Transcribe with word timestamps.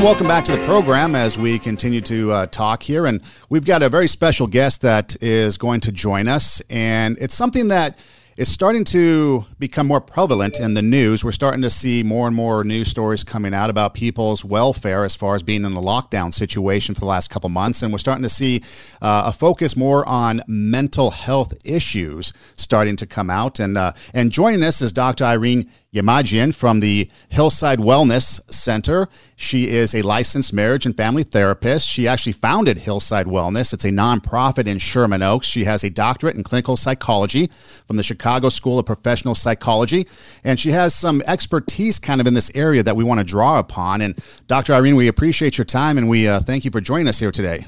Again, 0.00 0.06
welcome 0.06 0.28
back 0.28 0.46
to 0.46 0.52
the 0.52 0.64
program 0.64 1.14
as 1.14 1.36
we 1.36 1.58
continue 1.58 2.00
to 2.00 2.32
uh, 2.32 2.46
talk 2.46 2.82
here. 2.82 3.04
And 3.04 3.20
we've 3.50 3.66
got 3.66 3.82
a 3.82 3.90
very 3.90 4.08
special 4.08 4.46
guest 4.46 4.80
that 4.80 5.22
is 5.22 5.58
going 5.58 5.80
to 5.80 5.92
join 5.92 6.26
us. 6.26 6.62
And 6.70 7.18
it's 7.20 7.34
something 7.34 7.68
that 7.68 7.98
is 8.38 8.50
starting 8.50 8.82
to 8.84 9.44
become 9.58 9.86
more 9.86 10.00
prevalent 10.00 10.58
in 10.58 10.72
the 10.72 10.80
news. 10.80 11.22
We're 11.22 11.32
starting 11.32 11.60
to 11.60 11.68
see 11.68 12.02
more 12.02 12.26
and 12.26 12.34
more 12.34 12.64
news 12.64 12.88
stories 12.88 13.22
coming 13.22 13.52
out 13.52 13.68
about 13.68 13.92
people's 13.92 14.42
welfare 14.42 15.04
as 15.04 15.14
far 15.16 15.34
as 15.34 15.42
being 15.42 15.66
in 15.66 15.74
the 15.74 15.82
lockdown 15.82 16.32
situation 16.32 16.94
for 16.94 17.00
the 17.00 17.06
last 17.06 17.28
couple 17.28 17.50
months. 17.50 17.82
And 17.82 17.92
we're 17.92 17.98
starting 17.98 18.22
to 18.22 18.30
see 18.30 18.62
uh, 19.02 19.24
a 19.26 19.32
focus 19.34 19.76
more 19.76 20.08
on 20.08 20.40
mental 20.48 21.10
health 21.10 21.52
issues 21.62 22.32
starting 22.56 22.96
to 22.96 23.06
come 23.06 23.28
out. 23.28 23.60
And, 23.60 23.76
uh, 23.76 23.92
and 24.14 24.32
joining 24.32 24.62
us 24.62 24.80
is 24.80 24.92
Dr. 24.92 25.24
Irene 25.24 25.68
Yemajian 25.94 26.54
from 26.54 26.78
the 26.78 27.10
Hillside 27.30 27.80
Wellness 27.80 28.40
Center. 28.52 29.08
She 29.34 29.68
is 29.68 29.92
a 29.92 30.02
licensed 30.02 30.52
marriage 30.52 30.86
and 30.86 30.96
family 30.96 31.24
therapist. 31.24 31.88
She 31.88 32.06
actually 32.06 32.32
founded 32.32 32.78
Hillside 32.78 33.26
Wellness. 33.26 33.72
It's 33.72 33.84
a 33.84 33.90
nonprofit 33.90 34.68
in 34.68 34.78
Sherman 34.78 35.22
Oaks. 35.22 35.48
She 35.48 35.64
has 35.64 35.82
a 35.82 35.90
doctorate 35.90 36.36
in 36.36 36.44
clinical 36.44 36.76
psychology 36.76 37.48
from 37.86 37.96
the 37.96 38.04
Chicago 38.04 38.50
School 38.50 38.78
of 38.78 38.86
Professional 38.86 39.34
Psychology, 39.34 40.06
and 40.44 40.60
she 40.60 40.70
has 40.70 40.94
some 40.94 41.22
expertise 41.26 41.98
kind 41.98 42.20
of 42.20 42.26
in 42.28 42.34
this 42.34 42.52
area 42.54 42.84
that 42.84 42.94
we 42.94 43.02
want 43.02 43.18
to 43.18 43.24
draw 43.24 43.58
upon. 43.58 44.00
And 44.00 44.16
Dr. 44.46 44.74
Irene, 44.74 44.94
we 44.94 45.08
appreciate 45.08 45.58
your 45.58 45.64
time 45.64 45.98
and 45.98 46.08
we 46.08 46.28
uh, 46.28 46.38
thank 46.38 46.64
you 46.64 46.70
for 46.70 46.80
joining 46.80 47.08
us 47.08 47.18
here 47.18 47.32
today. 47.32 47.64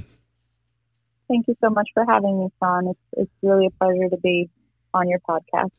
Thank 1.27 1.49
you 1.49 1.57
so 1.61 1.71
much 1.71 1.89
for 1.95 2.05
having 2.07 2.39
me, 2.39 2.53
Sean. 2.61 2.89
It's, 2.89 3.01
it's 3.15 3.31
really 3.43 3.67
a 3.67 3.71
pleasure 3.71 4.09
to 4.11 4.17
be 4.19 4.49
on 4.95 5.09
your 5.09 5.21
podcast. 5.21 5.71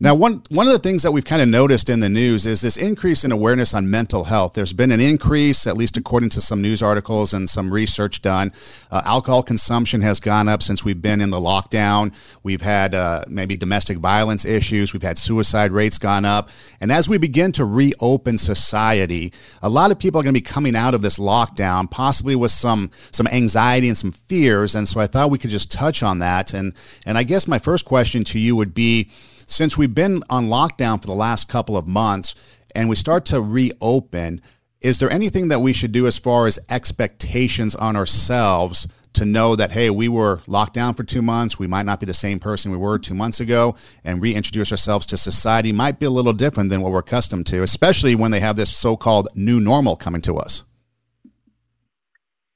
Now, 0.00 0.14
one 0.14 0.42
one 0.50 0.66
of 0.66 0.72
the 0.72 0.78
things 0.78 1.02
that 1.02 1.12
we've 1.12 1.24
kind 1.24 1.42
of 1.42 1.48
noticed 1.48 1.88
in 1.88 2.00
the 2.00 2.08
news 2.08 2.46
is 2.46 2.60
this 2.60 2.76
increase 2.76 3.24
in 3.24 3.32
awareness 3.32 3.74
on 3.74 3.90
mental 3.90 4.24
health. 4.24 4.54
There's 4.54 4.72
been 4.72 4.92
an 4.92 5.00
increase, 5.00 5.66
at 5.66 5.76
least 5.76 5.96
according 5.96 6.30
to 6.30 6.40
some 6.40 6.62
news 6.62 6.82
articles 6.82 7.34
and 7.34 7.48
some 7.48 7.72
research 7.72 8.22
done. 8.22 8.52
Uh, 8.90 9.02
alcohol 9.04 9.42
consumption 9.42 10.00
has 10.00 10.20
gone 10.20 10.48
up 10.48 10.62
since 10.62 10.84
we've 10.84 11.00
been 11.00 11.20
in 11.20 11.30
the 11.30 11.40
lockdown. 11.40 12.14
We've 12.42 12.60
had 12.60 12.94
uh, 12.94 13.24
maybe 13.28 13.56
domestic 13.56 13.98
violence 13.98 14.44
issues. 14.44 14.92
We've 14.92 15.02
had 15.02 15.18
suicide 15.18 15.70
rates 15.72 15.98
gone 15.98 16.24
up. 16.24 16.50
And 16.80 16.92
as 16.92 17.08
we 17.08 17.18
begin 17.18 17.52
to 17.52 17.64
reopen 17.64 18.38
society, 18.38 19.32
a 19.62 19.68
lot 19.68 19.90
of 19.90 19.98
people 19.98 20.20
are 20.20 20.24
going 20.24 20.34
to 20.34 20.40
be 20.40 20.44
coming 20.44 20.76
out 20.76 20.94
of 20.94 21.02
this 21.02 21.18
lockdown, 21.18 21.90
possibly 21.90 22.36
with 22.36 22.50
some 22.50 22.90
some 23.10 23.26
anxiety 23.28 23.88
and 23.88 23.96
some 23.96 24.12
fears. 24.12 24.74
And 24.74 24.86
so 24.86 25.00
I 25.00 25.06
thought 25.06 25.30
we 25.30 25.38
could 25.38 25.50
just 25.50 25.70
touch 25.70 26.02
on 26.02 26.18
that. 26.20 26.52
And 26.54 26.74
and 27.06 27.16
I 27.18 27.22
guess 27.22 27.48
my 27.48 27.58
first 27.58 27.84
question 27.84 28.24
to 28.24 28.38
you 28.38 28.53
would 28.56 28.74
be 28.74 29.08
since 29.46 29.76
we've 29.76 29.94
been 29.94 30.22
on 30.30 30.48
lockdown 30.48 31.00
for 31.00 31.06
the 31.06 31.14
last 31.14 31.48
couple 31.48 31.76
of 31.76 31.86
months 31.86 32.34
and 32.74 32.88
we 32.88 32.96
start 32.96 33.24
to 33.26 33.40
reopen, 33.40 34.40
is 34.80 34.98
there 34.98 35.10
anything 35.10 35.48
that 35.48 35.60
we 35.60 35.72
should 35.72 35.92
do 35.92 36.06
as 36.06 36.18
far 36.18 36.46
as 36.46 36.58
expectations 36.68 37.74
on 37.74 37.96
ourselves 37.96 38.88
to 39.14 39.24
know 39.24 39.54
that, 39.54 39.70
hey, 39.70 39.90
we 39.90 40.08
were 40.08 40.40
locked 40.46 40.74
down 40.74 40.92
for 40.92 41.04
two 41.04 41.22
months, 41.22 41.58
we 41.58 41.66
might 41.66 41.86
not 41.86 42.00
be 42.00 42.06
the 42.06 42.12
same 42.12 42.40
person 42.40 42.72
we 42.72 42.76
were 42.76 42.98
two 42.98 43.14
months 43.14 43.40
ago, 43.40 43.76
and 44.02 44.20
reintroduce 44.20 44.72
ourselves 44.72 45.06
to 45.06 45.16
society 45.16 45.72
might 45.72 46.00
be 46.00 46.06
a 46.06 46.10
little 46.10 46.32
different 46.32 46.68
than 46.68 46.80
what 46.80 46.90
we're 46.90 46.98
accustomed 46.98 47.46
to, 47.46 47.62
especially 47.62 48.14
when 48.14 48.32
they 48.32 48.40
have 48.40 48.56
this 48.56 48.76
so 48.76 48.96
called 48.96 49.28
new 49.36 49.60
normal 49.60 49.94
coming 49.96 50.20
to 50.20 50.36
us? 50.36 50.64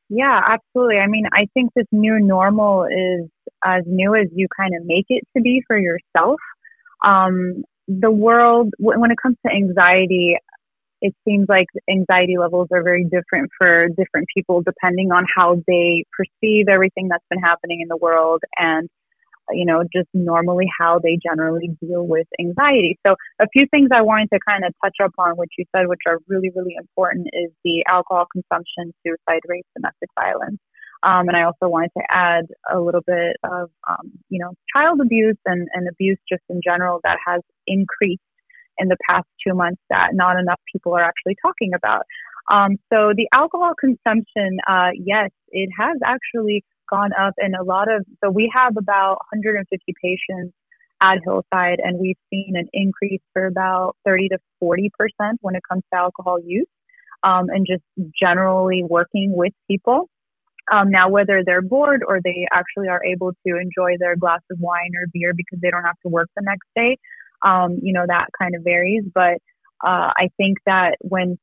Yeah, 0.09 0.41
absolutely. 0.49 0.99
I 0.99 1.07
mean, 1.07 1.27
I 1.33 1.47
think 1.55 1.73
this 1.75 1.87
new 1.93 2.19
normal 2.19 2.85
is 2.85 3.29
as 3.65 3.83
new 3.87 4.15
as 4.15 4.29
you 4.33 4.47
kind 4.57 4.75
of 4.75 4.85
make 4.85 5.07
it 5.09 5.25
to 5.37 5.43
be 5.43 5.63
for 5.67 5.79
yourself. 5.79 6.41
Um, 7.05 7.65
the 7.87 8.11
world, 8.11 8.73
when 8.79 9.11
it 9.11 9.19
comes 9.23 9.37
to 9.47 9.53
anxiety, 9.53 10.37
it 11.01 11.15
seems 11.27 11.47
like 11.49 11.67
anxiety 11.89 12.37
levels 12.39 12.69
are 12.73 12.83
very 12.83 13.05
different 13.05 13.51
for 13.57 13.89
different 13.89 14.27
people 14.37 14.63
depending 14.63 15.13
on 15.13 15.25
how 15.35 15.63
they 15.67 16.05
perceive 16.17 16.67
everything 16.69 17.09
that's 17.09 17.25
been 17.31 17.41
happening 17.41 17.81
in 17.81 17.89
the 17.89 17.97
world 17.97 18.43
and 18.59 18.89
you 19.51 19.65
know, 19.65 19.83
just 19.95 20.09
normally 20.15 20.67
how 20.79 20.99
they 21.03 21.19
generally 21.23 21.71
deal 21.81 22.07
with 22.07 22.27
anxiety. 22.41 22.99
So 23.07 23.15
a 23.41 23.47
few 23.53 23.67
things 23.71 23.89
I 23.93 24.03
wanted 24.03 24.29
to 24.33 24.39
kind 24.47 24.65
of 24.65 24.75
touch 24.85 24.97
up 25.03 25.13
on, 25.19 25.37
which 25.37 25.53
you 25.59 25.65
said, 25.75 25.89
which 25.89 26.01
are 26.07 26.19
really, 26.29 26.51
really 26.55 26.77
important, 26.79 27.29
is 27.33 27.51
the 27.65 27.85
alcohol 27.89 28.27
consumption, 28.33 28.93
suicide 29.07 29.41
rates, 29.47 29.69
domestic 29.77 30.11
violence. 30.19 30.59
Um, 31.03 31.29
and 31.29 31.37
I 31.37 31.45
also 31.45 31.69
wanted 31.69 31.91
to 31.97 32.03
add 32.11 32.47
a 32.73 32.81
little 32.81 33.03
bit 33.07 33.37
of, 33.45 33.71
um, 33.89 34.13
you 34.29 34.41
know, 34.41 34.53
child 34.75 35.01
abuse 35.01 35.37
and, 35.47 35.69
and 35.73 35.89
abuse 35.89 36.19
just 36.29 36.43
in 36.49 36.61
general 36.63 37.01
that 37.05 37.19
has 37.25 37.41
increased 37.67 38.23
in 38.79 38.89
the 38.89 38.97
past 39.09 39.27
two 39.47 39.55
months 39.55 39.81
that 39.91 40.11
not 40.13 40.39
enough 40.39 40.61
people 40.73 40.95
are 40.95 41.03
actually 41.03 41.37
talking 41.43 41.73
about. 41.75 42.03
Um, 42.51 42.77
so 42.93 43.13
the 43.15 43.29
alcohol 43.33 43.73
consumption, 43.79 44.59
uh, 44.67 44.91
yes, 44.95 45.31
it 45.51 45.71
has 45.79 45.99
actually 46.05 46.65
gone 46.91 47.11
up 47.13 47.35
and 47.37 47.55
a 47.55 47.63
lot 47.63 47.93
of, 47.93 48.05
so 48.25 48.31
we 48.31 48.51
have 48.55 48.77
about 48.77 49.19
150 49.33 49.95
patients 50.03 50.55
at 51.01 51.19
Hillside 51.23 51.79
and 51.83 51.99
we've 51.99 52.17
seen 52.31 52.55
an 52.55 52.69
increase 52.73 53.21
for 53.33 53.47
about 53.47 53.97
30 54.05 54.31
to 54.31 54.39
40% 54.63 54.89
when 55.41 55.55
it 55.55 55.63
comes 55.69 55.83
to 55.93 55.99
alcohol 55.99 56.39
use 56.43 56.67
um, 57.23 57.49
and 57.51 57.67
just 57.67 57.83
generally 58.21 58.83
working 58.89 59.33
with 59.35 59.53
people. 59.69 60.09
Um, 60.73 60.91
now, 60.91 61.09
whether 61.09 61.43
they're 61.45 61.63
bored 61.63 62.03
or 62.07 62.21
they 62.23 62.47
actually 62.53 62.89
are 62.89 63.05
able 63.05 63.33
to 63.47 63.57
enjoy 63.57 63.97
their 63.99 64.17
glass 64.17 64.41
of 64.51 64.59
wine 64.61 64.91
or 65.01 65.07
beer 65.13 65.33
because 65.35 65.59
they 65.63 65.71
don't 65.71 65.85
have 65.85 65.99
to 66.03 66.09
work 66.09 66.29
the 66.37 66.43
next 66.45 66.69
day, 66.77 66.99
um, 67.45 67.79
you 67.83 67.93
know, 67.93 68.05
that 68.07 68.27
kind 68.39 68.55
of 68.55 68.63
varies. 68.63 69.05
But 69.15 69.39
uh, 69.85 70.13
I 70.17 70.29
think 70.37 70.59
that 70.67 70.97
when 71.01 71.39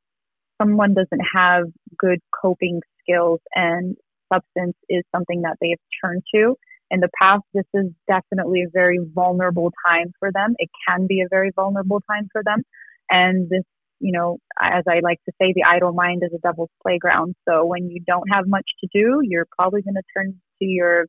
someone 0.61 0.93
doesn't 0.93 1.25
have 1.35 1.65
good 1.97 2.19
coping 2.41 2.81
skills 3.01 3.39
and 3.53 3.95
substance 4.31 4.75
is 4.89 5.03
something 5.13 5.41
that 5.41 5.57
they've 5.61 5.79
turned 6.03 6.23
to 6.33 6.55
in 6.91 6.99
the 6.99 7.09
past, 7.19 7.43
this 7.53 7.65
is 7.73 7.85
definitely 8.07 8.63
a 8.63 8.69
very 8.71 8.99
vulnerable 9.13 9.71
time 9.87 10.11
for 10.19 10.31
them. 10.31 10.55
It 10.57 10.69
can 10.87 11.07
be 11.07 11.21
a 11.21 11.27
very 11.29 11.51
vulnerable 11.55 12.01
time 12.09 12.27
for 12.31 12.41
them. 12.43 12.63
And 13.09 13.49
this, 13.49 13.63
you 13.99 14.11
know, 14.11 14.37
as 14.61 14.83
I 14.87 14.99
like 15.01 15.19
to 15.25 15.31
say, 15.41 15.53
the 15.53 15.63
idle 15.67 15.93
mind 15.93 16.21
is 16.23 16.31
a 16.33 16.39
devil's 16.39 16.69
playground. 16.81 17.35
So 17.47 17.65
when 17.65 17.89
you 17.89 18.01
don't 18.05 18.27
have 18.31 18.47
much 18.47 18.65
to 18.83 18.89
do, 18.93 19.21
you're 19.23 19.47
probably 19.57 19.81
going 19.81 19.95
to 19.95 20.03
turn 20.15 20.33
to 20.59 20.65
your 20.65 21.05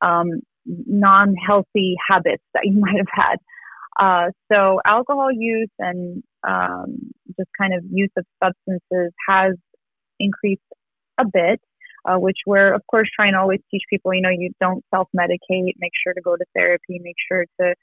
um, 0.00 0.40
non 0.66 1.34
healthy 1.34 1.94
habits 2.08 2.42
that 2.54 2.62
you 2.64 2.72
might 2.80 2.96
have 2.96 3.06
had. 3.12 3.36
Uh, 3.98 4.30
so 4.50 4.80
alcohol 4.84 5.28
use 5.30 5.70
and 5.78 6.22
um, 6.46 6.96
just 7.36 7.48
kind 7.56 7.72
of 7.74 7.84
use 7.90 8.10
of 8.16 8.24
substances 8.42 9.12
has 9.28 9.54
increased 10.18 10.62
a 11.18 11.24
bit 11.32 11.60
uh, 12.04 12.16
which 12.16 12.38
we're 12.46 12.74
of 12.74 12.82
course 12.90 13.08
trying 13.14 13.32
to 13.32 13.38
always 13.38 13.60
teach 13.70 13.82
people. 13.88 14.14
You 14.14 14.22
know, 14.22 14.30
you 14.30 14.50
don't 14.60 14.84
self-medicate. 14.94 15.74
Make 15.78 15.92
sure 16.02 16.12
to 16.12 16.20
go 16.20 16.36
to 16.36 16.44
therapy. 16.54 17.00
Make 17.02 17.16
sure 17.30 17.44
to 17.60 17.74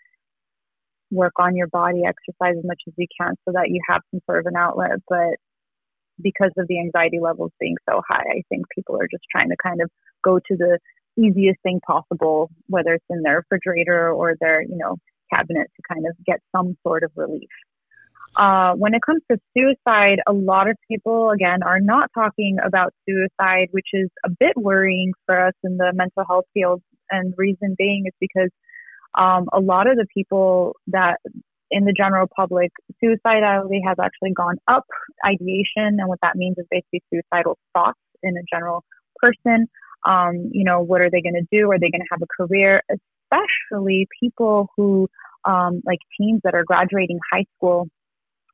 work 1.12 1.34
on 1.38 1.56
your 1.56 1.68
body, 1.68 2.04
exercise 2.06 2.56
as 2.58 2.66
much 2.66 2.82
as 2.88 2.94
you 2.98 3.08
can, 3.20 3.36
so 3.46 3.52
that 3.54 3.70
you 3.70 3.82
have 3.88 4.02
some 4.12 4.22
sort 4.26 4.40
of 4.40 4.46
an 4.48 4.56
outlet. 4.56 4.92
But 5.08 5.36
because 6.22 6.52
of 6.58 6.68
the 6.68 6.80
anxiety 6.80 7.20
levels 7.22 7.52
being 7.60 7.76
so 7.90 8.02
high, 8.08 8.24
I 8.38 8.42
think 8.50 8.66
people 8.74 8.96
are 8.96 9.08
just 9.12 9.24
trying 9.32 9.50
to 9.50 9.56
kind 9.62 9.82
of 9.82 9.90
go 10.24 10.40
to 10.40 10.56
the 10.58 10.80
easiest 11.18 11.62
thing 11.62 11.80
possible, 11.86 12.50
whether 12.68 12.94
it's 12.94 13.06
in 13.10 13.22
their 13.22 13.38
refrigerator 13.38 14.12
or 14.12 14.36
their, 14.40 14.62
you 14.62 14.78
know, 14.78 14.96
cabinet 15.34 15.70
to 15.76 15.94
kind 15.94 16.06
of 16.08 16.16
get 16.26 16.40
some 16.56 16.78
sort 16.84 17.04
of 17.04 17.12
relief. 17.16 17.50
Uh, 18.38 18.74
when 18.76 18.94
it 18.94 19.02
comes 19.06 19.22
to 19.30 19.38
suicide, 19.56 20.20
a 20.26 20.32
lot 20.32 20.70
of 20.70 20.78
people, 20.90 21.32
again, 21.32 21.64
are 21.64 21.82
not 21.82 22.10
talking 22.14 22.58
about 22.66 22.94
suicide, 23.08 23.68
which 23.72 23.90
is 23.92 24.10
a 24.26 24.30
bit 24.30 24.54
worrying 24.56 25.12
for 25.26 25.48
us 25.48 25.54
in 25.64 25.76
the 25.78 25.92
mental 25.94 26.24
health 26.26 26.46
field. 26.54 26.82
And 27.10 27.34
reason 27.38 27.76
being 27.78 28.04
is 28.06 28.14
because 28.22 28.50
um, 29.18 29.48
a 29.54 29.60
lot 29.60 29.88
of 29.88 29.98
the 29.98 30.06
people 30.14 30.76
that 30.88 31.18
in 31.70 31.86
the 31.86 31.94
general 31.94 32.28
public, 32.36 32.72
suicidality 33.02 33.80
has 33.88 33.98
actually 34.02 34.34
gone 34.34 34.58
up, 34.68 34.86
ideation, 35.26 36.00
and 36.00 36.08
what 36.08 36.20
that 36.22 36.36
means 36.36 36.58
is 36.58 36.66
basically 36.70 37.02
suicidal 37.12 37.58
thoughts 37.74 38.00
in 38.22 38.36
a 38.36 38.42
general 38.54 38.84
person. 39.16 39.68
Um, 40.06 40.50
you 40.52 40.66
know, 40.66 40.82
what 40.82 41.00
are 41.02 41.10
they 41.10 41.22
going 41.22 41.36
to 41.36 41.48
do? 41.52 41.72
Are 41.72 41.80
they 41.80 41.90
going 41.90 42.02
to 42.02 42.08
have 42.12 42.22
a 42.22 42.28
career? 42.28 42.82
Especially 42.90 44.08
people 44.20 44.70
who, 44.76 45.08
um, 45.46 45.82
like 45.86 46.00
teens 46.18 46.42
that 46.44 46.54
are 46.54 46.66
graduating 46.66 47.20
high 47.32 47.46
school 47.56 47.88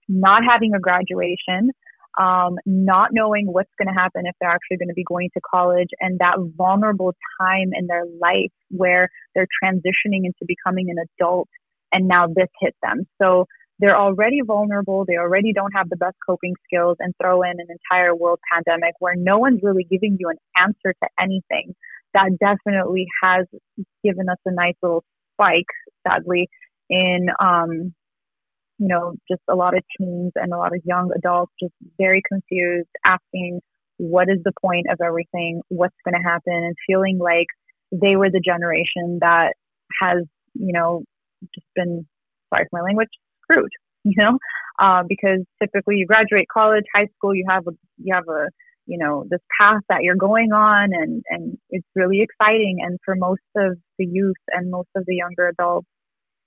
not 0.08 0.44
having 0.44 0.74
a 0.74 0.80
graduation, 0.80 1.72
um, 2.20 2.56
not 2.66 3.10
knowing 3.12 3.48
what's 3.48 3.72
going 3.78 3.88
to 3.88 3.94
happen 3.94 4.24
if 4.26 4.36
they're 4.40 4.50
actually 4.50 4.78
going 4.78 4.90
to 4.90 4.94
be 4.94 5.04
going 5.04 5.30
to 5.34 5.42
college, 5.50 5.90
and 6.00 6.20
that 6.20 6.38
vulnerable 6.58 7.14
time 7.40 7.70
in 7.74 7.88
their 7.88 8.06
life 8.20 8.52
where 8.70 9.10
they're 9.36 9.48
transitioning 9.64 10.26
into 10.26 10.46
becoming 10.48 10.90
an 10.90 10.98
adult, 11.20 11.50
and 11.92 12.08
now 12.08 12.28
this 12.28 12.50
hit 12.60 12.76
them. 12.82 13.08
So 13.22 13.46
they're 13.80 13.98
already 13.98 14.42
vulnerable. 14.46 15.06
They 15.08 15.18
already 15.18 15.54
don't 15.54 15.72
have 15.76 15.90
the 15.90 15.98
best 15.98 16.16
coping 16.28 16.56
skills, 16.66 16.98
and 17.00 17.14
throw 17.22 17.44
in 17.44 17.52
an 17.52 17.68
entire 17.70 18.16
world 18.16 18.40
pandemic 18.52 18.96
where 19.00 19.16
no 19.16 19.38
one's 19.38 19.62
really 19.62 19.86
giving 19.90 20.18
you 20.20 20.30
an 20.30 20.38
answer 20.56 20.96
to 21.04 21.10
anything. 21.20 21.76
That 22.14 22.32
definitely 22.40 23.06
has 23.22 23.46
given 24.04 24.30
us 24.30 24.38
a 24.46 24.52
nice 24.52 24.74
little 24.82 25.04
spike, 25.34 25.66
sadly, 26.08 26.50
in 26.90 27.28
um, 27.40 27.94
you 28.80 28.88
know, 28.88 29.14
just 29.30 29.42
a 29.50 29.56
lot 29.56 29.76
of 29.76 29.84
teens 29.98 30.32
and 30.36 30.54
a 30.54 30.58
lot 30.58 30.76
of 30.76 30.82
young 30.86 31.12
adults 31.16 31.52
just 31.62 31.74
very 31.98 32.22
confused, 32.28 32.90
asking 33.06 33.60
what 33.98 34.30
is 34.30 34.38
the 34.44 34.54
point 34.62 34.86
of 34.92 35.00
everything, 35.04 35.62
what's 35.70 35.96
going 36.06 36.14
to 36.14 36.28
happen, 36.30 36.54
and 36.54 36.76
feeling 36.86 37.18
like 37.18 37.48
they 37.92 38.16
were 38.16 38.30
the 38.30 38.42
generation 38.44 39.18
that 39.22 39.54
has, 40.02 40.24
you 40.54 40.74
know, 40.74 41.04
just 41.56 41.66
been, 41.76 42.06
sorry 42.54 42.66
for 42.70 42.80
my 42.80 42.82
language, 42.82 43.10
screwed, 43.44 43.72
you 44.04 44.14
know, 44.16 44.38
uh, 44.80 45.04
because 45.08 45.40
typically 45.62 45.96
you 45.96 46.06
graduate 46.06 46.48
college, 46.54 46.84
high 46.94 47.08
school, 47.18 47.34
you 47.34 47.46
have 47.50 47.66
a, 47.68 47.72
you 47.98 48.14
have 48.14 48.28
a, 48.30 48.48
you 48.86 48.98
know, 48.98 49.26
this 49.30 49.42
path 49.60 49.82
that 49.90 50.04
you're 50.04 50.16
going 50.16 50.54
on 50.54 50.90
and, 50.94 51.24
and 51.30 51.58
it's 51.70 51.88
really 51.96 52.22
exciting. 52.22 52.78
And 52.82 53.00
for 53.04 53.16
most 53.16 53.42
of 53.56 53.78
the 53.98 54.06
youth 54.06 54.36
and 54.50 54.72
most 54.72 54.88
of 54.96 55.04
the 55.06 55.16
younger 55.16 55.48
adults, 55.48 55.88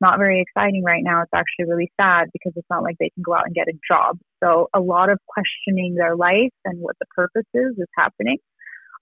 not 0.01 0.19
very 0.19 0.41
exciting 0.41 0.83
right 0.85 1.03
now. 1.05 1.23
It's 1.23 1.31
actually 1.35 1.71
really 1.71 1.91
sad 2.01 2.29
because 2.33 2.53
it's 2.57 2.67
not 2.71 2.83
like 2.83 2.97
they 2.99 3.11
can 3.11 3.23
go 3.23 3.35
out 3.35 3.45
and 3.47 3.55
get 3.55 3.69
a 3.69 3.79
job. 3.87 4.19
So 4.43 4.69
a 4.75 4.81
lot 4.81 5.11
of 5.11 5.19
questioning 5.27 5.95
their 5.95 6.17
life 6.17 6.53
and 6.65 6.81
what 6.81 6.97
the 7.01 7.07
purpose 7.15 7.47
is 7.55 7.77
is 7.79 7.89
happening. 7.97 8.39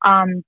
Um, 0.04 0.42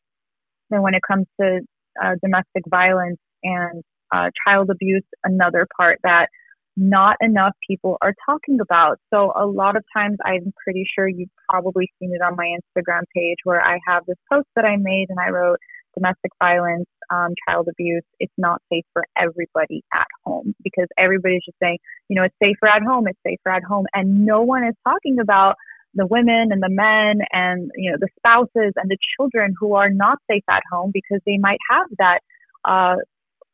and 0.70 0.82
when 0.82 0.94
it 0.94 1.02
comes 1.06 1.26
to 1.40 1.60
uh, 2.02 2.14
domestic 2.22 2.64
violence 2.68 3.18
and 3.42 3.82
uh, 4.12 4.30
child 4.46 4.70
abuse, 4.70 5.04
another 5.24 5.66
part 5.76 5.98
that 6.02 6.28
not 6.76 7.16
enough 7.20 7.52
people 7.68 7.98
are 8.00 8.14
talking 8.26 8.58
about. 8.60 8.98
So 9.12 9.32
a 9.36 9.46
lot 9.46 9.76
of 9.76 9.84
times 9.94 10.16
I'm 10.24 10.52
pretty 10.64 10.84
sure 10.94 11.08
you've 11.08 11.28
probably 11.48 11.90
seen 11.98 12.12
it 12.14 12.22
on 12.22 12.36
my 12.36 12.56
Instagram 12.56 13.02
page 13.14 13.38
where 13.44 13.60
I 13.60 13.78
have 13.86 14.04
this 14.06 14.16
post 14.32 14.46
that 14.56 14.64
I 14.64 14.76
made 14.78 15.06
and 15.10 15.18
I 15.18 15.30
wrote 15.30 15.58
domestic 15.94 16.30
violence, 16.38 16.86
um, 17.10 17.34
child 17.48 17.68
abuse, 17.68 18.04
it's 18.18 18.32
not 18.38 18.62
safe 18.72 18.84
for 18.92 19.04
everybody 19.16 19.82
at 19.92 20.06
home 20.24 20.54
because 20.62 20.86
everybody's 20.98 21.44
just 21.44 21.58
saying, 21.62 21.78
you 22.08 22.16
know, 22.16 22.24
it's 22.24 22.34
safer 22.42 22.68
at 22.68 22.82
home, 22.82 23.06
it's 23.08 23.18
safer 23.26 23.50
at 23.50 23.64
home. 23.64 23.86
And 23.92 24.24
no 24.24 24.42
one 24.42 24.64
is 24.64 24.74
talking 24.84 25.18
about 25.20 25.56
the 25.94 26.06
women 26.06 26.50
and 26.52 26.62
the 26.62 26.68
men 26.68 27.26
and, 27.32 27.70
you 27.76 27.90
know, 27.90 27.96
the 28.00 28.08
spouses 28.18 28.72
and 28.76 28.88
the 28.88 28.98
children 29.16 29.54
who 29.58 29.74
are 29.74 29.90
not 29.90 30.18
safe 30.30 30.44
at 30.48 30.62
home 30.70 30.90
because 30.92 31.20
they 31.26 31.38
might 31.38 31.58
have 31.68 31.86
that, 31.98 32.20
uh, 32.64 32.96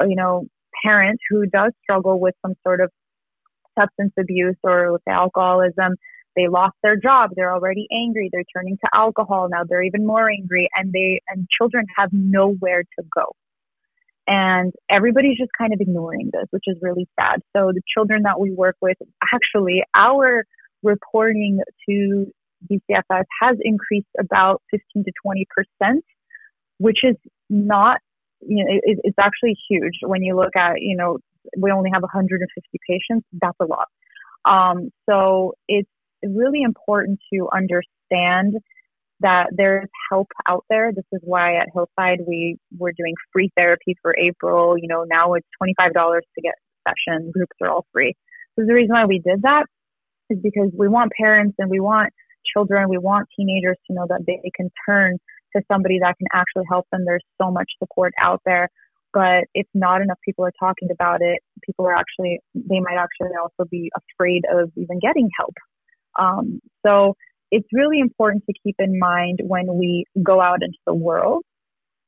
you 0.03 0.17
know, 0.17 0.47
parent 0.85 1.19
who 1.31 1.47
does 1.47 1.73
struggle 1.83 2.21
with 2.21 2.35
some 2.43 2.55
sort 2.63 2.81
of 2.81 2.91
substance 3.79 4.13
abuse 4.19 4.57
or 4.63 4.93
with 4.93 5.03
alcoholism 5.09 5.95
they 6.35 6.49
lost 6.49 6.77
their 6.83 6.97
job 6.97 7.31
they're 7.35 7.53
already 7.53 7.87
angry 7.93 8.29
they're 8.33 8.45
turning 8.55 8.77
to 8.77 8.89
alcohol 8.95 9.49
now 9.51 9.65
they're 9.65 9.83
even 9.83 10.07
more 10.07 10.31
angry 10.31 10.69
and 10.75 10.93
they 10.93 11.21
and 11.29 11.47
children 11.51 11.85
have 11.97 12.11
nowhere 12.13 12.83
to 12.83 13.05
go 13.15 13.25
and 14.27 14.73
everybody's 14.91 15.39
just 15.39 15.51
kind 15.57 15.73
of 15.73 15.81
ignoring 15.81 16.31
this 16.33 16.47
which 16.51 16.65
is 16.67 16.77
really 16.83 17.09
sad. 17.19 17.41
So 17.57 17.73
the 17.75 17.83
children 17.97 18.23
that 18.23 18.41
we 18.41 18.53
work 18.53 18.77
with 18.81 18.97
actually 19.35 19.83
our 19.99 20.45
reporting 20.83 21.61
to 21.89 22.27
DCFS 22.71 23.25
has 23.41 23.57
increased 23.61 24.09
about 24.19 24.63
15 24.71 25.05
to 25.05 25.13
20 25.23 25.47
percent 25.55 26.05
which 26.79 26.99
is 27.05 27.17
not 27.49 27.99
you 28.41 28.65
know 28.65 28.71
it, 28.83 28.99
it's 29.05 29.19
actually 29.21 29.57
huge. 29.69 29.95
When 30.03 30.23
you 30.23 30.37
look 30.37 30.57
at 30.57 30.81
you 30.81 30.97
know 30.97 31.19
we 31.57 31.71
only 31.71 31.91
have 31.93 32.03
150 32.03 32.79
patients 32.89 33.27
that's 33.41 33.57
a 33.61 33.65
lot. 33.65 33.89
Um, 34.45 34.91
so 35.09 35.55
it's 35.69 35.89
really 36.23 36.63
important 36.63 37.19
to 37.33 37.49
understand 37.53 38.55
that 39.21 39.49
there's 39.53 39.89
help 40.11 40.29
out 40.49 40.65
there. 40.69 40.93
This 40.93 41.05
is 41.13 41.21
why 41.23 41.57
at 41.57 41.69
Hillside 41.73 42.21
we 42.27 42.59
were 42.79 42.93
doing 42.97 43.15
free 43.33 43.51
therapy 43.57 43.97
for 44.03 44.17
April. 44.17 44.77
You 44.79 44.89
know, 44.89 45.05
now 45.05 45.35
it's 45.35 45.47
$25 45.63 45.93
to 45.95 46.43
get 46.43 46.55
session. 46.87 47.31
Groups 47.33 47.57
are 47.63 47.71
all 47.71 47.87
free. 47.93 48.15
So 48.59 48.65
the 48.67 48.75
reason 48.75 48.95
why 48.95 49.07
we 49.07 49.19
did 49.19 49.43
that 49.43 49.65
is 50.31 50.39
because 50.43 50.71
we 50.77 50.89
want 50.89 51.13
parents 51.13 51.55
and 51.59 51.71
we 51.71 51.81
want 51.81 52.13
children, 52.55 52.89
we 52.89 52.99
want 52.99 53.29
teenagers 53.37 53.77
to 53.87 53.95
know 53.95 54.07
that 54.09 54.23
they 54.27 54.41
can 54.55 54.71
turn 54.89 55.19
to 55.55 55.63
somebody 55.71 55.99
that 56.01 56.17
can 56.19 56.27
actually 56.33 56.65
help 56.69 56.87
them. 56.93 57.05
There's 57.05 57.25
so 57.41 57.51
much 57.51 57.71
support 57.79 58.13
out 58.21 58.41
there. 58.45 58.69
But 59.13 59.45
if 59.55 59.67
not 59.73 60.03
enough 60.03 60.19
people 60.25 60.45
are 60.45 60.53
talking 60.61 60.89
about 60.93 61.23
it, 61.23 61.39
people 61.65 61.87
are 61.87 61.95
actually, 61.95 62.41
they 62.55 62.81
might 62.81 62.99
actually 62.99 63.35
also 63.41 63.69
be 63.71 63.91
afraid 63.97 64.45
of 64.53 64.71
even 64.77 64.99
getting 65.01 65.31
help. 65.39 65.55
Um, 66.19 66.61
so 66.85 67.15
it's 67.51 67.69
really 67.73 68.01
important 68.01 68.45
to 68.47 68.55
keep 68.63 68.77
in 68.79 68.99
mind 68.99 69.41
when 69.45 69.79
we 69.79 70.05
go 70.23 70.41
out 70.41 70.63
into 70.63 70.79
the 70.87 70.95
world, 70.95 71.45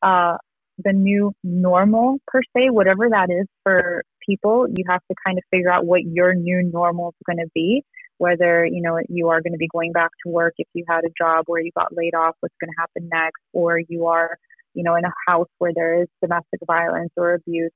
uh, 0.02 0.36
the 0.84 0.92
new 0.92 1.32
normal 1.42 2.18
per 2.26 2.40
se, 2.56 2.70
whatever 2.70 3.08
that 3.10 3.30
is 3.30 3.46
for 3.62 4.04
people, 4.26 4.66
you 4.68 4.84
have 4.88 5.00
to 5.10 5.16
kind 5.24 5.38
of 5.38 5.44
figure 5.50 5.70
out 5.70 5.86
what 5.86 6.02
your 6.04 6.34
new 6.34 6.62
normal 6.62 7.10
is 7.10 7.24
going 7.26 7.44
to 7.44 7.50
be. 7.54 7.82
Whether 8.18 8.66
you 8.66 8.82
know 8.82 8.98
you 9.08 9.28
are 9.28 9.40
going 9.40 9.52
to 9.52 9.58
be 9.58 9.68
going 9.72 9.92
back 9.92 10.10
to 10.24 10.32
work 10.32 10.54
if 10.58 10.66
you 10.74 10.84
had 10.88 11.04
a 11.04 11.10
job 11.16 11.44
where 11.46 11.60
you 11.60 11.70
got 11.76 11.96
laid 11.96 12.14
off, 12.14 12.34
what's 12.40 12.54
going 12.60 12.70
to 12.70 12.80
happen 12.80 13.08
next, 13.12 13.40
or 13.52 13.78
you 13.88 14.06
are 14.06 14.36
you 14.74 14.82
know 14.82 14.96
in 14.96 15.04
a 15.04 15.12
house 15.28 15.46
where 15.58 15.72
there 15.72 16.02
is 16.02 16.08
domestic 16.20 16.58
violence 16.66 17.12
or 17.16 17.34
abuse. 17.34 17.70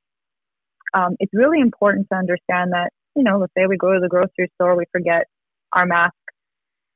Um, 0.95 1.15
it's 1.21 1.33
really 1.33 1.61
important 1.61 2.09
to 2.11 2.19
understand 2.19 2.73
that 2.73 2.91
you 3.15 3.23
know, 3.23 3.39
let's 3.39 3.53
say 3.57 3.67
we 3.67 3.77
go 3.77 3.93
to 3.93 4.01
the 4.01 4.09
grocery 4.09 4.51
store, 4.55 4.77
we 4.77 4.85
forget 4.91 5.27
our 5.73 5.87
mask 5.87 6.15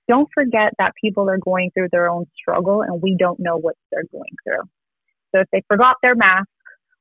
don't 0.09 0.29
forget 0.33 0.73
that 0.79 0.93
people 1.01 1.29
are 1.29 1.39
going 1.39 1.71
through 1.73 1.89
their 1.91 2.09
own 2.09 2.27
struggle 2.37 2.83
and 2.83 3.03
we 3.03 3.17
don't 3.19 3.41
know 3.41 3.57
what 3.57 3.75
they're 3.91 4.05
going 4.13 4.35
through. 4.45 4.63
So 5.35 5.41
if 5.41 5.49
they 5.53 5.63
forgot 5.69 5.97
their 6.03 6.15
mask 6.15 6.49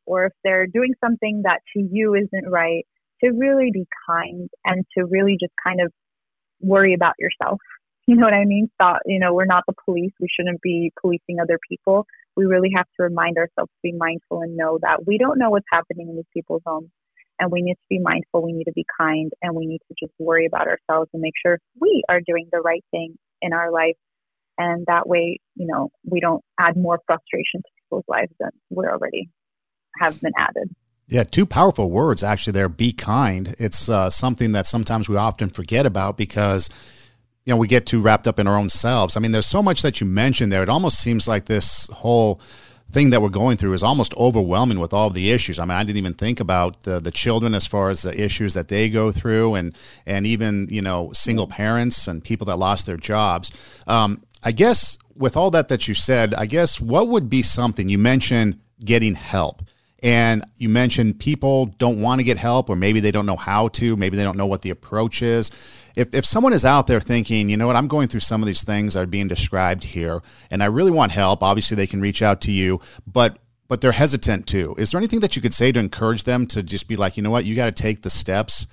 or 0.06 0.26
if 0.26 0.34
they're 0.44 0.68
doing 0.68 0.94
something 1.04 1.44
that 1.44 1.60
to 1.76 1.88
you 1.92 2.16
isn't 2.16 2.50
right, 2.50 2.86
to 3.24 3.32
really 3.32 3.70
be 3.72 3.86
kind 4.08 4.50
and 4.66 4.86
to 4.98 5.06
really 5.06 5.38
just 5.40 5.54
kind 5.64 5.82
of 5.82 5.92
worry 6.62 6.94
about 6.94 7.14
yourself. 7.20 7.60
You 8.08 8.16
know 8.16 8.28
what 8.28 8.36
I 8.36 8.46
mean? 8.46 8.70
Stop, 8.76 9.00
you 9.08 9.18
know, 9.18 9.34
we're 9.34 9.46
not 9.46 9.64
the 9.68 9.74
police. 9.84 10.12
We 10.20 10.28
shouldn't 10.30 10.62
be 10.62 10.92
policing 11.02 11.40
other 11.42 11.58
people. 11.68 12.06
We 12.36 12.46
really 12.46 12.70
have 12.76 12.86
to 12.98 13.04
remind 13.04 13.38
ourselves 13.38 13.72
to 13.72 13.80
be 13.82 13.94
mindful 13.94 14.44
and 14.44 14.56
know 14.56 14.78
that 14.84 15.08
we 15.08 15.18
don't 15.18 15.40
know 15.40 15.50
what's 15.50 15.66
happening 15.72 16.10
in 16.10 16.16
these 16.16 16.30
people's 16.32 16.62
homes 16.68 16.92
and 17.40 17.52
we 17.52 17.62
need 17.62 17.76
to 17.76 17.88
be 17.90 18.00
mindful, 18.00 18.44
we 18.44 18.54
need 18.54 18.66
to 18.66 18.74
be 18.74 18.86
kind, 19.00 19.32
and 19.42 19.56
we 19.56 19.66
need 19.66 19.82
to 19.88 19.96
just 20.00 20.14
worry 20.20 20.46
about 20.46 20.68
ourselves 20.68 21.10
and 21.14 21.22
make 21.22 21.34
sure 21.44 21.60
we 21.80 22.04
are 22.10 22.22
doing 22.26 22.48
the 22.52 22.60
right 22.60 22.84
thing 22.92 23.16
in 23.42 23.54
our 23.54 23.72
life. 23.72 23.96
And 24.58 24.86
that 24.88 25.08
way, 25.08 25.40
you 25.56 25.68
know, 25.68 25.90
we 26.10 26.20
don't 26.20 26.44
add 26.60 26.78
more 26.78 27.00
frustration 27.06 27.62
to 27.62 27.70
people's 27.84 28.06
lives 28.08 28.32
than 28.40 28.52
we 28.70 28.86
already 28.86 29.30
have 30.00 30.22
been 30.22 30.32
added. 30.38 30.74
Yeah, 31.08 31.24
two 31.24 31.46
powerful 31.46 31.92
words 31.92 32.24
actually 32.24 32.54
there. 32.54 32.70
Be 32.70 32.92
kind. 32.92 33.54
It's 33.60 33.90
uh, 33.90 34.10
something 34.10 34.54
that 34.54 34.66
sometimes 34.66 35.08
we 35.08 35.18
often 35.18 35.50
forget 35.50 35.86
about 35.86 36.18
because, 36.18 36.70
you 37.46 37.54
know, 37.54 37.58
we 37.58 37.68
get 37.68 37.86
too 37.86 38.02
wrapped 38.02 38.28
up 38.28 38.40
in 38.40 38.48
our 38.48 38.58
own 38.58 38.70
selves. 38.70 39.16
I 39.16 39.20
mean, 39.20 39.32
there's 39.32 39.46
so 39.46 39.62
much 39.62 39.82
that 39.84 40.02
you 40.02 40.08
mentioned 40.08 40.52
there. 40.52 40.64
It 40.64 40.70
almost 40.70 41.00
seems 41.00 41.28
like 41.28 41.46
this 41.46 41.88
whole 41.88 42.42
thing 42.92 43.10
that 43.10 43.22
we're 43.22 43.30
going 43.30 43.58
through 43.58 43.74
is 43.74 43.84
almost 43.84 44.14
overwhelming 44.16 44.80
with 44.80 44.94
all 44.94 45.10
the 45.10 45.32
issues. 45.32 45.60
I 45.60 45.66
mean, 45.66 45.78
I 45.78 45.84
didn't 45.84 45.98
even 45.98 46.14
think 46.14 46.40
about 46.40 46.82
the, 46.82 47.00
the 47.00 47.12
children 47.12 47.54
as 47.54 47.68
far 47.68 47.90
as 47.90 48.04
the 48.04 48.20
issues 48.20 48.54
that 48.54 48.68
they 48.68 48.90
go 48.90 49.12
through, 49.12 49.56
and 49.56 49.78
and 50.06 50.26
even 50.26 50.68
you 50.70 50.82
know 50.82 51.12
single 51.14 51.48
parents 51.48 52.08
and 52.08 52.24
people 52.24 52.46
that 52.46 52.58
lost 52.58 52.86
their 52.86 52.98
jobs. 52.98 53.82
Um, 53.88 54.24
I 54.44 54.52
guess 54.52 54.98
with 55.16 55.36
all 55.38 55.52
that 55.52 55.70
that 55.70 55.88
you 55.88 55.94
said, 55.94 56.34
I 56.34 56.46
guess 56.46 56.80
what 56.80 57.08
would 57.08 57.30
be 57.30 57.42
something 57.42 57.90
you 57.90 57.98
mentioned 57.98 58.60
getting 58.84 59.16
help. 59.16 59.64
And 60.04 60.46
you 60.58 60.70
mentioned 60.70 61.20
people 61.20 61.66
don't 61.66 62.02
want 62.02 62.20
to 62.20 62.24
get 62.24 62.38
help, 62.38 62.70
or 62.70 62.76
maybe 62.76 63.00
they 63.00 63.12
don't 63.12 63.26
know 63.26 63.38
how 63.38 63.70
to, 63.70 63.96
maybe 63.96 64.18
they 64.18 64.24
don't 64.24 64.38
know 64.38 64.46
what 64.46 64.62
the 64.62 64.70
approach 64.70 65.22
is. 65.22 65.50
If, 65.96 66.14
if 66.14 66.26
someone 66.26 66.54
is 66.54 66.66
out 66.66 66.88
there 66.88 67.00
thinking, 67.00 67.50
you 67.50 67.58
know 67.58 67.68
what, 67.68 67.76
I'm 67.76 67.88
going 67.88 68.08
through 68.08 68.20
some 68.22 68.42
of 68.42 68.48
these 68.48 68.64
things 68.64 68.94
that 68.94 69.04
are 69.04 69.08
being 69.08 69.28
described 69.28 69.84
here, 69.84 70.22
and 70.52 70.62
I 70.62 70.68
really 70.68 70.92
want 70.92 71.12
help, 71.12 71.42
obviously 71.42 71.76
they 71.76 71.88
can 71.88 72.02
reach 72.02 72.22
out 72.22 72.42
to 72.42 72.52
you, 72.52 72.80
but 73.08 73.40
but 73.68 73.82
they're 73.82 73.94
hesitant 73.94 74.46
to. 74.46 74.76
Is 74.78 74.92
there 74.92 75.00
anything 75.00 75.22
that 75.22 75.36
you 75.36 75.42
could 75.42 75.54
say 75.54 75.72
to 75.72 75.80
encourage 75.80 76.24
them 76.24 76.46
to 76.48 76.62
just 76.62 76.88
be 76.88 76.96
like, 76.96 77.18
you 77.18 77.24
know 77.24 77.32
what, 77.32 77.46
you 77.46 77.56
got 77.56 77.66
to 77.66 77.84
take 77.84 78.04
the 78.04 78.12
steps 78.12 78.68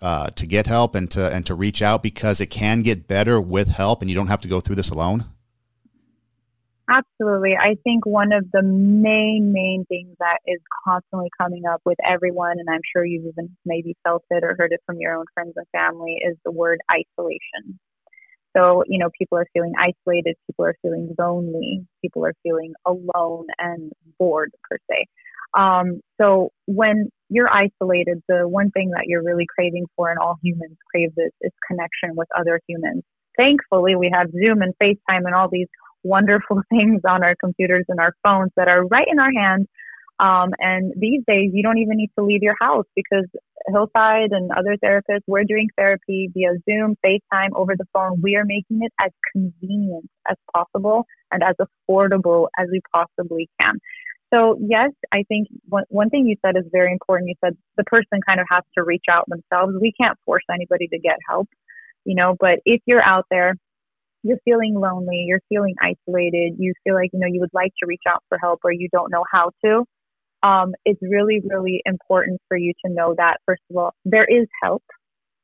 uh, 0.00 0.30
to 0.30 0.46
get 0.46 0.66
help 0.66 0.94
and 0.94 1.10
to 1.10 1.32
and 1.32 1.44
to 1.46 1.54
reach 1.54 1.82
out 1.82 2.02
because 2.02 2.40
it 2.40 2.46
can 2.46 2.80
get 2.80 3.06
better 3.06 3.40
with 3.40 3.68
help, 3.68 4.00
and 4.00 4.10
you 4.10 4.16
don't 4.16 4.28
have 4.28 4.40
to 4.40 4.48
go 4.48 4.60
through 4.60 4.76
this 4.76 4.90
alone. 4.90 5.26
Absolutely. 6.90 7.54
I 7.56 7.76
think 7.84 8.04
one 8.04 8.32
of 8.32 8.50
the 8.52 8.62
main, 8.62 9.52
main 9.52 9.84
things 9.88 10.16
that 10.18 10.38
is 10.46 10.60
constantly 10.84 11.28
coming 11.40 11.64
up 11.64 11.80
with 11.84 11.98
everyone, 12.04 12.58
and 12.58 12.68
I'm 12.68 12.80
sure 12.92 13.04
you've 13.04 13.26
even 13.26 13.56
maybe 13.64 13.96
felt 14.02 14.24
it 14.30 14.42
or 14.42 14.56
heard 14.58 14.72
it 14.72 14.80
from 14.84 14.96
your 14.98 15.14
own 15.16 15.24
friends 15.32 15.52
and 15.56 15.66
family, 15.72 16.18
is 16.26 16.36
the 16.44 16.50
word 16.50 16.80
isolation. 16.90 17.78
So, 18.56 18.84
you 18.88 18.98
know, 18.98 19.10
people 19.18 19.38
are 19.38 19.46
feeling 19.54 19.72
isolated, 19.78 20.36
people 20.46 20.66
are 20.66 20.76
feeling 20.82 21.14
lonely, 21.18 21.86
people 22.02 22.26
are 22.26 22.34
feeling 22.42 22.74
alone 22.86 23.46
and 23.58 23.92
bored, 24.18 24.52
per 24.70 24.78
se. 24.90 25.06
Um, 25.56 26.00
so, 26.20 26.50
when 26.66 27.10
you're 27.30 27.50
isolated, 27.52 28.22
the 28.28 28.48
one 28.48 28.70
thing 28.72 28.90
that 28.90 29.04
you're 29.06 29.24
really 29.24 29.46
craving 29.54 29.86
for, 29.96 30.10
and 30.10 30.18
all 30.18 30.38
humans 30.42 30.76
crave 30.90 31.14
this, 31.16 31.32
is 31.42 31.52
connection 31.68 32.16
with 32.16 32.28
other 32.38 32.60
humans. 32.68 33.04
Thankfully, 33.36 33.96
we 33.96 34.10
have 34.12 34.30
Zoom 34.30 34.62
and 34.62 34.74
FaceTime 34.82 35.24
and 35.24 35.34
all 35.34 35.48
these 35.48 35.68
wonderful 36.02 36.62
things 36.70 37.02
on 37.08 37.22
our 37.22 37.34
computers 37.36 37.84
and 37.88 38.00
our 38.00 38.14
phones 38.22 38.50
that 38.56 38.68
are 38.68 38.84
right 38.86 39.06
in 39.10 39.18
our 39.18 39.32
hands. 39.32 39.66
Um, 40.20 40.50
and 40.58 40.92
these 40.96 41.22
days, 41.26 41.50
you 41.52 41.62
don't 41.62 41.78
even 41.78 41.96
need 41.96 42.10
to 42.16 42.24
leave 42.24 42.42
your 42.42 42.54
house 42.60 42.86
because 42.94 43.26
Hillside 43.68 44.30
and 44.30 44.50
other 44.52 44.76
therapists, 44.76 45.22
we're 45.26 45.44
doing 45.44 45.68
therapy 45.76 46.30
via 46.32 46.50
Zoom, 46.68 46.96
FaceTime, 47.04 47.50
over 47.54 47.74
the 47.76 47.86
phone. 47.92 48.20
We 48.22 48.36
are 48.36 48.44
making 48.44 48.80
it 48.82 48.92
as 49.00 49.10
convenient 49.32 50.08
as 50.30 50.36
possible 50.54 51.06
and 51.32 51.42
as 51.42 51.56
affordable 51.60 52.48
as 52.58 52.68
we 52.70 52.80
possibly 52.94 53.48
can. 53.60 53.78
So 54.32 54.58
yes, 54.60 54.90
I 55.12 55.24
think 55.28 55.48
one, 55.68 55.84
one 55.88 56.08
thing 56.08 56.26
you 56.26 56.36
said 56.44 56.56
is 56.56 56.64
very 56.72 56.90
important. 56.90 57.28
You 57.28 57.34
said 57.44 57.56
the 57.76 57.84
person 57.84 58.20
kind 58.26 58.40
of 58.40 58.46
has 58.50 58.62
to 58.76 58.84
reach 58.84 59.04
out 59.10 59.28
themselves. 59.28 59.74
We 59.80 59.92
can't 60.00 60.18
force 60.24 60.44
anybody 60.52 60.88
to 60.88 60.98
get 60.98 61.16
help, 61.28 61.48
you 62.04 62.14
know, 62.14 62.36
but 62.38 62.60
if 62.64 62.80
you're 62.86 63.02
out 63.02 63.26
there, 63.30 63.54
you're 64.22 64.38
feeling 64.44 64.74
lonely, 64.74 65.24
you're 65.26 65.40
feeling 65.48 65.74
isolated, 65.80 66.54
you 66.58 66.72
feel 66.84 66.94
like, 66.94 67.10
you 67.12 67.18
know, 67.18 67.26
you 67.26 67.40
would 67.40 67.50
like 67.52 67.72
to 67.80 67.86
reach 67.86 68.02
out 68.08 68.22
for 68.28 68.38
help 68.38 68.60
or 68.64 68.72
you 68.72 68.88
don't 68.92 69.10
know 69.10 69.24
how 69.30 69.50
to, 69.64 69.84
um, 70.42 70.74
it's 70.84 71.00
really, 71.02 71.40
really 71.44 71.82
important 71.84 72.40
for 72.48 72.56
you 72.56 72.72
to 72.84 72.92
know 72.92 73.14
that, 73.16 73.38
first 73.46 73.62
of 73.70 73.76
all, 73.76 73.92
there 74.04 74.24
is 74.24 74.46
help, 74.62 74.82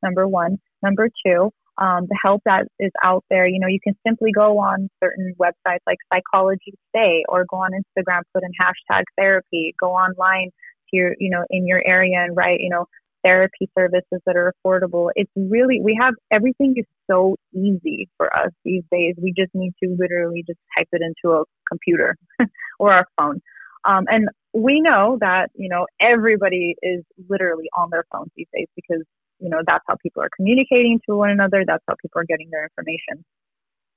number 0.03 0.27
one. 0.27 0.59
Number 0.83 1.09
two, 1.27 1.50
um, 1.79 2.07
the 2.09 2.19
help 2.23 2.43
that 2.45 2.67
is 2.79 2.93
out 3.03 3.25
there, 3.31 3.49
you 3.49 3.59
know, 3.59 3.67
you 3.67 3.81
can 3.83 3.97
simply 4.07 4.31
go 4.33 4.59
on 4.59 4.88
certain 5.03 5.35
websites 5.41 5.79
like 5.87 5.99
Psychology 6.12 6.73
Today 6.95 7.25
or 7.29 7.45
go 7.49 7.59
on 7.59 7.71
Instagram, 7.73 8.23
put 8.33 8.45
in 8.45 8.50
hashtag 8.61 9.05
therapy, 9.17 9.75
go 9.81 9.91
online 9.93 10.50
your, 10.93 11.15
you 11.19 11.31
know, 11.31 11.45
in 11.50 11.67
your 11.67 11.83
area 11.87 12.19
and 12.19 12.37
write, 12.37 12.61
you 12.61 12.71
know, 12.71 12.87
therapy 13.28 13.68
services 13.78 14.20
that 14.25 14.37
are 14.37 14.52
affordable. 14.54 15.11
It's 15.14 15.30
really, 15.37 15.80
we 15.82 15.99
have 16.00 16.14
everything 16.32 16.75
is 16.76 16.87
so 17.11 17.37
easy 17.52 18.08
for 18.16 18.35
us 18.35 18.50
these 18.64 18.82
days. 18.90 19.14
We 19.23 19.35
just 19.37 19.54
need 19.54 19.73
to 19.82 19.97
literally 19.99 20.44
just 20.47 20.58
type 20.76 20.88
it 20.92 21.02
into 21.02 21.37
a 21.37 21.44
computer 21.68 22.16
or 22.78 22.92
our 22.92 23.06
phone. 23.18 23.40
Um, 23.85 24.04
and 24.08 24.28
we 24.54 24.80
know 24.80 25.18
that, 25.20 25.50
you 25.54 25.68
know, 25.68 25.87
everybody 26.00 26.75
is 26.82 27.04
literally 27.28 27.68
on 27.76 27.90
their 27.90 28.04
phones 28.11 28.30
these 28.37 28.49
days 28.54 28.66
because, 28.75 29.04
you 29.38 29.50
know, 29.50 29.58
that's 29.66 29.85
how 29.87 29.97
people 30.02 30.23
are 30.23 30.30
communicating 30.35 30.99
to 31.08 31.16
one 31.16 31.30
another. 31.30 31.64
That's 31.66 31.85
how 31.87 31.94
people 32.00 32.20
are 32.20 32.25
getting 32.25 32.49
their 32.50 32.64
information. 32.64 33.25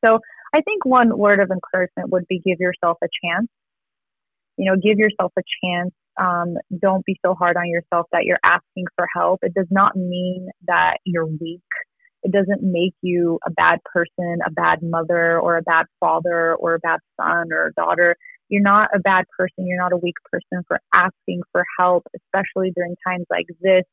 So 0.04 0.20
I 0.54 0.62
think 0.62 0.86
one 0.86 1.18
word 1.18 1.40
of 1.40 1.52
encouragement 1.52 2.10
would 2.10 2.28
be 2.28 2.40
give 2.40 2.60
yourself 2.60 2.98
a 3.04 3.08
chance. 3.24 3.48
You 4.58 4.70
know, 4.70 4.76
give 4.76 4.98
yourself 4.98 5.32
a 5.38 5.42
chance. 5.64 5.92
Um, 6.20 6.56
don't 6.82 7.06
be 7.06 7.18
so 7.26 7.34
hard 7.34 7.58
on 7.58 7.68
yourself 7.68 8.08
that 8.12 8.24
you're 8.26 8.40
asking 8.44 8.86
for 8.96 9.08
help. 9.16 9.40
It 9.44 9.54
does 9.54 9.68
not 9.72 9.96
mean 9.96 10.50
that 10.68 10.98
you're 11.06 11.26
weak. 11.26 11.62
It 12.24 12.32
doesn't 12.32 12.62
make 12.62 12.94
you 13.02 13.40
a 13.48 13.52
bad 13.52 13.80
person, 13.86 14.40
a 14.46 14.52
bad 14.52 14.80
mother, 14.84 15.40
or 15.40 15.58
a 15.58 15.64
bad 15.64 15.86
father, 16.00 16.56
or 16.56 16.76
a 16.76 16.80
bad 16.80 17.00
son 17.18 17.52
or 17.52 17.72
daughter 17.76 18.16
you're 18.52 18.62
not 18.62 18.90
a 18.94 19.00
bad 19.00 19.24
person. 19.36 19.66
You're 19.66 19.82
not 19.82 19.94
a 19.94 19.98
weak 19.98 20.18
person 20.30 20.64
for 20.68 20.80
asking 20.94 21.42
for 21.54 21.64
help, 21.80 22.06
especially 22.14 22.72
during 22.76 22.96
times 23.08 23.26
like 23.32 23.46
this 23.62 23.86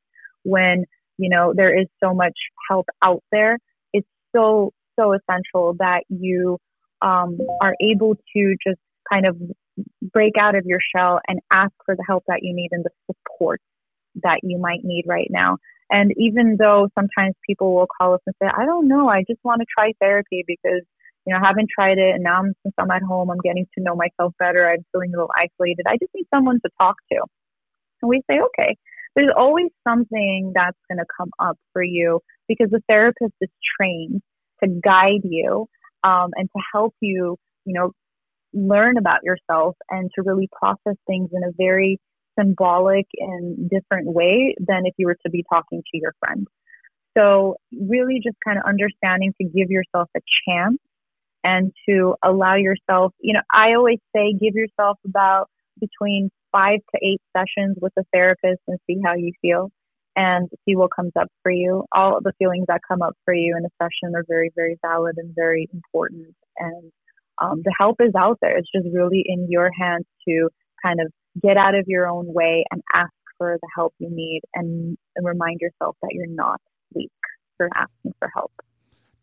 when, 0.42 0.84
you 1.16 1.30
know, 1.30 1.54
there 1.56 1.80
is 1.80 1.86
so 2.02 2.12
much 2.12 2.34
help 2.68 2.86
out 3.02 3.22
there. 3.30 3.58
It's 3.92 4.08
so, 4.34 4.72
so 4.98 5.14
essential 5.14 5.76
that 5.78 6.02
you 6.08 6.58
um, 7.00 7.38
are 7.62 7.76
able 7.80 8.16
to 8.16 8.56
just 8.66 8.80
kind 9.08 9.26
of 9.26 9.36
break 10.12 10.34
out 10.38 10.54
of 10.54 10.64
your 10.66 10.80
shell 10.94 11.20
and 11.28 11.40
ask 11.50 11.72
for 11.84 11.94
the 11.96 12.04
help 12.06 12.24
that 12.28 12.40
you 12.42 12.54
need 12.54 12.68
and 12.72 12.84
the 12.84 12.90
support 13.06 13.60
that 14.22 14.40
you 14.42 14.58
might 14.58 14.80
need 14.82 15.04
right 15.06 15.28
now. 15.30 15.58
And 15.90 16.12
even 16.16 16.56
though 16.58 16.88
sometimes 16.98 17.34
people 17.46 17.74
will 17.74 17.88
call 18.00 18.14
us 18.14 18.20
and 18.26 18.34
say, 18.42 18.48
I 18.48 18.66
don't 18.66 18.88
know, 18.88 19.08
I 19.08 19.24
just 19.28 19.40
want 19.42 19.60
to 19.60 19.66
try 19.74 19.92
therapy 20.00 20.44
because 20.46 20.82
you 21.28 21.34
know, 21.34 21.40
I 21.44 21.46
haven't 21.46 21.68
tried 21.68 21.98
it 21.98 22.14
and 22.14 22.22
now 22.22 22.38
I'm, 22.38 22.54
since 22.62 22.74
I'm 22.78 22.90
at 22.90 23.02
home, 23.02 23.30
I'm 23.30 23.40
getting 23.44 23.66
to 23.76 23.84
know 23.84 23.94
myself 23.94 24.32
better. 24.38 24.66
I'm 24.66 24.82
feeling 24.92 25.10
a 25.12 25.18
little 25.18 25.30
isolated. 25.36 25.84
I 25.86 25.98
just 26.00 26.14
need 26.14 26.26
someone 26.32 26.58
to 26.64 26.70
talk 26.80 26.96
to. 27.12 27.18
And 28.00 28.08
we 28.08 28.22
say, 28.30 28.38
okay, 28.40 28.76
there's 29.14 29.32
always 29.36 29.68
something 29.86 30.52
that's 30.54 30.78
going 30.90 30.98
to 30.98 31.04
come 31.14 31.28
up 31.38 31.58
for 31.74 31.82
you 31.82 32.20
because 32.48 32.68
the 32.70 32.82
therapist 32.88 33.34
is 33.42 33.50
trained 33.78 34.22
to 34.64 34.70
guide 34.82 35.20
you 35.24 35.66
um, 36.02 36.30
and 36.34 36.48
to 36.56 36.62
help 36.72 36.94
you, 37.00 37.36
you 37.66 37.74
know, 37.74 37.92
learn 38.52 38.96
about 38.96 39.22
yourself 39.22 39.76
and 39.90 40.10
to 40.14 40.22
really 40.22 40.48
process 40.58 40.96
things 41.06 41.30
in 41.32 41.44
a 41.44 41.52
very 41.56 42.00
symbolic 42.38 43.06
and 43.18 43.68
different 43.68 44.06
way 44.06 44.54
than 44.58 44.86
if 44.86 44.94
you 44.96 45.06
were 45.06 45.16
to 45.24 45.30
be 45.30 45.44
talking 45.52 45.82
to 45.82 45.98
your 45.98 46.14
friend. 46.20 46.46
So 47.16 47.56
really 47.72 48.20
just 48.22 48.36
kind 48.44 48.58
of 48.58 48.64
understanding 48.64 49.34
to 49.40 49.44
give 49.44 49.70
yourself 49.70 50.08
a 50.16 50.20
chance 50.46 50.78
and 51.42 51.72
to 51.88 52.14
allow 52.22 52.56
yourself, 52.56 53.12
you 53.20 53.34
know, 53.34 53.42
I 53.52 53.74
always 53.74 53.98
say 54.14 54.32
give 54.32 54.54
yourself 54.54 54.98
about 55.04 55.48
between 55.80 56.30
five 56.52 56.80
to 56.94 57.00
eight 57.04 57.20
sessions 57.36 57.76
with 57.80 57.92
a 57.98 58.04
therapist 58.12 58.60
and 58.66 58.78
see 58.86 58.98
how 59.04 59.14
you 59.14 59.32
feel 59.42 59.70
and 60.16 60.48
see 60.64 60.74
what 60.74 60.90
comes 60.94 61.12
up 61.18 61.28
for 61.42 61.52
you. 61.52 61.84
All 61.92 62.18
the 62.22 62.32
feelings 62.38 62.66
that 62.68 62.80
come 62.86 63.02
up 63.02 63.16
for 63.24 63.34
you 63.34 63.56
in 63.56 63.64
a 63.64 63.68
session 63.82 64.14
are 64.16 64.24
very, 64.28 64.50
very 64.54 64.76
valid 64.82 65.16
and 65.16 65.34
very 65.34 65.68
important. 65.72 66.34
And 66.56 66.90
um, 67.40 67.62
the 67.64 67.74
help 67.78 67.96
is 68.00 68.12
out 68.16 68.38
there. 68.40 68.56
It's 68.56 68.70
just 68.74 68.86
really 68.92 69.22
in 69.24 69.46
your 69.48 69.70
hands 69.78 70.06
to 70.28 70.48
kind 70.82 71.00
of 71.00 71.12
get 71.40 71.56
out 71.56 71.74
of 71.74 71.84
your 71.86 72.08
own 72.08 72.32
way 72.32 72.64
and 72.70 72.82
ask 72.94 73.12
for 73.36 73.56
the 73.60 73.68
help 73.74 73.94
you 73.98 74.08
need 74.10 74.40
and, 74.54 74.96
and 75.16 75.26
remind 75.26 75.60
yourself 75.60 75.96
that 76.02 76.10
you're 76.12 76.26
not 76.26 76.60
weak 76.94 77.10
for 77.56 77.68
asking 77.74 78.14
for 78.18 78.30
help. 78.34 78.52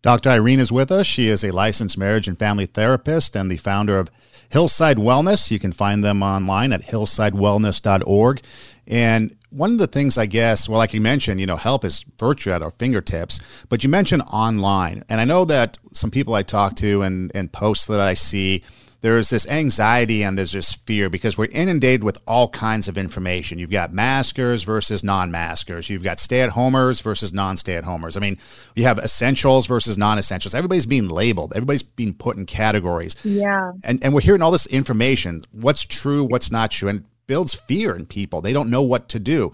Dr. 0.01 0.29
Irene 0.29 0.59
is 0.59 0.71
with 0.71 0.91
us. 0.91 1.07
She 1.07 1.29
is 1.29 1.43
a 1.43 1.49
licensed 1.49 1.97
marriage 1.97 2.27
and 2.27 2.37
family 2.37 2.67
therapist 2.67 3.35
and 3.35 3.49
the 3.49 3.57
founder 3.57 3.97
of 3.97 4.11
Hillside 4.49 4.97
Wellness. 4.97 5.49
You 5.49 5.57
can 5.57 5.71
find 5.71 6.03
them 6.03 6.21
online 6.21 6.73
at 6.73 6.83
hillsidewellness.org. 6.83 8.41
And 8.87 9.35
one 9.55 9.71
of 9.71 9.77
the 9.77 9.87
things 9.87 10.17
I 10.17 10.25
guess, 10.25 10.67
well, 10.67 10.77
like 10.77 10.93
you 10.93 10.99
mentioned, 10.99 11.39
you 11.39 11.45
know, 11.45 11.55
help 11.55 11.85
is 11.85 12.03
virtually 12.19 12.53
at 12.53 12.61
our 12.61 12.71
fingertips, 12.71 13.39
but 13.69 13.83
you 13.83 13.89
mentioned 13.89 14.21
online. 14.23 15.03
And 15.09 15.21
I 15.21 15.25
know 15.25 15.45
that 15.45 15.77
some 15.93 16.11
people 16.11 16.33
I 16.33 16.43
talk 16.43 16.75
to 16.77 17.01
and, 17.01 17.31
and 17.33 17.51
posts 17.51 17.85
that 17.87 18.01
I 18.01 18.15
see, 18.15 18.63
there's 18.99 19.29
this 19.29 19.47
anxiety 19.47 20.23
and 20.23 20.37
there's 20.37 20.51
this 20.51 20.73
fear 20.73 21.09
because 21.09 21.37
we're 21.37 21.47
inundated 21.51 22.03
with 22.03 22.19
all 22.27 22.49
kinds 22.49 22.87
of 22.87 22.97
information. 22.97 23.57
You've 23.57 23.71
got 23.71 23.93
maskers 23.93 24.63
versus 24.63 25.03
non 25.03 25.31
maskers. 25.31 25.89
You've 25.89 26.03
got 26.03 26.19
stay 26.19 26.41
at 26.41 26.49
homers 26.49 26.99
versus 27.01 27.31
non 27.31 27.55
stay 27.55 27.75
at 27.75 27.83
homers. 27.83 28.17
I 28.17 28.19
mean, 28.19 28.37
you 28.75 28.83
have 28.83 28.97
essentials 28.97 29.67
versus 29.67 29.97
non 29.97 30.17
essentials. 30.17 30.53
Everybody's 30.55 30.87
being 30.87 31.07
labeled, 31.07 31.53
everybody's 31.55 31.83
being 31.83 32.13
put 32.13 32.35
in 32.35 32.45
categories. 32.45 33.15
Yeah. 33.23 33.71
And, 33.83 34.03
and 34.03 34.13
we're 34.13 34.21
hearing 34.21 34.41
all 34.41 34.51
this 34.51 34.65
information 34.65 35.43
what's 35.51 35.85
true, 35.85 36.25
what's 36.25 36.51
not 36.51 36.71
true, 36.71 36.89
and 36.89 37.05
builds 37.27 37.53
fear 37.53 37.95
in 37.95 38.05
people. 38.05 38.41
They 38.41 38.53
don't 38.53 38.69
know 38.69 38.81
what 38.81 39.09
to 39.09 39.19
do. 39.19 39.51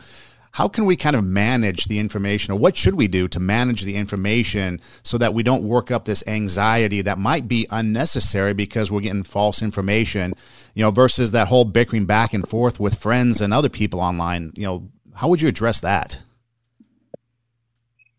How 0.54 0.68
can 0.68 0.86
we 0.86 0.98
kind 0.98 1.16
of 1.16 1.24
manage 1.24 1.86
the 1.86 1.98
information 1.98 2.54
or 2.54 2.60
what 2.60 2.76
should 2.76 2.96
we 2.96 3.08
do 3.08 3.30
to 3.30 3.40
manage 3.40 3.84
the 3.84 3.96
information 3.96 4.82
so 5.02 5.18
that 5.18 5.34
we 5.34 5.44
don't 5.44 5.64
work 5.64 5.92
up 5.92 6.04
this 6.04 6.28
anxiety 6.28 7.02
that 7.04 7.18
might 7.18 7.48
be 7.48 7.68
unnecessary 7.72 8.54
because 8.54 8.92
we're 8.92 9.00
getting 9.00 9.24
false 9.24 9.62
information? 9.62 10.34
You 10.76 10.84
know 10.84 10.92
versus 10.92 11.32
that 11.32 11.48
whole 11.48 11.64
bickering 11.64 12.06
back 12.06 12.34
and 12.34 12.48
forth 12.48 12.82
with 12.82 13.00
friends 13.00 13.40
and 13.40 13.54
other 13.54 13.70
people 13.70 14.02
online. 14.02 14.52
You 14.58 14.64
know 14.64 14.90
how 15.16 15.30
would 15.30 15.42
you 15.42 15.48
address 15.48 15.80
that? 15.82 16.22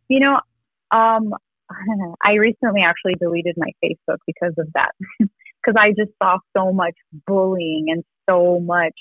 You 0.08 0.20
know 0.20 0.40
um, 0.90 1.34
i 2.22 2.34
recently 2.34 2.82
actually 2.82 3.14
deleted 3.20 3.56
my 3.56 3.70
facebook 3.84 4.18
because 4.26 4.54
of 4.58 4.68
that. 4.74 4.92
Because 5.64 5.78
i 5.78 5.90
just 5.90 6.10
saw 6.20 6.38
so 6.56 6.72
much 6.72 6.96
bullying 7.24 7.86
and 7.90 8.02
so 8.28 8.58
much 8.58 8.96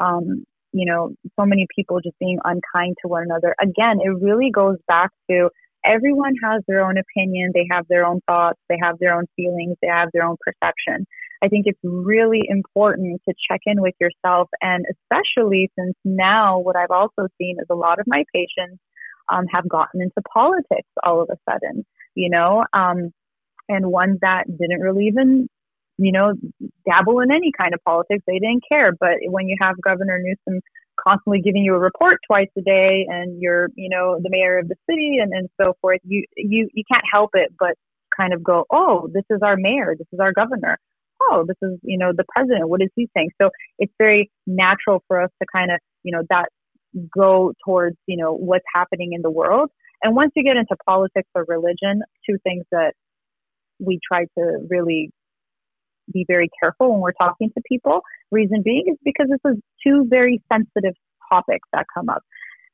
um, 0.00 0.44
you 0.72 0.86
know, 0.86 1.12
so 1.38 1.44
many 1.44 1.66
people 1.74 2.00
just 2.00 2.18
being 2.18 2.38
unkind 2.44 2.96
to 3.02 3.08
one 3.08 3.22
another. 3.22 3.54
Again, 3.60 3.98
it 4.00 4.08
really 4.08 4.50
goes 4.50 4.78
back 4.86 5.10
to 5.30 5.50
everyone 5.84 6.34
has 6.42 6.62
their 6.66 6.84
own 6.84 6.96
opinion, 6.96 7.50
they 7.54 7.66
have 7.70 7.86
their 7.88 8.06
own 8.06 8.20
thoughts, 8.26 8.58
they 8.68 8.78
have 8.80 8.98
their 8.98 9.14
own 9.14 9.24
feelings, 9.36 9.76
they 9.82 9.88
have 9.88 10.08
their 10.12 10.24
own 10.24 10.36
perception. 10.40 11.06
I 11.42 11.48
think 11.48 11.64
it's 11.66 11.80
really 11.82 12.42
important 12.48 13.22
to 13.28 13.34
check 13.50 13.60
in 13.66 13.80
with 13.80 13.94
yourself, 14.00 14.48
and 14.60 14.84
especially 14.90 15.70
since 15.78 15.94
now 16.04 16.58
what 16.58 16.76
I've 16.76 16.90
also 16.90 17.28
seen 17.38 17.56
is 17.58 17.66
a 17.70 17.74
lot 17.74 17.98
of 17.98 18.06
my 18.06 18.24
patients 18.34 18.80
um, 19.32 19.46
have 19.52 19.68
gotten 19.68 20.02
into 20.02 20.20
politics 20.32 20.88
all 21.02 21.22
of 21.22 21.30
a 21.30 21.50
sudden, 21.50 21.86
you 22.14 22.28
know, 22.28 22.64
um, 22.74 23.12
and 23.68 23.86
ones 23.86 24.18
that 24.20 24.44
didn't 24.46 24.80
really 24.80 25.06
even 25.06 25.48
you 26.00 26.12
know, 26.12 26.32
dabble 26.88 27.20
in 27.20 27.30
any 27.30 27.52
kind 27.56 27.74
of 27.74 27.80
politics. 27.84 28.24
They 28.26 28.38
didn't 28.38 28.64
care. 28.66 28.92
But 28.98 29.18
when 29.26 29.48
you 29.48 29.56
have 29.60 29.80
Governor 29.82 30.18
Newsom 30.18 30.60
constantly 30.98 31.40
giving 31.40 31.62
you 31.62 31.74
a 31.74 31.78
report 31.78 32.18
twice 32.26 32.48
a 32.56 32.62
day 32.62 33.06
and 33.08 33.40
you're, 33.40 33.68
you 33.74 33.90
know, 33.90 34.18
the 34.22 34.30
mayor 34.30 34.58
of 34.58 34.68
the 34.68 34.76
city 34.88 35.18
and, 35.20 35.32
and 35.32 35.48
so 35.60 35.74
forth, 35.80 36.00
you, 36.04 36.24
you, 36.36 36.68
you 36.72 36.82
can't 36.90 37.04
help 37.12 37.30
it 37.34 37.52
but 37.58 37.74
kind 38.16 38.32
of 38.32 38.42
go, 38.42 38.64
oh, 38.72 39.08
this 39.12 39.24
is 39.30 39.40
our 39.42 39.56
mayor. 39.56 39.94
This 39.96 40.08
is 40.12 40.20
our 40.20 40.32
governor. 40.32 40.78
Oh, 41.22 41.44
this 41.46 41.56
is, 41.62 41.78
you 41.82 41.98
know, 41.98 42.12
the 42.16 42.24
president. 42.34 42.68
What 42.70 42.80
is 42.80 42.88
he 42.96 43.08
saying? 43.14 43.30
So 43.40 43.50
it's 43.78 43.92
very 43.98 44.30
natural 44.46 45.04
for 45.06 45.20
us 45.20 45.30
to 45.42 45.46
kind 45.54 45.70
of, 45.70 45.78
you 46.02 46.12
know, 46.12 46.22
that 46.30 46.48
go 47.14 47.52
towards, 47.64 47.96
you 48.06 48.16
know, 48.16 48.32
what's 48.32 48.64
happening 48.74 49.12
in 49.12 49.20
the 49.20 49.30
world. 49.30 49.70
And 50.02 50.16
once 50.16 50.32
you 50.34 50.42
get 50.42 50.56
into 50.56 50.76
politics 50.86 51.28
or 51.34 51.44
religion, 51.46 52.02
two 52.28 52.38
things 52.42 52.64
that 52.72 52.94
we 53.78 54.00
try 54.06 54.24
to 54.38 54.66
really 54.68 55.10
be 56.12 56.24
very 56.28 56.48
careful 56.60 56.92
when 56.92 57.00
we're 57.00 57.12
talking 57.12 57.50
to 57.56 57.62
people. 57.66 58.00
Reason 58.30 58.62
being 58.62 58.84
is 58.88 58.96
because 59.04 59.28
this 59.28 59.52
is 59.52 59.58
two 59.84 60.06
very 60.08 60.42
sensitive 60.52 60.94
topics 61.30 61.68
that 61.72 61.86
come 61.94 62.08
up. 62.08 62.22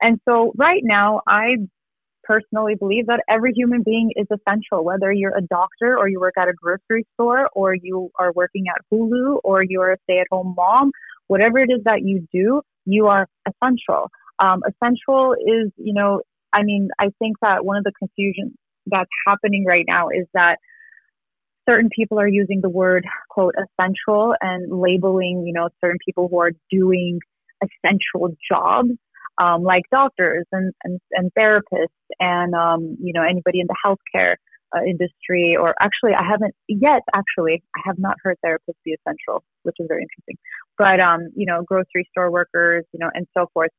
And 0.00 0.20
so 0.28 0.52
right 0.56 0.82
now, 0.84 1.22
I 1.26 1.56
personally 2.24 2.74
believe 2.74 3.06
that 3.06 3.22
every 3.28 3.52
human 3.54 3.82
being 3.82 4.10
is 4.16 4.26
essential, 4.30 4.84
whether 4.84 5.12
you're 5.12 5.36
a 5.36 5.42
doctor 5.42 5.96
or 5.96 6.08
you 6.08 6.20
work 6.20 6.34
at 6.38 6.48
a 6.48 6.52
grocery 6.52 7.06
store 7.14 7.48
or 7.54 7.74
you 7.74 8.10
are 8.18 8.32
working 8.32 8.64
at 8.68 8.82
Hulu 8.92 9.40
or 9.44 9.62
you're 9.62 9.92
a 9.92 9.96
stay 10.04 10.18
at 10.18 10.26
home 10.30 10.54
mom, 10.56 10.90
whatever 11.28 11.58
it 11.58 11.70
is 11.70 11.82
that 11.84 12.02
you 12.02 12.26
do, 12.32 12.62
you 12.84 13.06
are 13.06 13.26
essential. 13.46 14.10
Um, 14.38 14.62
essential 14.66 15.34
is, 15.34 15.70
you 15.76 15.94
know, 15.94 16.20
I 16.52 16.62
mean, 16.62 16.88
I 16.98 17.10
think 17.18 17.36
that 17.42 17.64
one 17.64 17.76
of 17.76 17.84
the 17.84 17.92
confusions 17.98 18.52
that's 18.86 19.10
happening 19.26 19.64
right 19.64 19.84
now 19.86 20.08
is 20.08 20.26
that 20.34 20.58
certain 21.68 21.90
people 21.94 22.18
are 22.18 22.28
using 22.28 22.60
the 22.62 22.70
word 22.70 23.04
quote 23.30 23.54
essential 23.56 24.34
and 24.40 24.70
labeling, 24.70 25.44
you 25.46 25.52
know, 25.52 25.68
certain 25.84 25.98
people 26.04 26.28
who 26.28 26.40
are 26.40 26.52
doing 26.70 27.18
essential 27.62 28.34
jobs 28.50 28.90
um, 29.38 29.62
like 29.62 29.82
doctors 29.90 30.46
and, 30.52 30.72
and, 30.84 31.00
and 31.12 31.30
therapists 31.38 31.88
and, 32.20 32.54
um, 32.54 32.96
you 33.00 33.12
know, 33.12 33.22
anybody 33.22 33.60
in 33.60 33.66
the 33.66 33.76
healthcare 33.84 34.36
uh, 34.74 34.82
industry, 34.82 35.56
or 35.58 35.74
actually, 35.80 36.12
I 36.12 36.26
haven't 36.28 36.54
yet, 36.68 37.02
actually, 37.14 37.62
I 37.76 37.80
have 37.84 37.98
not 37.98 38.16
heard 38.22 38.36
therapists 38.44 38.80
be 38.84 38.94
essential, 38.94 39.44
which 39.62 39.76
is 39.78 39.86
very 39.88 40.02
interesting. 40.02 40.36
But, 40.78 41.00
um, 41.00 41.28
you 41.36 41.46
know, 41.46 41.62
grocery 41.62 42.08
store 42.10 42.30
workers, 42.30 42.84
you 42.92 42.98
know, 42.98 43.10
and 43.12 43.26
so 43.36 43.46
forth. 43.52 43.70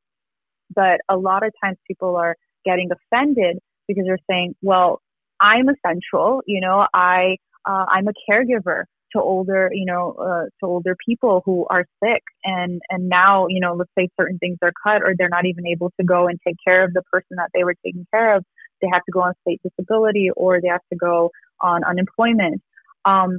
But 0.74 1.00
a 1.08 1.16
lot 1.16 1.44
of 1.44 1.52
times 1.62 1.76
people 1.86 2.16
are 2.16 2.36
getting 2.64 2.90
offended 2.90 3.58
because 3.86 4.04
they're 4.06 4.18
saying, 4.30 4.54
well, 4.62 5.00
I'm 5.40 5.66
essential, 5.68 6.42
you 6.46 6.60
know, 6.60 6.86
I, 6.92 7.36
uh, 7.68 7.84
I'm 7.92 8.08
a 8.08 8.12
caregiver 8.28 8.84
to 9.12 9.20
older, 9.20 9.70
you 9.72 9.86
know, 9.86 10.14
uh, 10.18 10.44
to 10.60 10.66
older 10.66 10.96
people 11.06 11.42
who 11.44 11.66
are 11.70 11.84
sick. 12.02 12.22
And, 12.44 12.80
and 12.90 13.08
now, 13.08 13.46
you 13.48 13.60
know, 13.60 13.74
let's 13.74 13.90
say 13.96 14.08
certain 14.18 14.38
things 14.38 14.58
are 14.62 14.72
cut 14.82 15.02
or 15.02 15.14
they're 15.16 15.28
not 15.28 15.46
even 15.46 15.66
able 15.66 15.92
to 15.98 16.04
go 16.04 16.26
and 16.28 16.38
take 16.46 16.56
care 16.64 16.84
of 16.84 16.92
the 16.92 17.02
person 17.10 17.36
that 17.36 17.50
they 17.54 17.64
were 17.64 17.74
taking 17.84 18.06
care 18.12 18.36
of. 18.36 18.44
They 18.80 18.88
have 18.92 19.04
to 19.04 19.12
go 19.12 19.20
on 19.20 19.32
state 19.42 19.60
disability 19.62 20.30
or 20.36 20.60
they 20.60 20.68
have 20.68 20.86
to 20.92 20.98
go 20.98 21.30
on 21.60 21.84
unemployment. 21.84 22.62
Um, 23.04 23.38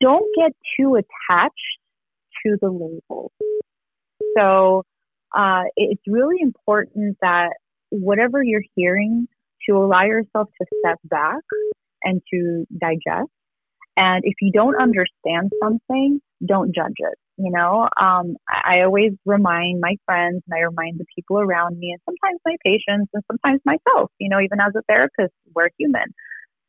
don't 0.00 0.26
get 0.36 0.52
too 0.78 0.96
attached 0.96 1.54
to 2.46 2.56
the 2.60 2.70
labels. 2.70 3.32
So, 4.36 4.84
uh, 5.36 5.62
it's 5.76 6.02
really 6.06 6.36
important 6.40 7.16
that 7.20 7.50
whatever 7.90 8.42
you're 8.42 8.62
hearing 8.74 9.26
to 9.68 9.76
allow 9.76 10.04
yourself 10.04 10.48
to 10.60 10.66
step 10.80 10.98
back 11.04 11.42
and 12.02 12.20
to 12.32 12.66
digest 12.78 13.30
and 13.96 14.22
if 14.24 14.34
you 14.40 14.52
don't 14.52 14.80
understand 14.80 15.50
something, 15.62 16.20
don't 16.46 16.74
judge 16.74 16.96
it. 16.98 17.18
You 17.36 17.50
know, 17.50 17.88
um, 18.00 18.36
I, 18.48 18.82
always 18.82 19.12
remind 19.24 19.80
my 19.80 19.96
friends 20.04 20.42
and 20.46 20.54
I 20.54 20.60
remind 20.60 21.00
the 21.00 21.06
people 21.14 21.38
around 21.38 21.78
me 21.78 21.90
and 21.90 22.00
sometimes 22.04 22.38
my 22.44 22.56
patients 22.62 23.10
and 23.14 23.22
sometimes 23.30 23.60
myself, 23.64 24.10
you 24.18 24.28
know, 24.28 24.40
even 24.40 24.60
as 24.60 24.72
a 24.76 24.82
therapist, 24.88 25.32
we're 25.54 25.70
human. 25.78 26.04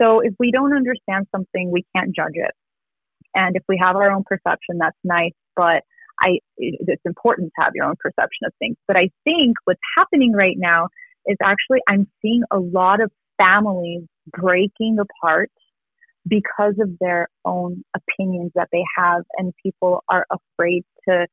So 0.01 0.21
if 0.21 0.33
we 0.39 0.51
don't 0.51 0.73
understand 0.73 1.27
something, 1.35 1.71
we 1.71 1.83
can't 1.93 2.15
judge 2.15 2.35
it. 2.35 2.51
And 3.35 3.57
if 3.57 3.63
we 3.67 3.77
have 3.83 3.97
our 3.97 4.11
own 4.11 4.23
perception, 4.25 4.77
that's 4.79 4.97
nice. 5.03 5.33
But 5.57 5.83
I, 6.21 6.39
it's 6.57 7.05
important 7.05 7.51
to 7.55 7.63
have 7.63 7.73
your 7.75 7.85
own 7.85 7.95
perception 7.99 8.45
of 8.45 8.53
things. 8.59 8.77
But 8.87 8.95
I 8.95 9.09
think 9.25 9.57
what's 9.65 9.81
happening 9.97 10.31
right 10.31 10.55
now 10.57 10.87
is 11.25 11.37
actually 11.43 11.79
I'm 11.87 12.07
seeing 12.21 12.43
a 12.49 12.59
lot 12.59 13.01
of 13.01 13.11
families 13.37 14.03
breaking 14.31 14.97
apart 14.99 15.51
because 16.27 16.75
of 16.79 16.97
their 16.99 17.29
own 17.45 17.83
opinions 17.95 18.51
that 18.55 18.69
they 18.71 18.83
have 18.97 19.23
and 19.37 19.53
people 19.61 20.03
are 20.09 20.25
afraid 20.29 20.83
to 21.07 21.27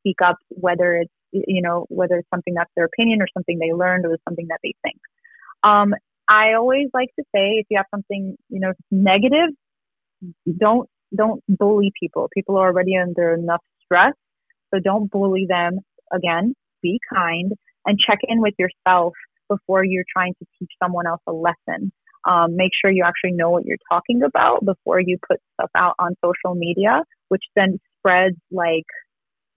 speak 0.00 0.16
up 0.24 0.36
whether 0.50 0.94
it's 0.96 1.12
you 1.32 1.60
know 1.60 1.86
whether 1.88 2.16
it's 2.16 2.28
something 2.32 2.54
that's 2.54 2.70
their 2.76 2.86
opinion 2.86 3.20
or 3.20 3.26
something 3.34 3.58
they 3.58 3.72
learned 3.72 4.06
or 4.06 4.16
something 4.26 4.46
that 4.48 4.60
they 4.62 4.74
think. 4.82 4.98
Um, 5.62 5.94
i 6.28 6.52
always 6.52 6.88
like 6.92 7.08
to 7.18 7.24
say 7.34 7.58
if 7.58 7.66
you 7.70 7.76
have 7.78 7.86
something 7.90 8.36
you 8.48 8.60
know 8.60 8.72
negative 8.90 9.50
don't 10.58 10.88
don't 11.16 11.42
bully 11.48 11.92
people. 11.98 12.28
People 12.34 12.56
are 12.58 12.66
already 12.66 12.96
under 12.96 13.32
enough 13.34 13.62
stress 13.84 14.12
so 14.72 14.80
don't 14.80 15.10
bully 15.10 15.46
them. 15.48 15.80
Again 16.12 16.54
be 16.82 17.00
kind 17.12 17.52
and 17.86 17.98
check 17.98 18.18
in 18.22 18.40
with 18.40 18.54
yourself 18.58 19.14
before 19.48 19.84
you're 19.84 20.04
trying 20.10 20.34
to 20.34 20.46
teach 20.58 20.70
someone 20.82 21.06
else 21.06 21.20
a 21.26 21.32
lesson 21.32 21.90
um, 22.24 22.56
make 22.56 22.72
sure 22.80 22.90
you 22.90 23.04
actually 23.04 23.32
know 23.32 23.50
what 23.50 23.64
you're 23.64 23.78
talking 23.90 24.22
about 24.22 24.64
before 24.64 25.00
you 25.00 25.18
put 25.26 25.40
stuff 25.54 25.70
out 25.74 25.94
on 25.98 26.14
social 26.24 26.54
media, 26.54 27.02
which 27.28 27.44
then 27.56 27.78
spreads 27.98 28.36
like, 28.50 28.86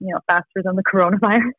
you 0.00 0.12
know, 0.12 0.20
faster 0.26 0.62
than 0.62 0.76
the 0.76 0.82
coronavirus. 0.92 1.52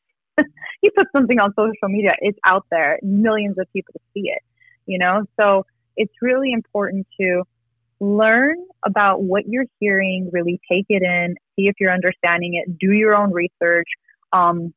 you 0.82 0.92
put 0.96 1.08
something 1.12 1.40
on 1.40 1.54
social 1.56 1.90
media, 1.90 2.12
it's 2.20 2.40
out 2.46 2.66
there. 2.72 3.00
Millions 3.04 3.58
of 3.60 3.68
people 3.74 3.94
see 4.14 4.24
it, 4.26 4.42
you 4.86 4.98
know? 4.98 5.26
So 5.40 5.66
it's 5.96 6.14
really 6.22 6.52
important 6.52 7.08
to 7.20 7.44
learn 8.00 8.58
about 8.86 9.22
what 9.22 9.44
you're 9.48 9.66
hearing, 9.80 10.30
really 10.34 10.60
take 10.70 10.86
it 10.90 11.04
in, 11.04 11.36
see 11.56 11.68
if 11.68 11.76
you're 11.80 11.94
understanding 11.94 12.56
it, 12.56 12.78
do 12.78 12.92
your 12.92 13.16
own 13.16 13.32
research, 13.32 13.88
um, 14.34 14.74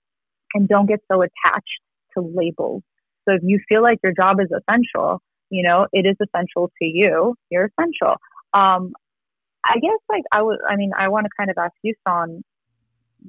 and 0.54 0.68
don't 0.68 0.86
get 0.86 1.00
so 1.10 1.22
attached 1.22 1.80
to 2.14 2.20
labels. 2.20 2.82
So 3.26 3.34
if 3.34 3.42
you 3.42 3.58
feel 3.68 3.82
like 3.82 3.98
your 4.02 4.12
job 4.12 4.38
is 4.40 4.48
essential, 4.50 5.20
you 5.50 5.62
know, 5.62 5.86
it 5.92 6.06
is 6.06 6.16
essential 6.20 6.70
to 6.78 6.84
you. 6.84 7.34
You're 7.50 7.70
essential. 7.78 8.16
Um, 8.54 8.92
I 9.64 9.78
guess 9.80 9.98
like 10.08 10.22
I 10.32 10.42
was, 10.42 10.58
I 10.68 10.76
mean, 10.76 10.92
I 10.96 11.08
want 11.08 11.24
to 11.24 11.30
kind 11.36 11.50
of 11.50 11.58
ask 11.58 11.74
you, 11.82 11.94
Sean, 12.06 12.42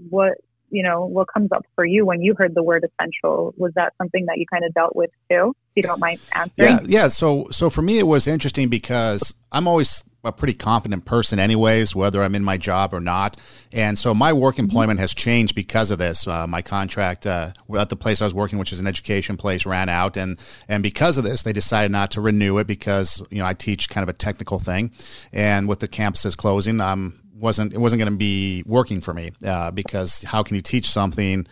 what, 0.10 0.34
you 0.70 0.84
know, 0.84 1.06
what 1.06 1.28
comes 1.32 1.52
up 1.52 1.66
for 1.76 1.86
you 1.86 2.06
when 2.06 2.22
you 2.22 2.36
heard 2.38 2.54
the 2.56 2.64
word 2.64 2.86
essential? 2.86 3.54
Was 3.58 3.74
that 3.76 3.94
something 3.98 4.26
that 4.26 4.38
you 4.38 4.46
kind 4.52 4.66
of 4.66 4.74
dealt 4.74 4.96
with 4.96 5.12
too? 5.30 5.56
If 5.76 5.84
you 5.84 5.84
don't 5.84 6.00
mind 6.00 6.20
answering. 6.36 6.80
Yeah. 6.90 7.02
Yeah. 7.04 7.08
So, 7.08 7.48
so 7.52 7.70
for 7.70 7.82
me, 7.82 8.00
it 8.00 8.08
was 8.08 8.28
interesting 8.28 8.70
because 8.70 9.34
I'm 9.52 9.68
always 9.68 10.04
a 10.28 10.32
pretty 10.32 10.54
confident 10.54 11.06
person, 11.06 11.40
anyways, 11.40 11.96
whether 11.96 12.22
I'm 12.22 12.36
in 12.36 12.44
my 12.44 12.58
job 12.58 12.94
or 12.94 13.00
not. 13.00 13.38
And 13.72 13.98
so 13.98 14.14
my 14.14 14.34
work 14.34 14.56
mm-hmm. 14.56 14.66
employment 14.66 15.00
has 15.00 15.14
changed 15.14 15.56
because 15.56 15.90
of 15.90 16.00
this. 16.00 16.28
Uh, 16.28 16.46
my 16.48 16.62
contract 16.62 17.26
uh, 17.26 17.52
at 17.78 17.90
the 17.90 17.96
place 17.96 18.22
I 18.22 18.26
was 18.26 18.34
working, 18.34 18.60
which 18.60 18.74
is 18.74 18.80
an 18.80 18.88
education 18.88 19.38
place, 19.38 19.66
ran 19.66 19.90
out, 19.90 20.18
and 20.18 20.38
and 20.68 20.84
because 20.84 21.18
of 21.18 21.24
this, 21.24 21.44
they 21.44 21.54
decided 21.54 21.92
not 21.92 22.12
to 22.12 22.22
renew 22.22 22.58
it 22.58 22.68
because 22.68 23.22
you 23.30 23.40
know 23.40 23.46
I 23.46 23.54
teach 23.54 23.90
kind 23.90 24.04
of 24.04 24.10
a 24.10 24.18
technical 24.18 24.60
thing, 24.60 24.92
and 25.32 25.68
with 25.68 25.80
the 25.80 25.88
campuses 25.88 26.36
closing, 26.36 26.82
um 26.82 27.20
wasn't 27.38 27.74
it 27.74 27.78
wasn't 27.78 28.00
going 28.00 28.12
to 28.12 28.18
be 28.18 28.64
working 28.66 29.02
for 29.02 29.14
me 29.14 29.32
uh, 29.46 29.72
because 29.72 30.24
how 30.24 30.44
can 30.44 30.56
you 30.56 30.62
teach 30.62 30.90
something 30.90 31.46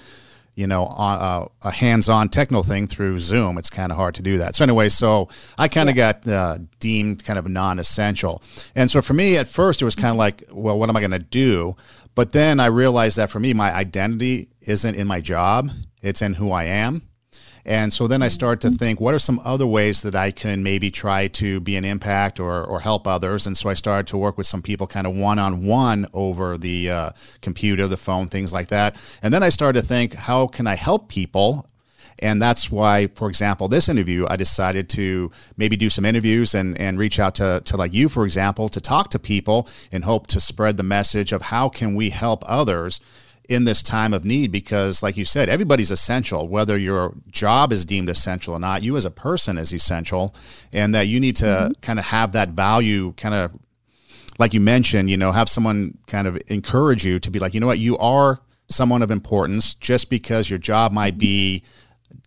you 0.55 0.67
know, 0.67 0.85
on, 0.85 1.21
uh, 1.21 1.47
a 1.63 1.71
hands-on 1.71 2.29
technical 2.29 2.63
thing 2.63 2.87
through 2.87 3.19
Zoom. 3.19 3.57
It's 3.57 3.69
kind 3.69 3.91
of 3.91 3.97
hard 3.97 4.15
to 4.15 4.21
do 4.21 4.37
that. 4.37 4.55
So 4.55 4.63
anyway, 4.63 4.89
so 4.89 5.27
I 5.57 5.67
kind 5.67 5.89
of 5.89 5.97
yeah. 5.97 6.13
got 6.13 6.27
uh, 6.27 6.57
deemed 6.79 7.25
kind 7.25 7.37
of 7.37 7.47
non-essential, 7.47 8.41
and 8.73 8.89
so 8.89 9.01
for 9.01 9.13
me 9.13 9.37
at 9.37 9.47
first 9.47 9.81
it 9.81 9.85
was 9.85 9.95
kind 9.95 10.11
of 10.11 10.15
like, 10.15 10.43
well, 10.51 10.79
what 10.79 10.89
am 10.89 10.95
I 10.95 11.01
going 11.01 11.11
to 11.11 11.19
do? 11.19 11.75
But 12.15 12.31
then 12.31 12.61
I 12.61 12.67
realized 12.67 13.17
that 13.17 13.29
for 13.29 13.41
me, 13.41 13.53
my 13.53 13.73
identity 13.73 14.47
isn't 14.61 14.95
in 14.95 15.07
my 15.07 15.19
job; 15.19 15.69
it's 16.01 16.21
in 16.21 16.33
who 16.33 16.51
I 16.51 16.63
am. 16.63 17.01
And 17.65 17.91
so 17.91 18.07
then 18.07 18.21
I 18.21 18.27
start 18.27 18.61
to 18.61 18.69
think, 18.69 19.01
what 19.01 19.15
are 19.15 19.19
some 19.19 19.41
other 19.43 19.65
ways 19.65 20.03
that 20.03 20.13
I 20.13 20.29
can 20.29 20.61
maybe 20.61 20.91
try 20.91 21.27
to 21.27 21.59
be 21.59 21.75
an 21.75 21.85
impact 21.85 22.39
or, 22.39 22.63
or 22.63 22.79
help 22.79 23.07
others? 23.07 23.47
And 23.47 23.57
so 23.57 23.69
I 23.69 23.73
started 23.73 24.05
to 24.07 24.17
work 24.17 24.37
with 24.37 24.45
some 24.45 24.61
people 24.61 24.85
kind 24.85 25.07
of 25.07 25.15
one 25.15 25.39
on 25.39 25.65
one 25.65 26.05
over 26.13 26.57
the 26.57 26.91
uh, 26.91 27.09
computer, 27.41 27.87
the 27.87 27.97
phone, 27.97 28.27
things 28.27 28.53
like 28.53 28.67
that. 28.67 28.95
And 29.23 29.33
then 29.33 29.41
I 29.41 29.49
started 29.49 29.81
to 29.81 29.87
think, 29.87 30.13
how 30.13 30.45
can 30.45 30.67
I 30.67 30.75
help 30.75 31.09
people 31.09 31.67
and 32.19 32.41
that's 32.41 32.71
why, 32.71 33.07
for 33.07 33.27
example, 33.27 33.67
this 33.67 33.89
interview, 33.89 34.25
I 34.29 34.37
decided 34.37 34.87
to 34.89 35.31
maybe 35.57 35.75
do 35.75 35.89
some 35.89 36.05
interviews 36.05 36.55
and, 36.55 36.79
and 36.79 36.97
reach 36.97 37.19
out 37.19 37.35
to, 37.35 37.61
to 37.65 37.77
like 37.77 37.93
you, 37.93 38.07
for 38.07 38.23
example, 38.23 38.69
to 38.69 38.79
talk 38.79 39.09
to 39.09 39.19
people 39.19 39.67
and 39.91 40.05
hope 40.05 40.27
to 40.27 40.39
spread 40.39 40.77
the 40.77 40.83
message 40.83 41.33
of 41.33 41.41
how 41.43 41.67
can 41.67 41.93
we 41.95 42.11
help 42.11 42.43
others 42.47 43.01
in 43.49 43.65
this 43.65 43.81
time 43.81 44.13
of 44.13 44.25
need 44.25 44.51
because 44.51 45.03
like 45.03 45.17
you 45.17 45.25
said 45.25 45.49
everybody's 45.49 45.91
essential 45.91 46.47
whether 46.47 46.77
your 46.77 47.13
job 47.29 47.71
is 47.71 47.85
deemed 47.85 48.09
essential 48.09 48.53
or 48.53 48.59
not. 48.59 48.83
You 48.83 48.97
as 48.97 49.05
a 49.05 49.11
person 49.11 49.57
is 49.57 49.73
essential 49.73 50.35
and 50.73 50.93
that 50.95 51.07
you 51.07 51.19
need 51.19 51.35
to 51.37 51.45
mm-hmm. 51.45 51.71
kind 51.81 51.99
of 51.99 52.05
have 52.05 52.31
that 52.33 52.49
value 52.49 53.13
kind 53.13 53.35
of 53.35 53.51
like 54.37 54.53
you 54.53 54.59
mentioned 54.59 55.09
you 55.09 55.17
know 55.17 55.31
have 55.31 55.49
someone 55.49 55.97
kind 56.07 56.27
of 56.27 56.39
encourage 56.47 57.05
you 57.05 57.19
to 57.19 57.31
be 57.31 57.39
like 57.39 57.53
you 57.53 57.59
know 57.59 57.67
what? 57.67 57.79
You 57.79 57.97
are 57.97 58.39
someone 58.67 59.01
of 59.01 59.11
importance. 59.11 59.75
Just 59.75 60.09
because 60.09 60.49
your 60.49 60.59
job 60.59 60.91
might 60.91 61.17
be 61.17 61.63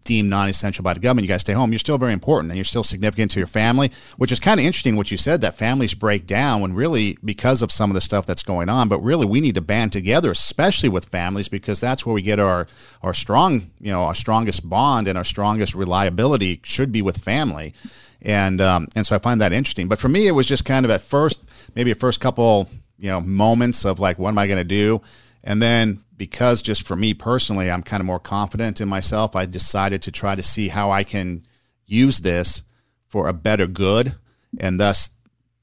deemed 0.05 0.31
non-essential 0.31 0.83
by 0.83 0.95
the 0.95 1.01
government, 1.01 1.27
you 1.27 1.33
guys 1.33 1.43
stay 1.43 1.53
home. 1.53 1.71
You're 1.73 1.79
still 1.79 1.99
very 1.99 2.13
important, 2.13 2.51
and 2.51 2.57
you're 2.57 2.65
still 2.65 2.85
significant 2.85 3.31
to 3.33 3.41
your 3.41 3.47
family. 3.47 3.91
Which 4.17 4.33
is 4.33 4.41
kind 4.41 4.59
of 4.59 4.67
interesting 4.67 4.97
what 4.97 5.11
you 5.11 5.17
said 5.17 5.41
that 5.41 5.55
families 5.55 5.95
break 5.95 6.27
down 6.27 6.61
when 6.61 6.75
really 6.75 7.17
because 7.25 7.63
of 7.63 7.71
some 7.73 7.91
of 7.91 7.95
the 7.95 8.01
stuff 8.01 8.27
that's 8.27 8.43
going 8.43 8.69
on. 8.69 8.89
But 8.89 9.01
really, 9.01 9.27
we 9.27 9.41
need 9.41 9.55
to 9.57 9.61
band 9.61 9.93
together, 9.93 10.31
especially 10.31 10.89
with 10.89 11.07
families, 11.07 11.49
because 11.49 11.81
that's 11.81 12.07
where 12.07 12.15
we 12.15 12.23
get 12.23 12.41
our 12.41 12.67
our 13.03 13.15
strong, 13.15 13.71
you 13.81 13.93
know, 13.93 14.03
our 14.03 14.15
strongest 14.15 14.69
bond 14.69 15.09
and 15.09 15.19
our 15.19 15.25
strongest 15.25 15.75
reliability 15.75 16.61
should 16.65 16.93
be 16.93 17.03
with 17.03 17.19
family. 17.19 17.75
And 18.23 18.61
um, 18.61 18.89
and 18.97 19.07
so 19.07 19.15
I 19.15 19.19
find 19.19 19.41
that 19.41 19.53
interesting. 19.53 19.89
But 19.89 19.99
for 19.99 20.09
me, 20.09 20.27
it 20.27 20.33
was 20.33 20.47
just 20.47 20.65
kind 20.65 20.85
of 20.85 20.91
at 20.91 21.03
first, 21.03 21.45
maybe 21.75 21.91
a 21.91 21.95
first 21.95 22.21
couple, 22.21 22.69
you 22.99 23.11
know, 23.11 23.21
moments 23.21 23.85
of 23.85 24.01
like, 24.01 24.19
what 24.19 24.31
am 24.31 24.39
I 24.39 24.47
going 24.47 24.59
to 24.59 24.65
do? 24.65 25.01
And 25.45 25.63
then 25.63 26.01
because 26.19 26.61
just 26.61 26.87
for 26.87 26.97
me 26.97 27.15
personally, 27.15 27.71
I'm 27.71 27.83
kind 27.83 28.01
of 28.01 28.07
more 28.07 28.19
confident 28.19 28.81
in 28.81 28.89
myself. 28.89 29.35
I 29.35 29.47
decided 29.47 30.03
to 30.03 30.13
try 30.13 30.35
to 30.35 30.43
see 30.43 30.69
how 30.69 30.91
I 30.91 31.05
can 31.05 31.45
use 31.87 32.19
this 32.19 32.63
for 33.07 33.29
a 33.29 33.33
better 33.33 33.67
good, 33.67 34.15
and 34.61 34.79
thus 34.79 35.11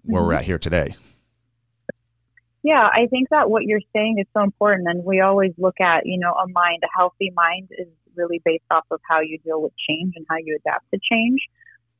where 0.03 0.23
we're 0.23 0.29
mm-hmm. 0.29 0.39
at 0.39 0.45
here 0.45 0.57
today. 0.57 0.95
Yeah, 2.63 2.89
I 2.91 3.05
think 3.11 3.29
that 3.29 3.51
what 3.51 3.65
you're 3.65 3.81
saying 3.93 4.17
is 4.17 4.25
so 4.33 4.41
important. 4.41 4.87
And 4.87 5.05
we 5.05 5.19
always 5.19 5.51
look 5.59 5.79
at, 5.79 6.07
you 6.07 6.17
know, 6.17 6.31
a 6.33 6.47
mind, 6.47 6.81
a 6.83 6.87
healthy 6.97 7.31
mind 7.35 7.69
is 7.77 7.87
really 8.15 8.41
based 8.43 8.63
off 8.71 8.85
of 8.89 8.99
how 9.07 9.19
you 9.19 9.37
deal 9.37 9.61
with 9.61 9.73
change 9.77 10.13
and 10.15 10.25
how 10.27 10.37
you 10.37 10.57
adapt 10.59 10.89
to 10.91 10.99
change. 10.99 11.41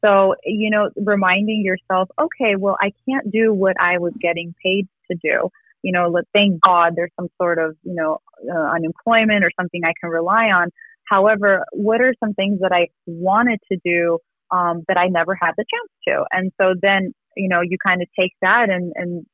So, 0.04 0.36
you 0.44 0.72
know, 0.72 0.90
reminding 0.96 1.64
yourself, 1.64 2.10
okay, 2.20 2.56
well, 2.56 2.78
I 2.82 2.94
can't 3.08 3.32
do 3.32 3.54
what 3.54 3.80
I 3.80 4.00
was 4.00 4.14
getting 4.20 4.56
paid 4.64 4.88
to 5.12 5.18
do. 5.22 5.52
You 5.86 5.92
know, 5.92 6.10
let 6.10 6.26
thank 6.34 6.60
God 6.62 6.94
there's 6.96 7.12
some 7.20 7.30
sort 7.40 7.60
of, 7.60 7.78
you 7.84 7.94
know, 7.94 8.18
uh, 8.52 8.76
unemployment 8.76 9.46
or 9.46 9.52
something 9.60 9.82
I 9.86 9.94
can 10.02 10.10
rely 10.10 10.46
on. 10.46 10.70
However, 11.08 11.64
what 11.72 12.02
are 12.02 12.14
some 12.20 12.34
things 12.34 12.60
that 12.62 12.72
I 12.72 12.88
wanted 13.06 13.60
to 13.72 13.78
do 13.86 14.18
um, 14.52 14.84
that 14.88 14.98
I 14.98 15.08
never 15.08 15.38
had 15.40 15.52
the 15.58 15.66
chance 15.74 15.92
to? 16.08 16.26
And 16.32 16.52
so 16.60 16.74
then, 16.82 17.14
you 17.38 17.50
know, 17.50 17.62
you 17.62 17.78
kind 17.86 18.02
of 18.02 18.08
take 18.20 18.32
that 18.42 18.70
and, 18.72 18.94
and 18.96 19.26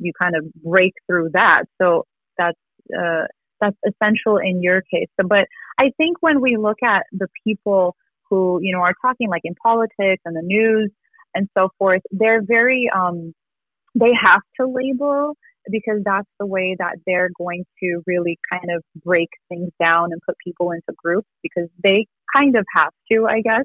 you 0.00 0.12
kind 0.18 0.34
of 0.34 0.52
break 0.54 0.94
through 1.06 1.30
that. 1.34 1.64
So 1.80 2.06
that's 2.36 2.58
uh, 2.98 3.26
that's 3.60 3.76
essential 3.86 4.38
in 4.38 4.62
your 4.62 4.82
case. 4.82 5.08
So, 5.20 5.26
but 5.28 5.46
I 5.78 5.90
think 5.96 6.16
when 6.20 6.40
we 6.40 6.56
look 6.56 6.82
at 6.82 7.04
the 7.12 7.28
people 7.44 7.94
who 8.28 8.58
you 8.62 8.74
know 8.74 8.80
are 8.82 8.94
talking 9.02 9.28
like 9.28 9.42
in 9.44 9.54
politics 9.62 10.22
and 10.24 10.34
the 10.34 10.42
news 10.42 10.90
and 11.34 11.48
so 11.56 11.68
forth, 11.78 12.02
they're 12.10 12.42
very 12.42 12.90
um, 12.94 13.34
they 13.94 14.12
have 14.20 14.42
to 14.58 14.66
label 14.66 15.36
because 15.70 16.00
that's 16.04 16.28
the 16.38 16.46
way 16.46 16.76
that 16.78 16.96
they're 17.06 17.30
going 17.36 17.64
to 17.82 18.02
really 18.06 18.38
kind 18.50 18.70
of 18.74 18.82
break 19.04 19.28
things 19.48 19.70
down 19.80 20.12
and 20.12 20.20
put 20.26 20.36
people 20.44 20.70
into 20.70 20.92
groups 20.96 21.28
because 21.42 21.68
they 21.82 22.06
kind 22.34 22.56
of 22.56 22.64
have 22.74 22.92
to, 23.10 23.26
I 23.26 23.40
guess. 23.42 23.64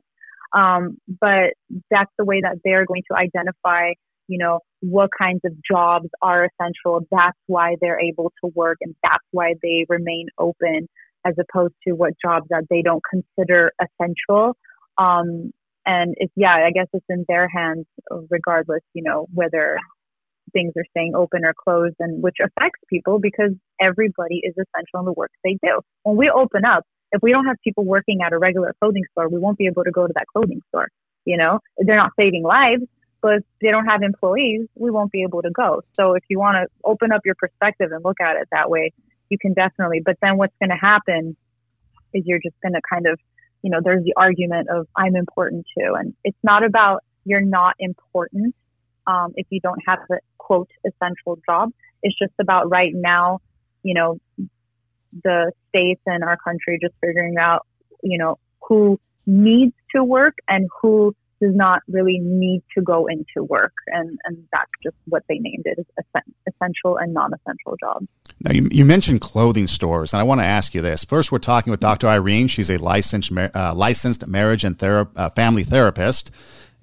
Um, 0.53 0.97
but 1.07 1.53
that's 1.91 2.11
the 2.17 2.25
way 2.25 2.41
that 2.41 2.57
they're 2.63 2.85
going 2.85 3.03
to 3.11 3.17
identify 3.17 3.93
you 4.27 4.37
know, 4.37 4.59
what 4.81 5.09
kinds 5.17 5.41
of 5.45 5.53
jobs 5.69 6.09
are 6.21 6.45
essential. 6.45 7.05
That's 7.11 7.37
why 7.47 7.75
they're 7.81 7.99
able 7.99 8.31
to 8.43 8.51
work 8.55 8.77
and 8.81 8.95
that's 9.03 9.23
why 9.31 9.53
they 9.61 9.85
remain 9.89 10.27
open 10.37 10.87
as 11.25 11.33
opposed 11.39 11.73
to 11.87 11.93
what 11.93 12.13
jobs 12.23 12.47
that 12.49 12.65
they 12.69 12.81
don't 12.81 13.03
consider 13.09 13.71
essential. 13.79 14.55
Um, 14.97 15.51
and 15.85 16.15
it's, 16.17 16.33
yeah, 16.35 16.55
I 16.65 16.71
guess 16.71 16.87
it's 16.93 17.05
in 17.09 17.25
their 17.27 17.47
hands 17.47 17.85
regardless, 18.29 18.81
you 18.93 19.03
know, 19.03 19.27
whether 19.33 19.77
things 20.53 20.73
are 20.77 20.85
staying 20.91 21.15
open 21.15 21.45
or 21.45 21.53
closed 21.53 21.95
and 21.99 22.21
which 22.21 22.37
affects 22.39 22.79
people 22.89 23.19
because 23.19 23.51
everybody 23.79 24.41
is 24.43 24.53
essential 24.53 24.99
in 24.99 25.05
the 25.05 25.13
work 25.13 25.31
they 25.43 25.57
do. 25.61 25.81
When 26.03 26.15
we 26.15 26.29
open 26.29 26.65
up, 26.65 26.83
if 27.11 27.21
we 27.21 27.31
don't 27.31 27.45
have 27.45 27.57
people 27.63 27.85
working 27.85 28.19
at 28.25 28.33
a 28.33 28.37
regular 28.37 28.73
clothing 28.79 29.03
store, 29.11 29.29
we 29.29 29.39
won't 29.39 29.57
be 29.57 29.67
able 29.67 29.83
to 29.83 29.91
go 29.91 30.07
to 30.07 30.13
that 30.15 30.27
clothing 30.27 30.61
store. 30.69 30.89
You 31.25 31.37
know, 31.37 31.59
they're 31.77 31.95
not 31.95 32.11
saving 32.19 32.43
lives, 32.43 32.83
but 33.21 33.37
if 33.37 33.43
they 33.61 33.71
don't 33.71 33.85
have 33.85 34.03
employees, 34.03 34.67
we 34.75 34.91
won't 34.91 35.11
be 35.11 35.23
able 35.23 35.41
to 35.41 35.49
go. 35.49 35.81
So 35.93 36.13
if 36.13 36.23
you 36.29 36.39
want 36.39 36.57
to 36.57 36.67
open 36.83 37.11
up 37.11 37.21
your 37.25 37.35
perspective 37.35 37.91
and 37.91 38.03
look 38.03 38.21
at 38.21 38.35
it 38.35 38.47
that 38.51 38.69
way, 38.69 38.91
you 39.29 39.37
can 39.39 39.53
definitely. 39.53 40.01
But 40.05 40.17
then 40.21 40.37
what's 40.37 40.53
going 40.59 40.69
to 40.69 40.75
happen 40.75 41.35
is 42.13 42.23
you're 42.25 42.39
just 42.39 42.55
going 42.61 42.73
to 42.73 42.81
kind 42.87 43.07
of, 43.07 43.19
you 43.63 43.71
know, 43.71 43.79
there's 43.83 44.03
the 44.03 44.13
argument 44.15 44.69
of 44.69 44.87
I'm 44.95 45.15
important 45.15 45.65
too. 45.77 45.95
And 45.95 46.13
it's 46.23 46.37
not 46.43 46.63
about 46.63 47.03
you're 47.25 47.41
not 47.41 47.75
important 47.79 48.55
um, 49.07 49.33
if 49.35 49.47
you 49.49 49.59
don't 49.59 49.81
have 49.87 49.99
the 50.09 50.19
quote 50.37 50.69
essential 50.85 51.39
job. 51.45 51.71
It's 52.03 52.17
just 52.17 52.33
about 52.39 52.69
right 52.69 52.93
now, 52.93 53.39
you 53.83 53.93
know, 53.93 54.19
the 55.23 55.51
states 55.69 56.01
and 56.05 56.23
our 56.23 56.37
country 56.37 56.77
just 56.81 56.93
figuring 57.01 57.37
out, 57.39 57.65
you 58.03 58.17
know, 58.17 58.37
who 58.67 58.99
needs 59.25 59.73
to 59.95 60.03
work 60.03 60.35
and 60.47 60.69
who 60.81 61.15
does 61.41 61.55
not 61.55 61.81
really 61.87 62.19
need 62.19 62.63
to 62.75 62.81
go 62.81 63.07
into 63.07 63.43
work. 63.43 63.73
And, 63.87 64.17
and 64.25 64.47
that's 64.51 64.71
just 64.83 64.95
what 65.05 65.23
they 65.27 65.37
named 65.39 65.63
it 65.65 65.79
as 65.79 66.23
essential 66.47 66.97
and 66.97 67.13
non-essential 67.13 67.75
jobs. 67.79 68.07
Now, 68.41 68.51
you, 68.51 68.67
you 68.71 68.85
mentioned 68.85 69.21
clothing 69.21 69.67
stores, 69.67 70.13
and 70.13 70.21
I 70.21 70.23
want 70.23 70.41
to 70.41 70.45
ask 70.45 70.73
you 70.73 70.81
this. 70.81 71.03
First, 71.03 71.31
we're 71.31 71.39
talking 71.39 71.71
with 71.71 71.79
Dr. 71.79 72.07
Irene. 72.07 72.47
She's 72.47 72.69
a 72.69 72.77
licensed, 72.77 73.31
uh, 73.31 73.73
licensed 73.75 74.27
marriage 74.27 74.63
and 74.63 74.77
thera- 74.77 75.09
uh, 75.15 75.29
family 75.29 75.63
therapist 75.63 76.31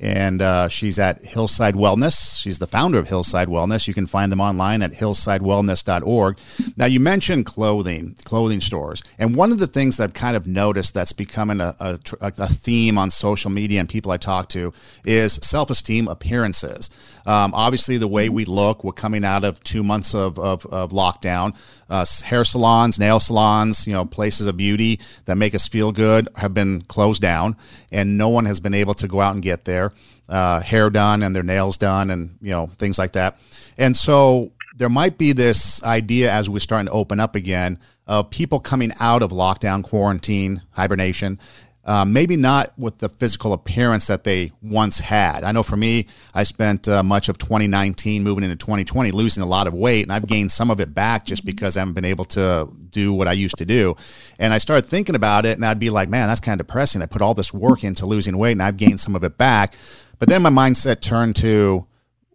and 0.03 0.43
uh, 0.43 0.69
she's 0.69 0.99
at 0.99 1.25
Hillside 1.25 1.75
Wellness. 1.75 2.41
She's 2.41 2.59
the 2.59 2.67
founder 2.67 2.99
of 2.99 3.09
Hillside 3.09 3.47
Wellness. 3.47 3.87
You 3.87 3.95
can 3.95 4.09
find 4.09 4.33
them 4.33 4.41
online 4.41 4.83
at 4.83 4.91
hillsidewellness.org. 4.93 6.39
Now, 6.77 6.87
you 6.87 6.99
mentioned 6.99 7.47
clothing, 7.47 8.17
clothing 8.25 8.61
stores, 8.61 9.03
and 9.19 9.37
one 9.37 9.53
of 9.53 9.61
the 9.61 9.69
things 9.69 9.97
that 9.97 10.05
I've 10.05 10.15
kind 10.15 10.37
of 10.37 10.47
noticed 10.47 10.93
that's 10.93 11.13
becoming 11.13 11.61
a, 11.61 11.75
a, 11.79 11.99
a 12.21 12.49
theme 12.49 12.99
on 12.99 13.11
social 13.11 13.51
media 13.51 13.79
and 13.79 13.89
people 13.89 14.11
I 14.11 14.17
talk 14.17 14.49
to 14.51 14.73
is 15.05 15.35
self-esteem 15.35 16.09
appearances. 16.09 16.91
Um, 17.27 17.53
obviously, 17.55 17.99
the 17.99 18.09
way 18.09 18.29
we 18.29 18.45
look, 18.45 18.85
we're 18.85 18.93
coming 18.93 19.25
out 19.25 19.45
of 19.45 19.63
two 19.63 19.83
months 19.83 20.15
of, 20.15 20.39
of, 20.39 20.67
of 20.67 20.91
lockdown. 20.91 21.57
Uh, 21.89 22.05
hair 22.25 22.45
salons, 22.45 22.99
nail 22.99 23.21
salons, 23.21 23.87
you 23.87 23.93
know, 23.93 24.05
places 24.05 24.47
of 24.47 24.57
beauty 24.57 24.99
that 25.27 25.37
make 25.37 25.55
us 25.55 25.69
feel 25.69 25.93
good 25.93 26.29
have 26.37 26.55
been 26.55 26.83
closed 26.83 27.23
down, 27.23 27.57
and 27.91 28.19
no 28.19 28.29
one 28.29 28.47
has 28.47 28.61
been 28.61 28.75
able 28.75 28.95
to 28.95 29.09
go 29.09 29.21
out 29.21 29.35
and 29.35 29.43
get 29.43 29.65
their 29.65 29.93
uh, 30.29 30.61
hair 30.61 30.91
done 30.91 31.23
and 31.23 31.35
their 31.37 31.43
nails 31.43 31.77
done, 31.77 32.11
and 32.11 32.37
you 32.41 32.51
know 32.51 32.67
things 32.79 32.99
like 32.99 33.13
that. 33.13 33.39
And 33.79 33.97
so 33.97 34.53
there 34.77 34.89
might 34.89 35.19
be 35.19 35.33
this 35.33 35.83
idea 35.85 36.33
as 36.33 36.49
we're 36.49 36.59
starting 36.59 36.87
to 36.87 36.93
open 36.93 37.21
up 37.21 37.37
again 37.37 37.79
of 38.07 38.31
people 38.31 38.59
coming 38.59 38.93
out 39.01 39.23
of 39.23 39.31
lockdown, 39.31 39.83
quarantine, 39.83 40.63
hibernation, 40.73 41.39
um, 41.85 42.13
maybe 42.13 42.37
not 42.37 42.73
with 42.79 42.99
the 42.99 43.09
physical 43.09 43.53
appearance 43.53 44.07
that 44.07 44.23
they 44.25 44.53
once 44.63 45.01
had. 45.01 45.43
I 45.43 45.51
know 45.53 45.63
for 45.63 45.77
me, 45.77 46.07
I 46.33 46.45
spent 46.45 46.87
uh, 46.87 47.03
much 47.03 47.29
of 47.29 47.39
2019 47.39 48.23
moving 48.23 48.45
into 48.45 48.57
2020 48.57 49.11
losing 49.11 49.43
a 49.43 49.47
lot 49.47 49.67
of 49.67 49.75
weight, 49.75 50.03
and 50.03 50.13
I've 50.13 50.27
gained 50.27 50.53
some 50.53 50.71
of 50.71 50.81
it 50.81 50.95
back 50.95 51.25
just 51.25 51.45
because 51.45 51.77
I 51.77 51.81
haven't 51.81 51.95
been 51.95 52.05
able 52.05 52.25
to 52.27 52.69
do 52.91 53.13
what 53.13 53.27
I 53.27 53.33
used 53.33 53.57
to 53.57 53.65
do. 53.65 53.97
And 54.39 54.53
I 54.53 54.59
started 54.59 54.87
thinking 54.87 55.17
about 55.17 55.45
it, 55.45 55.57
and 55.57 55.67
I'd 55.67 55.81
be 55.81 55.91
like, 55.91 56.09
man, 56.09 56.29
that's 56.29 56.41
kind 56.41 56.61
of 56.61 56.67
depressing. 56.67 57.03
I 57.03 57.07
put 57.07 57.23
all 57.23 57.35
this 57.35 57.53
work 57.53 57.83
into 57.83 58.07
losing 58.07 58.39
weight, 58.39 58.53
and 58.53 58.63
I've 58.63 58.77
gained 58.77 59.01
some 59.01 59.17
of 59.17 59.25
it 59.25 59.37
back. 59.37 59.75
But 60.21 60.29
then 60.29 60.43
my 60.43 60.51
mindset 60.51 61.01
turned 61.01 61.35
to, 61.37 61.87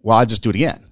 well, 0.01 0.17
I'll 0.17 0.25
just 0.25 0.41
do 0.41 0.49
it 0.49 0.55
again. 0.55 0.86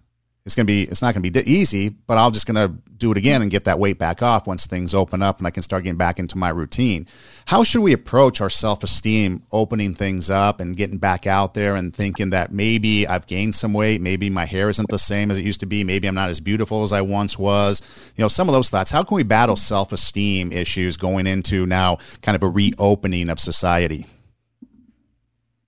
It's 0.45 0.53
gonna 0.53 0.67
be, 0.67 0.83
it's 0.83 1.01
not 1.01 1.15
gonna 1.15 1.27
be 1.27 1.39
easy, 1.51 1.89
but 1.89 2.19
I'm 2.19 2.31
just 2.31 2.45
gonna 2.45 2.67
do 2.97 3.11
it 3.11 3.17
again 3.17 3.41
and 3.41 3.49
get 3.49 3.63
that 3.63 3.79
weight 3.79 3.97
back 3.97 4.21
off 4.21 4.45
once 4.45 4.67
things 4.67 4.93
open 4.93 5.23
up 5.23 5.39
and 5.39 5.47
I 5.47 5.49
can 5.49 5.63
start 5.63 5.83
getting 5.83 5.97
back 5.97 6.19
into 6.19 6.37
my 6.37 6.49
routine. 6.49 7.07
How 7.47 7.63
should 7.63 7.81
we 7.81 7.93
approach 7.93 8.41
our 8.41 8.49
self 8.51 8.83
esteem, 8.83 9.41
opening 9.51 9.95
things 9.95 10.29
up 10.29 10.59
and 10.59 10.77
getting 10.77 10.99
back 10.99 11.25
out 11.25 11.55
there 11.55 11.73
and 11.73 11.95
thinking 11.95 12.29
that 12.29 12.51
maybe 12.51 13.07
I've 13.07 13.25
gained 13.25 13.55
some 13.55 13.73
weight, 13.73 14.01
maybe 14.01 14.29
my 14.29 14.45
hair 14.45 14.69
isn't 14.69 14.87
the 14.89 14.99
same 14.99 15.31
as 15.31 15.39
it 15.39 15.43
used 15.43 15.61
to 15.61 15.65
be, 15.65 15.83
maybe 15.83 16.07
I'm 16.07 16.13
not 16.13 16.29
as 16.29 16.39
beautiful 16.39 16.83
as 16.83 16.93
I 16.93 17.01
once 17.01 17.39
was? 17.39 18.13
You 18.15 18.23
know, 18.23 18.27
some 18.27 18.47
of 18.47 18.53
those 18.53 18.69
thoughts. 18.69 18.91
How 18.91 19.01
can 19.01 19.15
we 19.15 19.23
battle 19.23 19.55
self 19.55 19.91
esteem 19.91 20.51
issues 20.51 20.95
going 20.95 21.25
into 21.25 21.65
now 21.65 21.97
kind 22.21 22.35
of 22.35 22.43
a 22.43 22.49
reopening 22.49 23.31
of 23.31 23.39
society? 23.39 24.05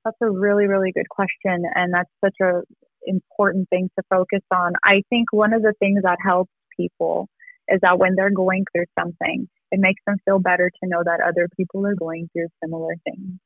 That's 0.06 0.18
a 0.22 0.30
really, 0.30 0.68
really 0.68 0.92
good 0.92 1.10
question. 1.10 1.64
And 1.76 1.94
that's 1.94 2.12
such 2.24 2.36
a 2.42 2.62
important 3.08 3.70
thing 3.70 3.90
to 3.98 4.04
focus 4.10 4.42
on. 4.52 4.74
I 4.84 5.04
think 5.10 5.32
one 5.32 5.54
of 5.54 5.62
the 5.62 5.74
things 5.80 6.02
that 6.04 6.18
helps 6.24 6.52
people 6.78 7.28
is 7.68 7.80
that 7.82 8.00
when 8.00 8.16
they're 8.16 8.30
going 8.30 8.66
through 8.72 8.86
something, 8.98 9.48
it 9.72 9.80
makes 9.80 10.02
them 10.06 10.18
feel 10.26 10.40
better 10.40 10.70
to 10.70 10.90
know 10.90 11.04
that 11.04 11.20
other 11.22 11.50
people 11.58 11.86
are 11.86 11.96
going 11.96 12.30
through 12.34 12.48
similar 12.64 12.96
things. 13.04 13.40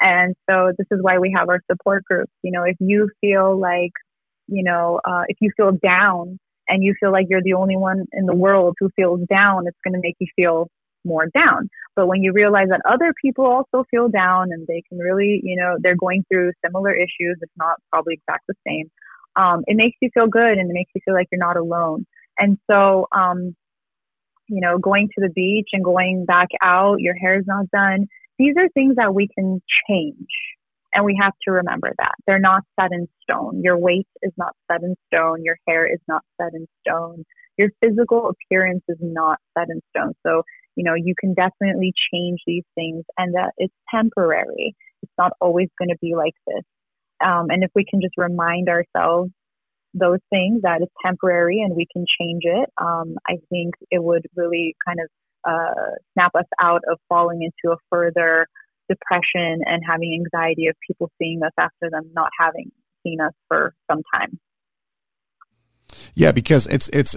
And 0.00 0.34
so 0.48 0.72
this 0.76 0.86
is 0.90 0.98
why 1.02 1.18
we 1.18 1.34
have 1.36 1.48
our 1.48 1.60
support 1.70 2.04
groups. 2.04 2.32
You 2.42 2.52
know, 2.52 2.64
if 2.64 2.76
you 2.80 3.10
feel 3.20 3.58
like, 3.58 3.92
you 4.46 4.62
know, 4.62 5.00
uh, 5.04 5.22
if 5.28 5.36
you 5.40 5.50
feel 5.56 5.72
down 5.72 6.38
and 6.68 6.82
you 6.82 6.94
feel 6.98 7.12
like 7.12 7.26
you're 7.28 7.42
the 7.42 7.54
only 7.54 7.76
one 7.76 8.04
in 8.12 8.26
the 8.26 8.34
world 8.34 8.74
who 8.78 8.90
feels 8.96 9.20
down, 9.28 9.66
it's 9.66 9.78
going 9.84 9.94
to 9.94 10.00
make 10.02 10.16
you 10.18 10.26
feel 10.36 10.68
more 11.04 11.26
down. 11.26 11.68
But 11.96 12.08
when 12.08 12.22
you 12.22 12.32
realize 12.32 12.68
that 12.70 12.80
other 12.88 13.12
people 13.22 13.46
also 13.46 13.84
feel 13.90 14.08
down 14.08 14.48
and 14.50 14.66
they 14.66 14.82
can 14.88 14.98
really, 14.98 15.40
you 15.44 15.56
know, 15.56 15.76
they're 15.80 15.96
going 15.96 16.24
through 16.28 16.52
similar 16.64 16.94
issues, 16.94 17.38
if 17.40 17.50
not 17.56 17.76
probably 17.90 18.14
exact 18.14 18.44
the 18.48 18.54
same, 18.66 18.90
um, 19.36 19.62
it 19.66 19.76
makes 19.76 19.96
you 20.00 20.10
feel 20.14 20.26
good 20.26 20.58
and 20.58 20.70
it 20.70 20.74
makes 20.74 20.90
you 20.94 21.00
feel 21.04 21.14
like 21.14 21.28
you're 21.30 21.38
not 21.38 21.56
alone. 21.56 22.06
And 22.38 22.58
so, 22.70 23.06
um, 23.12 23.54
you 24.48 24.60
know, 24.60 24.78
going 24.78 25.08
to 25.08 25.20
the 25.20 25.32
beach 25.32 25.68
and 25.72 25.84
going 25.84 26.24
back 26.26 26.48
out, 26.62 27.00
your 27.00 27.14
hair 27.14 27.38
is 27.38 27.46
not 27.46 27.70
done. 27.70 28.06
These 28.38 28.54
are 28.58 28.68
things 28.70 28.96
that 28.96 29.14
we 29.14 29.28
can 29.28 29.60
change. 29.88 30.28
And 30.92 31.04
we 31.04 31.18
have 31.20 31.32
to 31.42 31.52
remember 31.52 31.92
that. 31.98 32.14
They're 32.26 32.38
not 32.38 32.62
set 32.78 32.92
in 32.92 33.08
stone. 33.22 33.62
Your 33.64 33.76
weight 33.76 34.06
is 34.22 34.32
not 34.36 34.54
set 34.70 34.82
in 34.82 34.94
stone. 35.12 35.42
Your 35.42 35.56
hair 35.66 35.92
is 35.92 35.98
not 36.06 36.22
set 36.40 36.52
in 36.54 36.66
stone. 36.86 37.24
Your 37.58 37.70
physical 37.80 38.30
appearance 38.30 38.84
is 38.88 38.98
not 39.00 39.38
set 39.58 39.68
in 39.70 39.80
stone. 39.90 40.12
So, 40.24 40.42
you 40.76 40.84
know, 40.84 40.94
you 40.94 41.14
can 41.18 41.34
definitely 41.34 41.92
change 42.12 42.40
these 42.46 42.64
things 42.76 43.04
and 43.18 43.34
that 43.34 43.52
it's 43.56 43.74
temporary. 43.92 44.76
It's 45.02 45.12
not 45.18 45.32
always 45.40 45.68
going 45.78 45.88
to 45.88 45.98
be 46.00 46.14
like 46.14 46.34
this. 46.46 46.64
Um, 47.24 47.46
and 47.50 47.62
if 47.62 47.70
we 47.74 47.84
can 47.84 48.00
just 48.00 48.14
remind 48.16 48.68
ourselves 48.68 49.30
those 49.92 50.18
things 50.30 50.62
that 50.62 50.82
is 50.82 50.88
temporary 51.04 51.60
and 51.60 51.74
we 51.74 51.86
can 51.92 52.04
change 52.20 52.42
it, 52.44 52.68
um, 52.80 53.16
I 53.28 53.36
think 53.50 53.74
it 53.90 54.02
would 54.02 54.26
really 54.36 54.74
kind 54.86 54.98
of 55.00 55.08
uh, 55.48 55.90
snap 56.12 56.32
us 56.34 56.46
out 56.60 56.82
of 56.90 56.98
falling 57.08 57.42
into 57.42 57.72
a 57.72 57.76
further 57.90 58.46
depression 58.88 59.60
and 59.64 59.82
having 59.86 60.12
anxiety 60.12 60.66
of 60.66 60.76
people 60.86 61.10
seeing 61.18 61.42
us 61.42 61.52
after 61.58 61.90
them 61.90 62.10
not 62.12 62.30
having 62.38 62.70
seen 63.04 63.20
us 63.20 63.32
for 63.48 63.74
some 63.90 64.02
time. 64.14 64.38
Yeah, 66.14 66.32
because 66.32 66.66
it's 66.66 66.88
it's 66.88 67.16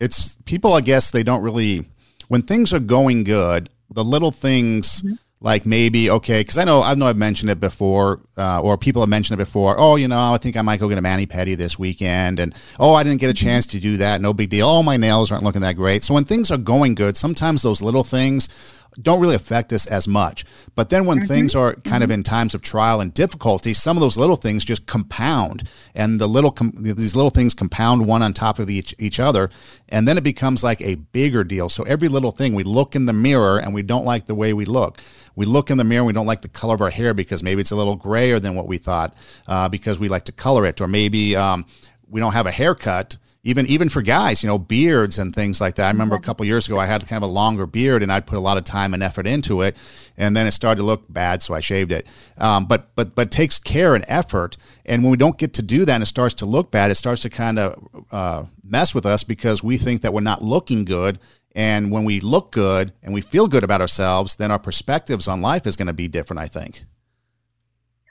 it's 0.00 0.36
people. 0.44 0.74
I 0.74 0.80
guess 0.80 1.10
they 1.10 1.22
don't 1.22 1.42
really 1.42 1.86
when 2.28 2.42
things 2.42 2.72
are 2.72 2.80
going 2.80 3.24
good. 3.24 3.70
The 3.90 4.04
little 4.04 4.32
things. 4.32 5.02
Mm-hmm 5.02 5.14
like 5.42 5.66
maybe 5.66 6.08
okay 6.08 6.40
because 6.40 6.56
i 6.56 6.64
know 6.64 6.82
i 6.82 6.94
know 6.94 7.06
i've 7.06 7.16
mentioned 7.16 7.50
it 7.50 7.60
before 7.60 8.20
uh, 8.36 8.60
or 8.60 8.78
people 8.78 9.02
have 9.02 9.08
mentioned 9.08 9.38
it 9.40 9.44
before 9.44 9.78
oh 9.78 9.96
you 9.96 10.08
know 10.08 10.32
i 10.32 10.38
think 10.38 10.56
i 10.56 10.62
might 10.62 10.80
go 10.80 10.88
get 10.88 10.98
a 10.98 11.02
mani 11.02 11.26
pedi 11.26 11.56
this 11.56 11.78
weekend 11.78 12.38
and 12.38 12.54
oh 12.78 12.94
i 12.94 13.02
didn't 13.02 13.20
get 13.20 13.28
a 13.28 13.32
mm-hmm. 13.32 13.46
chance 13.46 13.66
to 13.66 13.78
do 13.78 13.96
that 13.96 14.20
no 14.20 14.32
big 14.32 14.50
deal 14.50 14.68
oh 14.68 14.82
my 14.82 14.96
nails 14.96 15.30
aren't 15.30 15.44
looking 15.44 15.60
that 15.60 15.76
great 15.76 16.02
so 16.02 16.14
when 16.14 16.24
things 16.24 16.50
are 16.50 16.58
going 16.58 16.94
good 16.94 17.16
sometimes 17.16 17.62
those 17.62 17.82
little 17.82 18.04
things 18.04 18.81
don't 19.00 19.20
really 19.20 19.34
affect 19.34 19.72
us 19.72 19.86
as 19.86 20.06
much. 20.06 20.44
But 20.74 20.90
then 20.90 21.06
when 21.06 21.18
mm-hmm. 21.18 21.26
things 21.26 21.54
are 21.54 21.74
kind 21.74 21.84
mm-hmm. 21.84 22.02
of 22.02 22.10
in 22.10 22.22
times 22.22 22.54
of 22.54 22.62
trial 22.62 23.00
and 23.00 23.12
difficulty, 23.14 23.72
some 23.72 23.96
of 23.96 24.00
those 24.00 24.16
little 24.16 24.36
things 24.36 24.64
just 24.64 24.86
compound, 24.86 25.70
and 25.94 26.20
the 26.20 26.26
little 26.26 26.50
com- 26.50 26.74
these 26.76 27.16
little 27.16 27.30
things 27.30 27.54
compound 27.54 28.06
one 28.06 28.22
on 28.22 28.32
top 28.32 28.58
of 28.58 28.68
each 28.68 28.94
each 28.98 29.18
other, 29.18 29.50
and 29.88 30.06
then 30.06 30.18
it 30.18 30.24
becomes 30.24 30.62
like 30.62 30.80
a 30.82 30.96
bigger 30.96 31.44
deal. 31.44 31.68
So 31.68 31.84
every 31.84 32.08
little 32.08 32.32
thing, 32.32 32.54
we 32.54 32.64
look 32.64 32.94
in 32.94 33.06
the 33.06 33.12
mirror 33.12 33.58
and 33.58 33.72
we 33.72 33.82
don't 33.82 34.04
like 34.04 34.26
the 34.26 34.34
way 34.34 34.52
we 34.52 34.64
look. 34.64 35.00
We 35.34 35.46
look 35.46 35.70
in 35.70 35.78
the 35.78 35.84
mirror 35.84 36.00
and 36.00 36.06
we 36.08 36.12
don't 36.12 36.26
like 36.26 36.42
the 36.42 36.48
color 36.48 36.74
of 36.74 36.82
our 36.82 36.90
hair 36.90 37.14
because 37.14 37.42
maybe 37.42 37.62
it's 37.62 37.70
a 37.70 37.76
little 37.76 37.96
grayer 37.96 38.38
than 38.38 38.54
what 38.54 38.68
we 38.68 38.76
thought 38.76 39.14
uh, 39.46 39.68
because 39.68 39.98
we 39.98 40.08
like 40.08 40.24
to 40.26 40.32
color 40.32 40.66
it, 40.66 40.80
or 40.80 40.88
maybe 40.88 41.34
um, 41.36 41.64
we 42.08 42.20
don't 42.20 42.34
have 42.34 42.46
a 42.46 42.50
haircut 42.50 43.16
even 43.44 43.66
even 43.66 43.88
for 43.88 44.02
guys, 44.02 44.42
you 44.42 44.48
know, 44.48 44.58
beards 44.58 45.18
and 45.18 45.34
things 45.34 45.60
like 45.60 45.74
that. 45.74 45.86
I 45.86 45.90
remember 45.90 46.14
a 46.14 46.20
couple 46.20 46.46
years 46.46 46.68
ago 46.68 46.78
I 46.78 46.86
had 46.86 47.06
kind 47.08 47.22
of 47.22 47.28
a 47.28 47.32
longer 47.32 47.66
beard 47.66 48.02
and 48.02 48.12
I'd 48.12 48.26
put 48.26 48.38
a 48.38 48.40
lot 48.40 48.56
of 48.56 48.64
time 48.64 48.94
and 48.94 49.02
effort 49.02 49.26
into 49.26 49.62
it, 49.62 49.76
and 50.16 50.36
then 50.36 50.46
it 50.46 50.52
started 50.52 50.80
to 50.80 50.86
look 50.86 51.12
bad, 51.12 51.42
so 51.42 51.54
I 51.54 51.60
shaved 51.60 51.90
it. 51.90 52.06
Um, 52.38 52.66
but 52.66 52.94
but 52.94 53.14
but 53.16 53.30
takes 53.30 53.58
care 53.58 53.94
and 53.94 54.04
effort, 54.06 54.56
and 54.86 55.02
when 55.02 55.10
we 55.10 55.16
don't 55.16 55.38
get 55.38 55.54
to 55.54 55.62
do 55.62 55.84
that 55.84 55.94
and 55.94 56.02
it 56.02 56.06
starts 56.06 56.34
to 56.34 56.46
look 56.46 56.70
bad, 56.70 56.92
it 56.92 56.94
starts 56.94 57.22
to 57.22 57.30
kind 57.30 57.58
of 57.58 58.06
uh, 58.12 58.44
mess 58.62 58.94
with 58.94 59.04
us 59.04 59.24
because 59.24 59.62
we 59.62 59.76
think 59.76 60.02
that 60.02 60.12
we're 60.12 60.20
not 60.20 60.42
looking 60.42 60.84
good. 60.84 61.18
And 61.54 61.90
when 61.90 62.04
we 62.04 62.20
look 62.20 62.50
good 62.52 62.94
and 63.02 63.12
we 63.12 63.20
feel 63.20 63.46
good 63.46 63.62
about 63.62 63.82
ourselves, 63.82 64.36
then 64.36 64.50
our 64.50 64.58
perspectives 64.58 65.28
on 65.28 65.42
life 65.42 65.66
is 65.66 65.76
going 65.76 65.88
to 65.88 65.92
be 65.92 66.08
different. 66.08 66.40
I 66.40 66.46
think. 66.46 66.84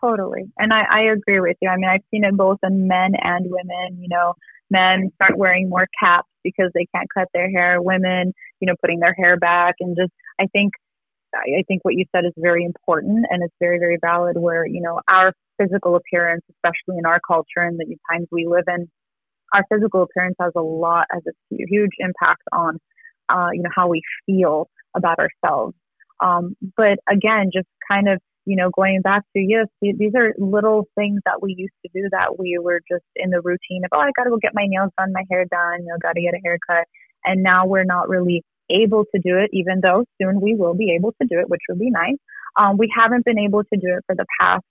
Totally, 0.02 0.52
and 0.58 0.74
I, 0.74 0.82
I 0.91 1.02
agree 1.13 1.39
with 1.39 1.56
you. 1.62 1.70
I 1.70 1.78
mean, 1.78 1.89
I've 1.89 2.04
seen 2.12 2.26
it 2.26 2.36
both 2.36 2.60
in 2.63 2.88
men 2.88 3.13
and 3.22 3.46
women. 3.50 4.02
You 4.02 4.10
know 4.10 4.36
men 4.72 5.12
start 5.16 5.38
wearing 5.38 5.70
more 5.70 5.88
caps 6.02 6.28
because 6.44 6.72
they 6.74 6.88
can't 6.96 7.08
cut 7.14 7.28
their 7.34 7.50
hair. 7.52 7.82
Women 7.82 8.34
you 8.62 8.68
know 8.68 8.76
putting 8.80 9.00
their 9.00 9.16
hair 9.18 9.36
back 9.36 9.76
and 9.82 9.98
just 10.00 10.14
i 10.40 10.46
think 10.54 10.72
i 11.36 11.64
think 11.68 11.84
what 11.84 11.96
you 11.96 12.06
said 12.16 12.24
is 12.24 12.32
very 12.38 12.64
important 12.64 13.26
and 13.30 13.44
it's 13.44 13.56
very 13.60 13.80
very 13.80 13.98
valid 14.00 14.38
where 14.38 14.66
you 14.66 14.80
know 14.80 15.02
our 15.10 15.34
physical 15.60 15.96
appearance 15.96 16.44
especially 16.50 16.98
in 16.98 17.06
our 17.06 17.20
culture 17.28 17.58
and 17.58 17.78
the 17.78 17.98
times 18.10 18.28
we 18.32 18.48
live 18.48 18.64
in 18.68 18.90
our 19.54 19.66
physical 19.70 20.04
appearance 20.04 20.36
has 20.40 20.54
a 20.56 20.62
lot 20.62 21.06
has 21.12 21.24
a 21.28 21.32
huge 21.50 21.92
impact 22.00 22.44
on 22.54 22.78
uh, 23.30 23.50
you 23.52 23.62
know 23.62 23.70
how 23.76 23.88
we 23.88 24.02
feel 24.26 24.70
about 24.96 25.18
ourselves. 25.20 25.76
Um, 26.22 26.56
but 26.78 27.00
again 27.10 27.50
just 27.54 27.68
kind 27.90 28.08
of 28.08 28.22
you 28.45 28.56
know, 28.56 28.69
going 28.75 29.01
back 29.01 29.23
to 29.36 29.39
yes, 29.39 29.67
these 29.82 30.13
are 30.15 30.34
little 30.38 30.88
things 30.95 31.21
that 31.25 31.41
we 31.41 31.56
used 31.58 31.73
to 31.86 31.91
do 31.93 32.08
that 32.12 32.39
we 32.39 32.58
were 32.62 32.82
just 32.91 33.06
in 33.15 33.30
the 33.30 33.41
routine 33.41 33.84
of, 33.86 33.91
oh, 33.93 33.99
I 33.99 34.12
got 34.15 34.23
to 34.23 34.30
go 34.30 34.38
get 34.38 34.54
my 34.54 34.65
nails 34.67 34.91
done, 34.97 35.13
my 35.13 35.23
hair 35.30 35.45
done, 35.45 35.82
you 35.82 35.88
know, 35.88 35.97
got 36.01 36.13
to 36.13 36.21
get 36.21 36.34
a 36.34 36.41
haircut. 36.43 36.88
And 37.23 37.43
now 37.43 37.67
we're 37.67 37.84
not 37.84 38.10
really 38.10 38.43
able 38.69 39.06
to 39.13 39.21
do 39.21 39.38
it, 39.38 39.49
even 39.54 39.82
though 39.82 40.06
soon 40.21 40.41
we 40.41 40.56
will 40.56 40.73
be 40.73 40.95
able 40.97 41.12
to 41.21 41.27
do 41.27 41.39
it, 41.39 41.49
which 41.49 41.62
would 41.69 41.80
be 41.80 41.89
nice. 41.91 42.17
Um, 42.58 42.77
we 42.77 42.91
haven't 42.95 43.25
been 43.25 43.39
able 43.39 43.63
to 43.63 43.80
do 43.80 43.95
it 43.97 44.04
for 44.08 44.15
the 44.15 44.25
past 44.39 44.63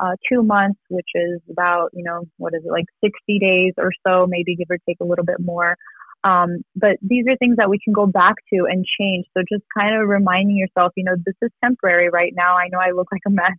uh, 0.00 0.14
two 0.30 0.42
months, 0.42 0.80
which 0.88 1.08
is 1.14 1.40
about, 1.50 1.90
you 1.92 2.04
know, 2.04 2.24
what 2.36 2.54
is 2.54 2.62
it, 2.64 2.70
like 2.70 2.86
60 3.04 3.38
days 3.38 3.72
or 3.78 3.90
so, 4.06 4.26
maybe 4.28 4.56
give 4.56 4.68
or 4.70 4.78
take 4.88 4.98
a 5.00 5.04
little 5.04 5.24
bit 5.24 5.40
more. 5.40 5.76
Um, 6.24 6.62
but 6.74 6.96
these 7.00 7.26
are 7.28 7.36
things 7.36 7.56
that 7.56 7.70
we 7.70 7.78
can 7.82 7.92
go 7.92 8.06
back 8.06 8.34
to 8.52 8.66
and 8.68 8.84
change. 8.98 9.26
So 9.36 9.42
just 9.50 9.64
kind 9.76 10.00
of 10.00 10.08
reminding 10.08 10.56
yourself, 10.56 10.92
you 10.96 11.04
know, 11.04 11.14
this 11.24 11.34
is 11.42 11.50
temporary 11.62 12.10
right 12.10 12.32
now. 12.34 12.56
I 12.56 12.68
know 12.70 12.78
I 12.78 12.90
look 12.90 13.08
like 13.12 13.22
a 13.26 13.30
mess. 13.30 13.56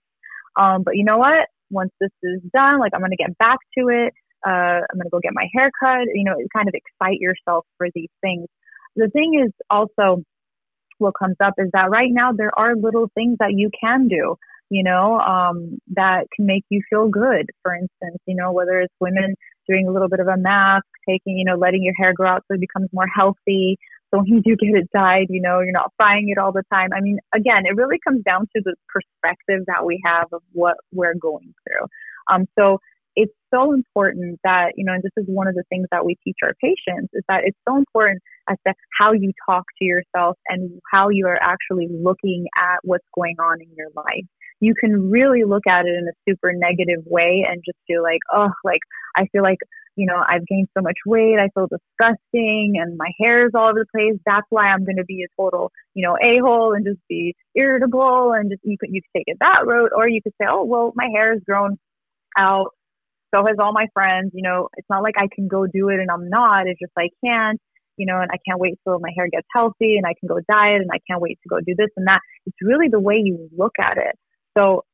Um, 0.59 0.83
but 0.83 0.97
you 0.97 1.03
know 1.03 1.17
what? 1.17 1.47
Once 1.69 1.91
this 2.01 2.11
is 2.23 2.41
done, 2.53 2.79
like 2.79 2.91
I'm 2.93 3.01
going 3.01 3.11
to 3.11 3.17
get 3.17 3.37
back 3.37 3.59
to 3.77 3.87
it. 3.87 4.13
Uh, 4.45 4.81
I'm 4.81 4.95
going 4.95 5.03
to 5.05 5.09
go 5.11 5.19
get 5.19 5.33
my 5.33 5.47
hair 5.53 5.71
cut. 5.79 6.07
You 6.13 6.23
know, 6.25 6.35
kind 6.55 6.67
of 6.67 6.73
excite 6.73 7.19
yourself 7.19 7.65
for 7.77 7.87
these 7.93 8.09
things. 8.21 8.47
The 8.95 9.09
thing 9.09 9.41
is 9.45 9.51
also 9.69 10.23
what 10.97 11.13
comes 11.17 11.37
up 11.41 11.53
is 11.57 11.69
that 11.73 11.89
right 11.89 12.09
now 12.11 12.31
there 12.33 12.51
are 12.57 12.75
little 12.75 13.09
things 13.15 13.37
that 13.39 13.53
you 13.53 13.69
can 13.81 14.07
do 14.07 14.35
you 14.69 14.83
know, 14.83 15.19
um, 15.19 15.79
that 15.95 16.27
can 16.35 16.45
make 16.45 16.63
you 16.69 16.81
feel 16.89 17.09
good. 17.09 17.47
For 17.63 17.73
instance, 17.73 18.21
you 18.27 18.35
know, 18.35 18.51
whether 18.51 18.79
it's 18.79 18.93
women 18.99 19.35
doing 19.69 19.87
a 19.87 19.91
little 19.91 20.09
bit 20.09 20.19
of 20.19 20.27
a 20.27 20.37
mask, 20.37 20.85
taking, 21.07 21.37
you 21.37 21.45
know, 21.45 21.55
letting 21.55 21.83
your 21.83 21.93
hair 21.97 22.13
grow 22.13 22.29
out 22.29 22.43
so 22.47 22.55
it 22.55 22.59
becomes 22.59 22.89
more 22.91 23.07
healthy. 23.13 23.77
So 24.11 24.19
when 24.19 24.25
you 24.25 24.41
do 24.41 24.55
get 24.55 24.75
it 24.75 24.89
dyed, 24.91 25.27
you 25.29 25.41
know, 25.41 25.59
you're 25.59 25.71
not 25.71 25.93
frying 25.95 26.29
it 26.29 26.39
all 26.39 26.51
the 26.51 26.63
time. 26.73 26.89
I 26.95 27.01
mean, 27.01 27.19
again, 27.33 27.63
it 27.65 27.75
really 27.75 27.99
comes 28.03 28.23
down 28.23 28.47
to 28.55 28.61
the 28.65 28.75
perspective 28.87 29.65
that 29.67 29.85
we 29.85 30.01
have 30.05 30.27
of 30.33 30.41
what 30.51 30.77
we're 30.91 31.13
going 31.13 31.53
through. 31.63 31.87
Um, 32.33 32.45
so 32.57 32.79
it's 33.15 33.33
so 33.53 33.73
important 33.73 34.39
that, 34.43 34.73
you 34.75 34.85
know, 34.85 34.93
and 34.93 35.03
this 35.03 35.11
is 35.17 35.25
one 35.27 35.47
of 35.47 35.53
the 35.53 35.63
things 35.69 35.87
that 35.91 36.05
we 36.05 36.15
teach 36.23 36.37
our 36.41 36.53
patients 36.61 37.09
is 37.13 37.23
that 37.27 37.41
it's 37.43 37.57
so 37.67 37.75
important 37.75 38.21
as 38.49 38.57
to 38.65 38.73
how 38.97 39.11
you 39.11 39.31
talk 39.47 39.65
to 39.77 39.85
yourself 39.85 40.37
and 40.47 40.79
how 40.91 41.09
you 41.09 41.27
are 41.27 41.39
actually 41.41 41.87
looking 41.91 42.47
at 42.57 42.77
what's 42.83 43.05
going 43.13 43.35
on 43.39 43.61
in 43.61 43.67
your 43.75 43.89
life 43.95 44.25
you 44.61 44.73
can 44.79 45.09
really 45.09 45.43
look 45.43 45.65
at 45.67 45.85
it 45.85 45.95
in 45.95 46.07
a 46.07 46.15
super 46.27 46.51
negative 46.53 47.03
way 47.05 47.45
and 47.49 47.63
just 47.65 47.77
feel 47.87 48.03
like, 48.03 48.19
oh, 48.33 48.49
like 48.63 48.81
I 49.15 49.27
feel 49.31 49.43
like, 49.43 49.59
you 49.95 50.05
know, 50.05 50.23
I've 50.27 50.45
gained 50.47 50.69
so 50.77 50.81
much 50.81 50.97
weight. 51.05 51.37
I 51.39 51.49
feel 51.53 51.67
disgusting 51.67 52.75
and 52.79 52.97
my 52.97 53.11
hair 53.19 53.45
is 53.45 53.51
all 53.53 53.69
over 53.69 53.85
the 53.85 53.99
place. 53.99 54.19
That's 54.25 54.45
why 54.49 54.67
I'm 54.67 54.85
going 54.85 54.97
to 54.97 55.05
be 55.05 55.23
a 55.23 55.41
total, 55.41 55.71
you 55.93 56.05
know, 56.05 56.15
a 56.15 56.39
hole 56.39 56.73
and 56.73 56.85
just 56.85 56.99
be 57.09 57.35
irritable. 57.55 58.33
And 58.33 58.49
just, 58.51 58.61
you 58.63 58.77
could, 58.79 58.89
you 58.91 59.01
could 59.01 59.19
take 59.19 59.27
it 59.27 59.37
that 59.39 59.65
route, 59.65 59.91
or 59.95 60.07
you 60.07 60.21
could 60.21 60.33
say, 60.41 60.47
oh, 60.49 60.63
well, 60.63 60.93
my 60.95 61.07
hair 61.13 61.33
has 61.33 61.41
grown 61.45 61.77
out. 62.37 62.69
So 63.33 63.45
has 63.45 63.57
all 63.59 63.73
my 63.73 63.87
friends. 63.93 64.31
You 64.33 64.41
know, 64.41 64.69
it's 64.77 64.89
not 64.89 65.03
like 65.03 65.15
I 65.17 65.27
can 65.33 65.47
go 65.47 65.67
do 65.67 65.89
it 65.89 65.99
and 65.99 66.09
I'm 66.09 66.29
not. 66.29 66.67
It's 66.67 66.79
just 66.79 66.93
I 66.97 67.09
can't 67.23 67.59
you 67.99 68.05
know, 68.05 68.21
and 68.21 68.31
I 68.31 68.37
can't 68.47 68.59
wait 68.59 68.79
till 68.85 68.97
my 68.99 69.11
hair 69.15 69.27
gets 69.29 69.45
healthy 69.53 69.97
and 69.97 70.05
I 70.07 70.15
can 70.17 70.27
go 70.27 70.39
diet 70.49 70.81
and 70.81 70.89
I 70.91 70.99
can't 71.05 71.21
wait 71.21 71.37
to 71.43 71.49
go 71.49 71.59
do 71.59 71.75
this 71.77 71.89
and 71.97 72.07
that. 72.07 72.21
It's 72.45 72.57
really 72.61 72.87
the 72.87 72.99
way 72.99 73.21
you 73.21 73.49
look 73.55 73.73
at 73.77 73.97
it. 73.97 74.15
So 74.57 74.85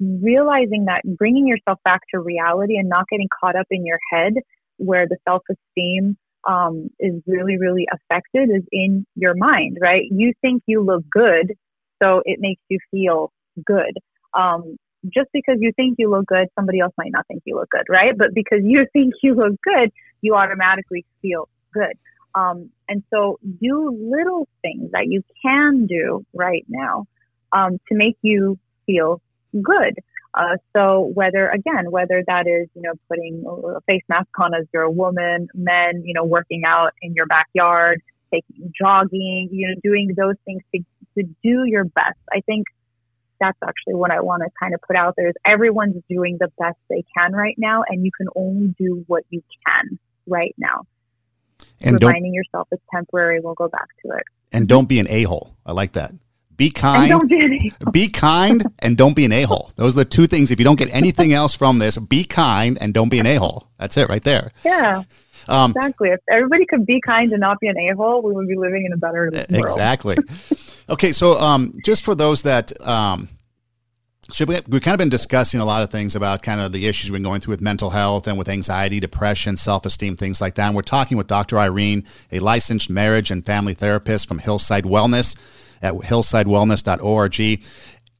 realizing 0.00 0.86
that 0.86 1.02
bringing 1.16 1.46
yourself 1.46 1.78
back 1.84 2.00
to 2.12 2.20
reality 2.20 2.76
and 2.76 2.88
not 2.88 3.06
getting 3.08 3.28
caught 3.40 3.56
up 3.56 3.66
in 3.70 3.84
your 3.84 3.98
head 4.12 4.34
where 4.76 5.06
the 5.08 5.16
self-esteem 5.26 6.16
um, 6.46 6.90
is 7.00 7.14
really, 7.26 7.58
really 7.58 7.86
affected 7.92 8.50
is 8.50 8.62
in 8.70 9.06
your 9.14 9.34
mind, 9.34 9.78
right? 9.80 10.04
You 10.10 10.32
think 10.42 10.62
you 10.66 10.82
look 10.82 11.04
good, 11.10 11.54
so 12.02 12.22
it 12.24 12.38
makes 12.40 12.62
you 12.68 12.78
feel 12.90 13.32
good. 13.64 13.98
Um, 14.34 14.76
just 15.04 15.28
because 15.32 15.56
you 15.60 15.72
think 15.76 15.96
you 15.98 16.10
look 16.10 16.26
good, 16.26 16.48
somebody 16.54 16.80
else 16.80 16.92
might 16.98 17.10
not 17.12 17.26
think 17.26 17.42
you 17.44 17.56
look 17.56 17.70
good, 17.70 17.84
right? 17.88 18.16
But 18.16 18.34
because 18.34 18.60
you 18.62 18.86
think 18.92 19.14
you 19.22 19.34
look 19.34 19.54
good, 19.62 19.90
you 20.20 20.34
automatically 20.34 21.04
feel 21.22 21.48
good. 21.72 21.94
Um, 22.34 22.70
and 22.88 23.02
so 23.12 23.38
do 23.60 23.90
little 24.12 24.46
things 24.60 24.90
that 24.92 25.06
you 25.06 25.22
can 25.42 25.86
do 25.86 26.24
right 26.34 26.66
now 26.68 27.06
um, 27.52 27.80
to 27.88 27.94
make 27.96 28.16
you 28.20 28.58
feel 28.84 29.22
good. 29.62 29.98
Uh, 30.34 30.56
so 30.74 31.10
whether 31.14 31.48
again, 31.48 31.90
whether 31.90 32.22
that 32.26 32.46
is 32.46 32.68
you 32.74 32.82
know 32.82 32.92
putting 33.08 33.44
a 33.46 33.80
face 33.82 34.02
mask 34.08 34.28
on 34.38 34.54
as 34.54 34.66
you're 34.72 34.82
a 34.82 34.90
woman, 34.90 35.48
men, 35.54 36.02
you 36.04 36.12
know 36.14 36.24
working 36.24 36.62
out 36.66 36.92
in 37.00 37.14
your 37.14 37.26
backyard, 37.26 38.02
taking 38.32 38.72
jogging, 38.78 39.48
you 39.50 39.68
know 39.68 39.74
doing 39.82 40.12
those 40.16 40.36
things 40.44 40.62
to 40.74 40.82
to 41.18 41.24
do 41.42 41.64
your 41.64 41.84
best. 41.84 42.18
I 42.30 42.40
think 42.40 42.66
that's 43.40 43.58
actually 43.62 43.94
what 43.94 44.10
I 44.10 44.20
want 44.20 44.42
to 44.42 44.50
kind 44.60 44.74
of 44.74 44.80
put 44.82 44.96
out 44.96 45.14
there 45.16 45.28
is 45.28 45.34
everyone's 45.44 46.02
doing 46.08 46.36
the 46.38 46.48
best 46.58 46.76
they 46.88 47.04
can 47.16 47.32
right 47.32 47.56
now, 47.58 47.82
and 47.88 48.04
you 48.04 48.10
can 48.16 48.28
only 48.36 48.74
do 48.78 49.04
what 49.06 49.24
you 49.30 49.42
can 49.66 49.98
right 50.26 50.54
now. 50.58 50.82
And 51.82 52.00
reminding 52.00 52.34
yourself 52.34 52.68
it's 52.72 52.82
temporary, 52.92 53.40
we'll 53.40 53.54
go 53.54 53.68
back 53.68 53.88
to 54.04 54.12
it. 54.12 54.24
And 54.52 54.68
don't 54.68 54.88
be 54.88 55.00
an 55.00 55.06
a 55.08 55.24
hole. 55.24 55.54
I 55.64 55.72
like 55.72 55.92
that. 55.92 56.12
Be 56.56 56.70
kind. 56.70 57.28
Be, 57.28 57.72
be, 57.92 58.08
kind 58.08 58.64
and 58.78 58.96
don't 58.96 59.14
be 59.14 59.24
an 59.26 59.32
a 59.32 59.42
hole. 59.42 59.72
Those 59.76 59.94
are 59.94 60.00
the 60.00 60.04
two 60.06 60.26
things. 60.26 60.50
If 60.50 60.58
you 60.58 60.64
don't 60.64 60.78
get 60.78 60.94
anything 60.94 61.32
else 61.32 61.54
from 61.54 61.78
this, 61.78 61.98
be 61.98 62.24
kind 62.24 62.78
and 62.80 62.94
don't 62.94 63.10
be 63.10 63.18
an 63.18 63.26
a 63.26 63.36
hole. 63.36 63.68
That's 63.78 63.96
it 63.96 64.08
right 64.08 64.22
there. 64.22 64.52
Yeah. 64.64 65.02
Um, 65.48 65.72
exactly. 65.76 66.10
If 66.10 66.20
everybody 66.30 66.64
could 66.64 66.86
be 66.86 67.00
kind 67.00 67.30
and 67.32 67.40
not 67.40 67.60
be 67.60 67.68
an 67.68 67.78
a 67.78 67.94
hole, 67.94 68.22
we 68.22 68.32
would 68.32 68.48
be 68.48 68.56
living 68.56 68.86
in 68.86 68.92
a 68.92 68.96
better 68.96 69.30
world. 69.32 69.46
Exactly. 69.50 70.16
okay. 70.88 71.12
So, 71.12 71.38
um, 71.38 71.72
just 71.84 72.04
for 72.04 72.14
those 72.14 72.42
that, 72.42 72.72
um, 72.86 73.28
So 74.32 74.44
we, 74.44 74.54
have 74.54 74.64
kind 74.64 74.88
of 74.88 74.98
been 74.98 75.08
discussing 75.08 75.60
a 75.60 75.64
lot 75.64 75.84
of 75.84 75.90
things 75.90 76.16
about 76.16 76.42
kind 76.42 76.60
of 76.60 76.72
the 76.72 76.86
issues 76.88 77.10
we've 77.10 77.16
been 77.16 77.22
going 77.22 77.40
through 77.40 77.52
with 77.52 77.60
mental 77.60 77.90
health 77.90 78.26
and 78.26 78.36
with 78.36 78.48
anxiety, 78.48 78.98
depression, 78.98 79.56
self-esteem, 79.56 80.16
things 80.16 80.40
like 80.40 80.56
that. 80.56 80.66
And 80.66 80.74
we're 80.74 80.82
talking 80.82 81.16
with 81.16 81.28
Dr. 81.28 81.58
Irene, 81.58 82.04
a 82.32 82.40
licensed 82.40 82.90
marriage 82.90 83.30
and 83.30 83.44
family 83.46 83.74
therapist 83.74 84.26
from 84.26 84.38
Hillside 84.38 84.84
Wellness 84.84 85.36
at 85.82 85.94
hillsidewellness.org. 85.94 87.64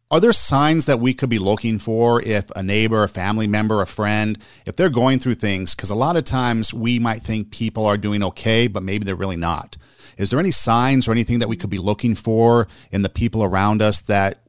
Are 0.09 0.21
there 0.21 0.33
signs 0.33 0.85
that 0.85 1.01
we 1.01 1.15
could 1.15 1.31
be 1.31 1.39
looking 1.39 1.81
for 1.81 2.23
if 2.23 2.49
a 2.55 2.63
neighbor, 2.63 3.03
a 3.03 3.09
family 3.09 3.49
member, 3.49 3.83
a 3.83 3.87
friend, 3.87 4.39
if 4.65 4.77
they're 4.77 4.89
going 4.89 5.19
through 5.19 5.35
things? 5.35 5.75
Because 5.75 5.91
a 5.91 5.97
lot 5.97 6.17
of 6.17 6.25
times 6.25 6.73
we 6.73 7.01
might 7.01 7.23
think 7.23 7.51
people 7.51 7.87
are 7.87 7.97
doing 7.97 8.23
okay, 8.23 8.69
but 8.69 8.85
maybe 8.85 9.05
they're 9.05 9.17
really 9.17 9.37
not. 9.37 9.77
Is 10.17 10.31
there 10.31 10.39
any 10.39 10.53
signs 10.53 11.09
or 11.09 11.13
anything 11.13 11.41
that 11.41 11.49
we 11.49 11.57
could 11.57 11.71
be 11.71 11.79
looking 11.79 12.15
for 12.15 12.69
in 12.93 13.03
the 13.03 13.09
people 13.09 13.43
around 13.43 13.83
us 13.83 14.01
that 14.03 14.43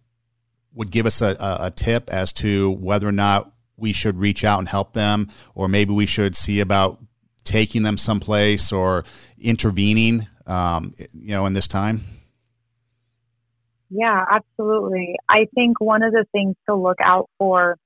would 0.73 0.91
give 0.91 1.07
us 1.07 1.21
a, 1.21 1.35
a, 1.39 1.71
tip 1.71 2.07
as 2.09 2.31
to 2.31 2.71
whether 2.71 3.07
or 3.07 3.11
not 3.11 3.51
we 3.77 3.91
should 3.91 4.19
reach 4.19 4.43
out 4.43 4.59
and 4.59 4.69
help 4.69 4.93
them, 4.93 5.27
or 5.55 5.67
maybe 5.67 5.91
we 5.91 6.05
should 6.05 6.35
see 6.35 6.59
about 6.59 6.99
taking 7.43 7.81
them 7.81 7.97
someplace 7.97 8.71
or 8.71 9.03
intervening, 9.39 10.27
um, 10.45 10.93
you 11.13 11.29
know, 11.29 11.47
in 11.47 11.53
this 11.53 11.67
time? 11.67 12.01
Yeah, 13.89 14.25
absolutely. 14.29 15.15
I 15.29 15.47
think 15.55 15.79
one 15.79 16.03
of 16.03 16.11
the 16.11 16.25
things 16.31 16.55
to 16.67 16.75
look 16.75 16.97
out 17.03 17.29
for 17.37 17.77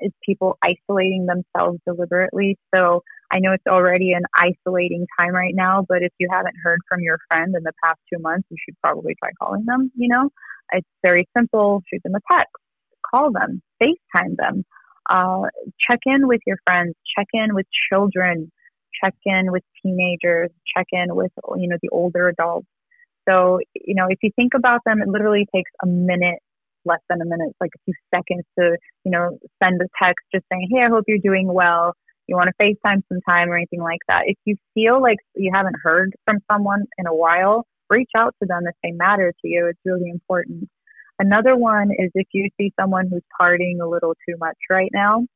is 0.00 0.12
people 0.24 0.58
isolating 0.64 1.26
themselves 1.26 1.80
deliberately. 1.86 2.58
So 2.74 3.02
I 3.32 3.40
know 3.40 3.52
it's 3.52 3.66
already 3.68 4.12
an 4.12 4.24
isolating 4.38 5.06
time 5.18 5.34
right 5.34 5.54
now, 5.54 5.84
but 5.88 6.02
if 6.02 6.12
you 6.18 6.28
haven't 6.32 6.56
heard 6.62 6.80
from 6.88 7.00
your 7.02 7.18
friend 7.28 7.54
in 7.56 7.62
the 7.64 7.72
past 7.84 8.00
two 8.12 8.20
months, 8.20 8.46
you 8.50 8.56
should 8.64 8.76
probably 8.82 9.14
try 9.18 9.30
calling 9.40 9.64
them, 9.66 9.92
you 9.96 10.08
know? 10.08 10.30
It's 10.72 10.88
very 11.02 11.28
simple. 11.36 11.82
Shoot 11.92 12.02
them 12.04 12.14
a 12.16 12.20
text, 12.32 12.52
call 13.10 13.32
them, 13.32 13.62
FaceTime 13.82 14.36
them, 14.36 14.64
uh, 15.10 15.42
check 15.80 16.00
in 16.06 16.28
with 16.28 16.40
your 16.46 16.58
friends, 16.64 16.94
check 17.16 17.28
in 17.34 17.54
with 17.54 17.66
children, 17.90 18.52
check 19.02 19.14
in 19.26 19.52
with 19.52 19.62
teenagers, 19.82 20.50
check 20.76 20.86
in 20.92 21.14
with, 21.14 21.32
you 21.56 21.68
know, 21.68 21.78
the 21.82 21.90
older 21.90 22.28
adults. 22.28 22.66
So, 23.28 23.60
you 23.74 23.94
know, 23.94 24.06
if 24.08 24.18
you 24.22 24.30
think 24.36 24.54
about 24.54 24.80
them, 24.86 25.02
it 25.02 25.08
literally 25.08 25.46
takes 25.54 25.70
a 25.82 25.86
minute, 25.86 26.38
less 26.84 27.00
than 27.08 27.20
a 27.20 27.24
minute, 27.24 27.54
like 27.60 27.70
a 27.74 27.80
few 27.84 27.94
seconds 28.14 28.44
to, 28.58 28.76
you 29.04 29.10
know, 29.10 29.38
send 29.62 29.80
a 29.80 29.86
text 30.02 30.24
just 30.34 30.44
saying, 30.50 30.68
Hey, 30.72 30.82
I 30.84 30.88
hope 30.88 31.04
you're 31.08 31.18
doing 31.18 31.52
well. 31.52 31.94
You 32.26 32.36
want 32.36 32.50
to 32.50 32.64
FaceTime 32.64 33.02
sometime 33.08 33.50
or 33.50 33.56
anything 33.56 33.82
like 33.82 34.00
that. 34.08 34.22
If 34.26 34.36
you 34.44 34.56
feel 34.74 35.00
like 35.00 35.18
you 35.34 35.52
haven't 35.54 35.76
heard 35.82 36.12
from 36.24 36.38
someone 36.50 36.84
in 36.98 37.06
a 37.06 37.14
while, 37.14 37.64
reach 37.88 38.10
out 38.16 38.34
to 38.42 38.46
them 38.46 38.64
if 38.66 38.74
they 38.82 38.90
matter 38.90 39.32
to 39.32 39.48
you. 39.48 39.66
It's 39.66 39.78
really 39.84 40.10
important. 40.10 40.68
Another 41.18 41.56
one 41.56 41.90
is 41.92 42.10
if 42.14 42.26
you 42.32 42.48
see 42.60 42.72
someone 42.78 43.08
who's 43.10 43.22
partying 43.40 43.80
a 43.80 43.88
little 43.88 44.14
too 44.28 44.36
much 44.38 44.56
right 44.68 44.90
now. 44.92 45.26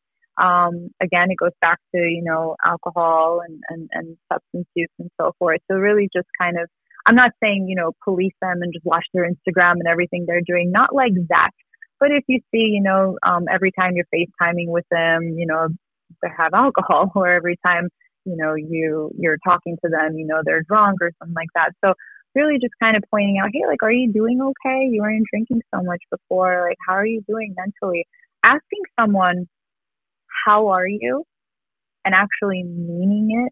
Um, 0.41 0.89
again, 1.03 1.31
it 1.31 1.37
goes 1.37 1.53
back 1.61 1.79
to, 1.95 2.01
you 2.01 2.23
know, 2.23 2.57
alcohol 2.65 3.41
and, 3.47 3.63
and, 3.69 3.89
and 3.93 4.17
substance 4.33 4.67
use 4.75 4.89
and 4.99 5.11
so 5.21 5.33
forth. 5.39 5.61
So 5.71 5.77
really 5.77 6.09
just 6.15 6.29
kind 6.41 6.59
of, 6.59 6.69
I'm 7.07 7.15
not 7.15 7.33
saying, 7.43 7.67
you 7.69 7.77
know, 7.77 7.93
police 8.05 8.35
them 8.41 8.63
and 8.63 8.73
just 8.73 8.85
watch 8.85 9.05
their 9.15 9.29
Instagram 9.29 9.75
and 9.75 9.89
everything 9.89 10.25
they're 10.27 10.43
doing. 10.45 10.71
Not 10.71 10.95
like 10.95 11.13
that. 11.29 11.51
But 11.99 12.11
if 12.11 12.25
you 12.29 12.41
see, 12.51 12.71
you 12.73 12.83
know, 12.83 13.19
um, 13.27 13.45
every 13.51 13.73
time 13.79 13.93
you're 13.95 14.07
FaceTiming 14.15 14.69
with 14.69 14.87
them, 14.91 15.35
you 15.37 15.47
know, 15.47 15.69
they 16.23 16.29
have 16.37 16.55
alcohol 16.55 17.13
or 17.17 17.29
every 17.29 17.57
time, 17.65 17.89
you 18.25 18.37
know, 18.37 18.55
you, 18.55 19.11
you're 19.19 19.39
talking 19.45 19.77
to 19.85 19.91
them, 19.91 20.17
you 20.17 20.27
know, 20.27 20.41
they're 20.45 20.63
drunk 20.63 20.99
or 21.01 21.11
something 21.19 21.35
like 21.35 21.49
that. 21.55 21.73
So 21.85 21.95
really 22.35 22.59
just 22.61 22.75
kind 22.83 22.97
of 22.97 23.03
pointing 23.11 23.39
out, 23.43 23.51
hey, 23.53 23.67
like, 23.67 23.83
are 23.83 23.93
you 23.93 24.13
doing 24.13 24.41
okay? 24.41 24.89
You 24.91 25.03
weren't 25.03 25.27
drinking 25.31 25.63
so 25.75 25.83
much 25.83 26.01
before. 26.11 26.67
Like, 26.69 26.79
how 26.87 26.95
are 26.95 27.07
you 27.07 27.23
doing 27.29 27.55
mentally? 27.57 28.07
Asking 28.45 28.83
someone, 28.99 29.47
how 30.47 30.69
are 30.69 30.87
you? 30.87 31.25
And 32.05 32.15
actually 32.15 32.63
meaning 32.63 33.51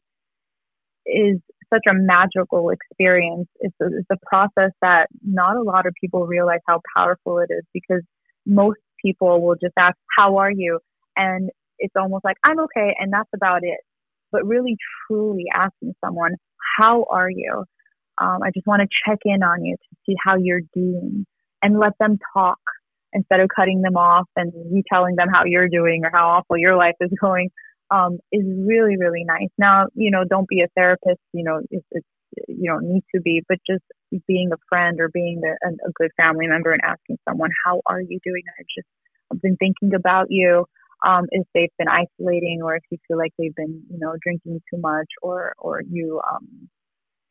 it 1.04 1.10
is 1.10 1.40
such 1.72 1.84
a 1.88 1.94
magical 1.94 2.70
experience. 2.70 3.48
It's 3.60 3.76
a, 3.80 3.86
it's 3.86 4.08
a 4.10 4.16
process 4.26 4.72
that 4.82 5.06
not 5.22 5.56
a 5.56 5.62
lot 5.62 5.86
of 5.86 5.94
people 6.00 6.26
realize 6.26 6.60
how 6.66 6.80
powerful 6.96 7.38
it 7.38 7.52
is 7.52 7.64
because 7.72 8.02
most 8.46 8.78
people 9.04 9.42
will 9.42 9.56
just 9.56 9.74
ask, 9.78 9.96
how 10.16 10.36
are 10.36 10.50
you? 10.50 10.80
And 11.16 11.50
it's 11.78 11.94
almost 11.96 12.24
like, 12.24 12.36
I'm 12.44 12.60
okay. 12.60 12.94
And 12.98 13.12
that's 13.12 13.30
about 13.34 13.60
it. 13.62 13.78
But 14.32 14.46
really, 14.46 14.76
truly 15.06 15.44
asking 15.54 15.94
someone, 16.04 16.34
how 16.78 17.06
are 17.10 17.30
you? 17.30 17.64
Um, 18.20 18.40
I 18.42 18.50
just 18.54 18.66
want 18.66 18.82
to 18.82 18.88
check 19.06 19.18
in 19.24 19.42
on 19.42 19.64
you 19.64 19.76
to 19.76 19.96
see 20.04 20.14
how 20.24 20.36
you're 20.36 20.60
doing 20.74 21.24
and 21.62 21.78
let 21.78 21.92
them 21.98 22.18
talk 22.34 22.58
instead 23.12 23.40
of 23.40 23.48
cutting 23.54 23.80
them 23.80 23.96
off 23.96 24.28
and 24.36 24.52
you 24.70 24.82
telling 24.92 25.16
them 25.16 25.28
how 25.32 25.44
you're 25.44 25.68
doing 25.68 26.02
or 26.04 26.10
how 26.12 26.28
awful 26.28 26.58
your 26.58 26.76
life 26.76 26.94
is 27.00 27.10
going 27.20 27.50
um, 27.90 28.18
is 28.32 28.44
really, 28.44 28.96
really 28.98 29.24
nice. 29.24 29.48
Now, 29.58 29.86
you 29.94 30.10
know, 30.10 30.24
don't 30.28 30.48
be 30.48 30.62
a 30.62 30.68
therapist, 30.76 31.20
you 31.32 31.44
know, 31.44 31.60
it's, 31.70 31.86
it's, 31.90 32.06
you 32.46 32.70
don't 32.70 32.92
need 32.92 33.02
to 33.14 33.20
be, 33.20 33.42
but 33.48 33.58
just 33.68 33.84
being 34.26 34.50
a 34.52 34.56
friend 34.68 35.00
or 35.00 35.08
being 35.08 35.40
a, 35.44 35.68
a 35.68 35.92
good 35.94 36.10
family 36.16 36.46
member 36.46 36.72
and 36.72 36.82
asking 36.84 37.18
someone, 37.28 37.50
how 37.64 37.80
are 37.86 38.00
you 38.00 38.18
doing? 38.24 38.42
I 38.58 38.62
just, 38.62 38.88
I've 39.32 39.40
been 39.40 39.56
thinking 39.56 39.94
about 39.94 40.26
you. 40.28 40.66
Um, 41.06 41.26
if 41.30 41.46
they've 41.54 41.70
been 41.78 41.88
isolating 41.88 42.60
or 42.62 42.74
if 42.76 42.82
you 42.90 42.98
feel 43.06 43.16
like 43.16 43.32
they've 43.38 43.54
been, 43.54 43.82
you 43.90 43.98
know, 43.98 44.14
drinking 44.22 44.60
too 44.72 44.80
much 44.80 45.06
or, 45.22 45.54
or 45.58 45.80
you, 45.88 46.20
um, 46.30 46.68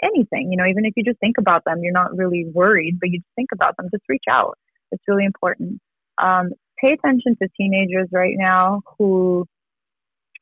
anything, 0.01 0.51
you 0.51 0.57
know, 0.57 0.65
even 0.65 0.85
if 0.85 0.93
you 0.95 1.03
just 1.03 1.19
think 1.19 1.37
about 1.37 1.63
them, 1.65 1.79
you're 1.81 1.91
not 1.91 2.15
really 2.15 2.45
worried, 2.53 2.97
but 2.99 3.09
you 3.09 3.19
just 3.19 3.35
think 3.35 3.49
about 3.53 3.75
them, 3.77 3.87
just 3.91 4.03
reach 4.07 4.23
out. 4.29 4.57
It's 4.91 5.03
really 5.07 5.25
important. 5.25 5.79
Um, 6.21 6.51
pay 6.79 6.93
attention 6.93 7.35
to 7.41 7.49
teenagers 7.57 8.07
right 8.11 8.35
now 8.37 8.81
who 8.97 9.45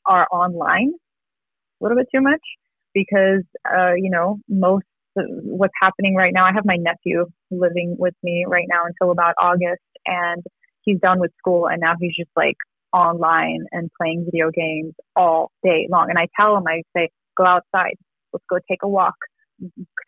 are 0.08 0.28
online 0.32 0.94
a 1.82 1.84
little 1.84 1.98
bit 1.98 2.08
too 2.13 2.22
much 2.22 2.41
because, 2.94 3.44
uh, 3.70 3.94
you 3.96 4.10
know, 4.10 4.39
most 4.48 4.86
what's 5.15 5.74
happening 5.82 6.15
right 6.15 6.34
now, 6.34 6.46
I 6.46 6.52
have 6.54 6.65
my 6.65 6.76
nephew 6.76 7.26
living 7.50 7.96
with 7.98 8.15
me 8.22 8.46
right 8.48 8.65
now 8.68 8.84
until 8.86 9.12
about 9.12 9.34
August 9.39 9.82
and 10.06 10.44
he's 10.82 11.00
done 11.00 11.20
with 11.20 11.32
school 11.38 11.68
and 11.68 11.80
now 11.80 11.94
he's 12.00 12.15
just 12.18 12.32
like 12.36 12.58
online 12.94 13.65
and 13.72 13.89
playing 14.00 14.26
video 14.26 14.52
games 14.52 14.94
all 15.15 15.52
day 15.63 15.88
long. 15.89 16.08
And 16.10 16.20
I 16.20 16.28
tell 16.39 16.58
him, 16.58 16.63
I 16.68 16.82
say, 16.96 17.10
go 17.38 17.46
outside, 17.46 17.96
let's 18.34 18.46
go 18.50 18.58
take 18.70 18.84
a 18.84 18.89
walk, 18.89 19.15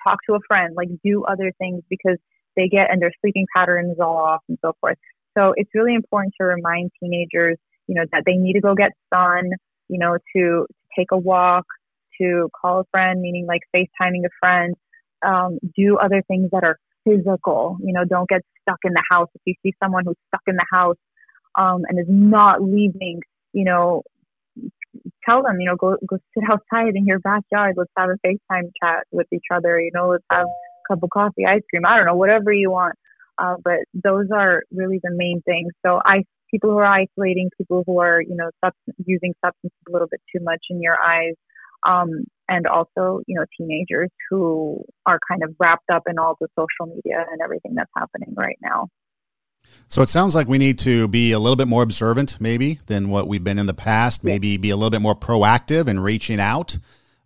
talk 0.03 0.19
to 0.27 0.35
a 0.35 0.39
friend, 0.47 0.75
like 0.75 0.89
do 1.03 1.23
other 1.23 1.51
things 1.57 1.83
because 1.89 2.17
they 2.55 2.67
get 2.67 2.91
and 2.91 3.01
their 3.01 3.11
sleeping 3.21 3.45
patterns 3.55 3.97
all 3.99 4.17
off 4.17 4.41
and 4.49 4.57
so 4.61 4.73
forth. 4.81 4.97
So 5.37 5.53
it's 5.55 5.69
really 5.73 5.93
important 5.93 6.33
to 6.39 6.47
remind 6.47 6.91
teenagers, 7.01 7.57
you 7.87 7.95
know, 7.95 8.05
that 8.11 8.23
they 8.25 8.33
need 8.33 8.53
to 8.53 8.61
go 8.61 8.73
get 8.75 8.91
sun, 9.13 9.51
you 9.89 9.99
know, 9.99 10.17
to, 10.35 10.39
to 10.39 10.67
take 10.97 11.11
a 11.11 11.17
walk, 11.17 11.65
to 12.21 12.49
call 12.59 12.79
a 12.79 12.83
friend, 12.91 13.21
meaning 13.21 13.45
like 13.45 13.61
FaceTiming 13.75 14.25
a 14.25 14.29
friend, 14.39 14.75
um, 15.25 15.59
do 15.75 15.97
other 15.97 16.23
things 16.27 16.49
that 16.51 16.63
are 16.63 16.77
physical. 17.05 17.77
You 17.83 17.93
know, 17.93 18.05
don't 18.05 18.29
get 18.29 18.41
stuck 18.61 18.79
in 18.83 18.93
the 18.93 19.03
house. 19.09 19.29
If 19.35 19.41
you 19.45 19.53
see 19.63 19.73
someone 19.81 20.05
who's 20.05 20.17
stuck 20.27 20.41
in 20.47 20.55
the 20.55 20.65
house 20.71 20.97
um, 21.57 21.83
and 21.87 21.99
is 21.99 22.07
not 22.09 22.61
leaving, 22.61 23.21
you 23.53 23.63
know, 23.63 24.03
tell 25.25 25.43
them, 25.43 25.59
you 25.59 25.67
know, 25.67 25.75
go 25.75 25.97
go 26.07 26.17
sit 26.33 26.43
outside 26.51 26.95
in 26.95 27.05
your 27.05 27.19
backyard. 27.19 27.75
Let's 27.77 27.91
have 27.97 28.09
a 28.09 28.27
FaceTime 28.27 28.71
chat 28.81 29.05
with 29.11 29.27
each 29.31 29.45
other. 29.53 29.79
You 29.79 29.91
know, 29.93 30.09
let's 30.09 30.23
have 30.31 30.47
a 30.47 30.93
cup 30.93 31.03
of 31.03 31.09
coffee, 31.09 31.45
ice 31.45 31.61
cream. 31.69 31.85
I 31.85 31.97
don't 31.97 32.05
know, 32.05 32.15
whatever 32.15 32.51
you 32.51 32.71
want. 32.71 32.95
Uh, 33.37 33.55
but 33.63 33.79
those 33.93 34.27
are 34.33 34.63
really 34.71 34.99
the 35.03 35.11
main 35.11 35.41
things. 35.45 35.71
So 35.85 36.01
I 36.03 36.23
people 36.49 36.71
who 36.71 36.77
are 36.77 36.85
isolating, 36.85 37.49
people 37.57 37.83
who 37.85 37.99
are 37.99 38.21
you 38.21 38.35
know 38.35 38.49
using 39.05 39.33
substances 39.43 39.77
a 39.87 39.91
little 39.91 40.07
bit 40.07 40.21
too 40.35 40.43
much 40.43 40.61
in 40.69 40.81
your 40.81 40.99
eyes, 40.99 41.33
um, 41.87 42.25
and 42.47 42.67
also 42.67 43.21
you 43.27 43.35
know 43.35 43.45
teenagers 43.57 44.09
who 44.29 44.83
are 45.05 45.19
kind 45.29 45.43
of 45.43 45.55
wrapped 45.59 45.89
up 45.91 46.03
in 46.09 46.17
all 46.17 46.37
the 46.39 46.47
social 46.57 46.93
media 46.93 47.25
and 47.31 47.41
everything 47.43 47.73
that's 47.75 47.91
happening 47.95 48.33
right 48.35 48.57
now. 48.61 48.87
So 49.89 50.01
it 50.01 50.09
sounds 50.09 50.33
like 50.33 50.47
we 50.47 50.57
need 50.57 50.79
to 50.79 51.07
be 51.07 51.33
a 51.33 51.39
little 51.39 51.55
bit 51.55 51.67
more 51.67 51.83
observant, 51.83 52.39
maybe, 52.39 52.79
than 52.85 53.09
what 53.09 53.27
we've 53.27 53.43
been 53.43 53.59
in 53.59 53.65
the 53.65 53.73
past. 53.73 54.23
Maybe 54.23 54.57
be 54.57 54.69
a 54.69 54.77
little 54.77 54.89
bit 54.89 55.01
more 55.01 55.15
proactive 55.15 55.87
in 55.87 55.99
reaching 55.99 56.39
out 56.39 56.77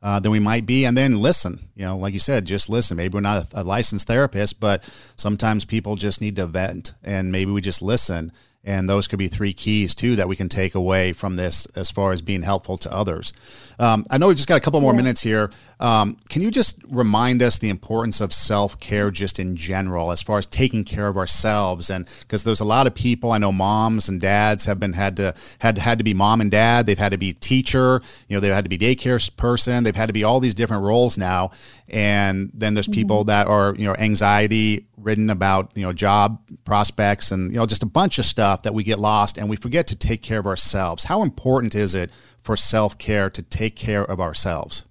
uh, 0.02 0.20
than 0.20 0.32
we 0.32 0.40
might 0.40 0.66
be, 0.66 0.86
and 0.86 0.98
then 0.98 1.20
listen. 1.20 1.70
You 1.76 1.86
know, 1.86 1.98
like 1.98 2.14
you 2.14 2.20
said, 2.20 2.45
just 2.45 2.70
listen. 2.70 2.98
Maybe 2.98 3.14
we're 3.14 3.22
not 3.22 3.54
a, 3.54 3.62
a 3.62 3.64
licensed 3.64 4.08
therapist, 4.08 4.60
but 4.60 4.84
sometimes 5.16 5.66
people 5.66 5.95
just 5.95 6.22
need 6.22 6.36
to 6.38 6.48
vent, 6.48 6.93
and 7.04 7.32
maybe 7.32 7.52
we 7.52 7.62
just 7.62 7.82
listen 7.82 8.32
and 8.64 8.88
those 8.88 9.07
could 9.07 9.20
be 9.20 9.28
three 9.28 9.53
keys 9.53 9.95
too 9.95 10.16
that 10.16 10.28
we 10.28 10.36
can 10.36 10.47
take 10.47 10.76
away 10.76 11.14
from 11.14 11.36
this 11.36 11.66
as 11.76 11.89
far 11.89 12.12
as 12.12 12.22
being 12.22 12.43
helpful 12.43 12.78
to 12.78 12.91
others. 12.93 13.34
Um, 13.80 14.05
I 14.12 14.20
know 14.20 14.28
we've 14.28 14.38
just 14.38 14.47
got 14.47 14.57
a 14.57 14.59
couple 14.59 14.80
more 14.80 14.93
yeah. 14.93 14.97
minutes 14.97 15.22
here. 15.22 15.49
Um, 15.80 16.18
can 16.30 16.43
you 16.43 16.51
just 16.51 16.80
remind 16.88 17.41
us 17.41 17.57
the 17.57 17.70
importance 17.70 18.22
of 18.22 18.32
self 18.32 18.80
care 18.80 19.09
just 19.09 19.39
in 19.39 19.55
general, 19.55 20.12
as 20.12 20.22
far 20.22 20.38
as 20.38 20.45
taking 20.45 20.84
care 20.84 21.07
of 21.07 21.18
ourselves? 21.18 21.89
And 21.89 22.07
because 22.20 22.43
there's 22.43 22.59
a 22.59 22.66
lot 22.66 22.86
of 22.86 22.93
people 22.93 23.32
I 23.32 23.39
know, 23.39 23.51
moms 23.51 24.07
and 24.07 24.22
dads 24.22 24.66
have 24.66 24.80
been 24.80 24.93
had 24.93 25.18
to 25.18 25.34
had 25.59 25.80
had 25.80 25.97
to 25.97 26.03
be 26.03 26.14
mom 26.14 26.41
and 26.41 26.51
dad. 26.51 26.86
They've 26.86 26.99
had 26.99 27.14
to 27.14 27.18
be 27.18 27.34
teacher. 27.34 28.01
You 28.28 28.38
know, 28.38 28.39
they've 28.39 28.53
had 28.53 28.66
to 28.66 28.70
be 28.70 28.78
daycare 28.78 29.36
person. 29.36 29.84
They've 29.84 29.95
had 29.95 30.07
to 30.07 30.14
be 30.14 30.24
all 30.24 30.39
these 30.39 30.53
different 30.53 30.84
roles 30.84 31.18
now. 31.18 31.49
And 31.89 32.51
then 32.53 32.76
there's 32.76 32.88
people 32.88 33.22
mm-hmm. 33.22 33.30
that 33.30 33.47
are 33.47 33.74
you 33.76 33.86
know 33.86 33.95
anxiety 33.95 34.86
written 35.04 35.30
about 35.30 35.72
you 35.76 35.84
know 35.84 35.93
job 35.93 36.39
prospects 36.64 37.32
and 37.32 37.52
you 37.52 37.58
know 37.58 37.66
just 37.66 37.84
a 37.84 37.88
bunch 37.88 38.20
of 38.20 38.26
stuff 38.26 38.64
that 38.64 38.74
we 38.74 38.84
get 38.84 38.99
lost 38.99 39.38
and 39.38 39.49
we 39.49 39.56
forget 39.56 39.88
to 39.88 39.95
take 39.95 40.22
care 40.22 40.39
of 40.39 40.47
ourselves. 40.47 41.06
How 41.06 41.24
important 41.24 41.76
is 41.76 41.95
it 41.95 42.12
for 42.39 42.56
self 42.56 42.97
care 42.97 43.30
to 43.30 43.41
take 43.41 43.76
care 43.76 44.04
of 44.04 44.20
ourselves? 44.20 44.86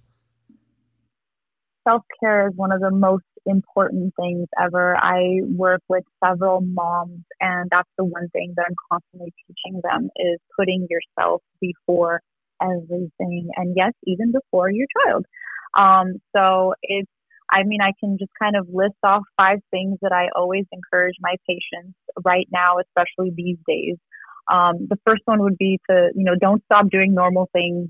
Self 1.87 2.03
care 2.19 2.47
is 2.47 2.53
one 2.55 2.71
of 2.71 2.81
the 2.81 2.91
most 2.91 3.23
important 3.45 4.13
things 4.19 4.47
ever. 4.61 4.95
I 4.95 5.39
work 5.43 5.81
with 5.89 6.03
several 6.23 6.61
moms, 6.61 7.23
and 7.39 7.69
that's 7.71 7.89
the 7.97 8.05
one 8.05 8.29
thing 8.29 8.53
that 8.55 8.65
I'm 8.67 8.75
constantly 8.91 9.33
teaching 9.47 9.81
them 9.83 10.09
is 10.15 10.39
putting 10.57 10.87
yourself 10.89 11.41
before 11.59 12.21
everything, 12.61 13.49
and 13.55 13.73
yes, 13.75 13.93
even 14.05 14.31
before 14.31 14.69
your 14.69 14.85
child. 15.05 15.25
Um, 15.77 16.21
so 16.35 16.73
it's 16.83 17.09
I 17.51 17.63
mean, 17.63 17.81
I 17.81 17.91
can 17.99 18.17
just 18.17 18.31
kind 18.41 18.55
of 18.55 18.67
list 18.71 18.95
off 19.03 19.23
five 19.37 19.59
things 19.71 19.97
that 20.01 20.11
I 20.11 20.29
always 20.35 20.65
encourage 20.71 21.15
my 21.19 21.35
patients 21.47 21.97
right 22.23 22.47
now, 22.51 22.75
especially 22.79 23.31
these 23.35 23.57
days. 23.67 23.97
Um, 24.51 24.87
the 24.89 24.97
first 25.05 25.21
one 25.25 25.41
would 25.41 25.57
be 25.57 25.79
to, 25.89 26.09
you 26.15 26.23
know, 26.23 26.35
don't 26.39 26.63
stop 26.65 26.89
doing 26.89 27.13
normal 27.13 27.49
things 27.53 27.89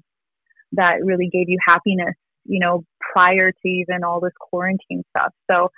that 0.73 1.03
really 1.03 1.29
gave 1.31 1.47
you 1.47 1.57
happiness, 1.65 2.15
you 2.45 2.59
know, 2.59 2.83
prior 3.13 3.51
to 3.51 3.67
even 3.67 4.03
all 4.03 4.19
this 4.19 4.33
quarantine 4.39 5.03
stuff. 5.15 5.33
So 5.49 5.69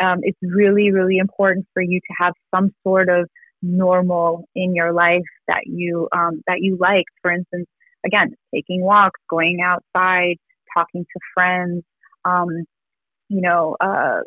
um, 0.00 0.18
it's 0.22 0.38
really, 0.42 0.90
really 0.90 1.18
important 1.18 1.66
for 1.74 1.82
you 1.82 2.00
to 2.00 2.14
have 2.18 2.34
some 2.54 2.72
sort 2.82 3.08
of 3.08 3.28
normal 3.62 4.44
in 4.54 4.74
your 4.74 4.92
life 4.92 5.22
that 5.48 5.62
you 5.66 6.08
um, 6.16 6.42
that 6.46 6.58
you 6.60 6.76
like. 6.78 7.04
For 7.22 7.32
instance, 7.32 7.66
again, 8.04 8.34
taking 8.54 8.82
walks, 8.82 9.20
going 9.28 9.60
outside, 9.64 10.36
talking 10.74 11.04
to 11.04 11.20
friends. 11.34 11.82
Um, 12.24 12.64
you 13.28 13.40
know, 13.40 13.76
uh, 13.80 14.20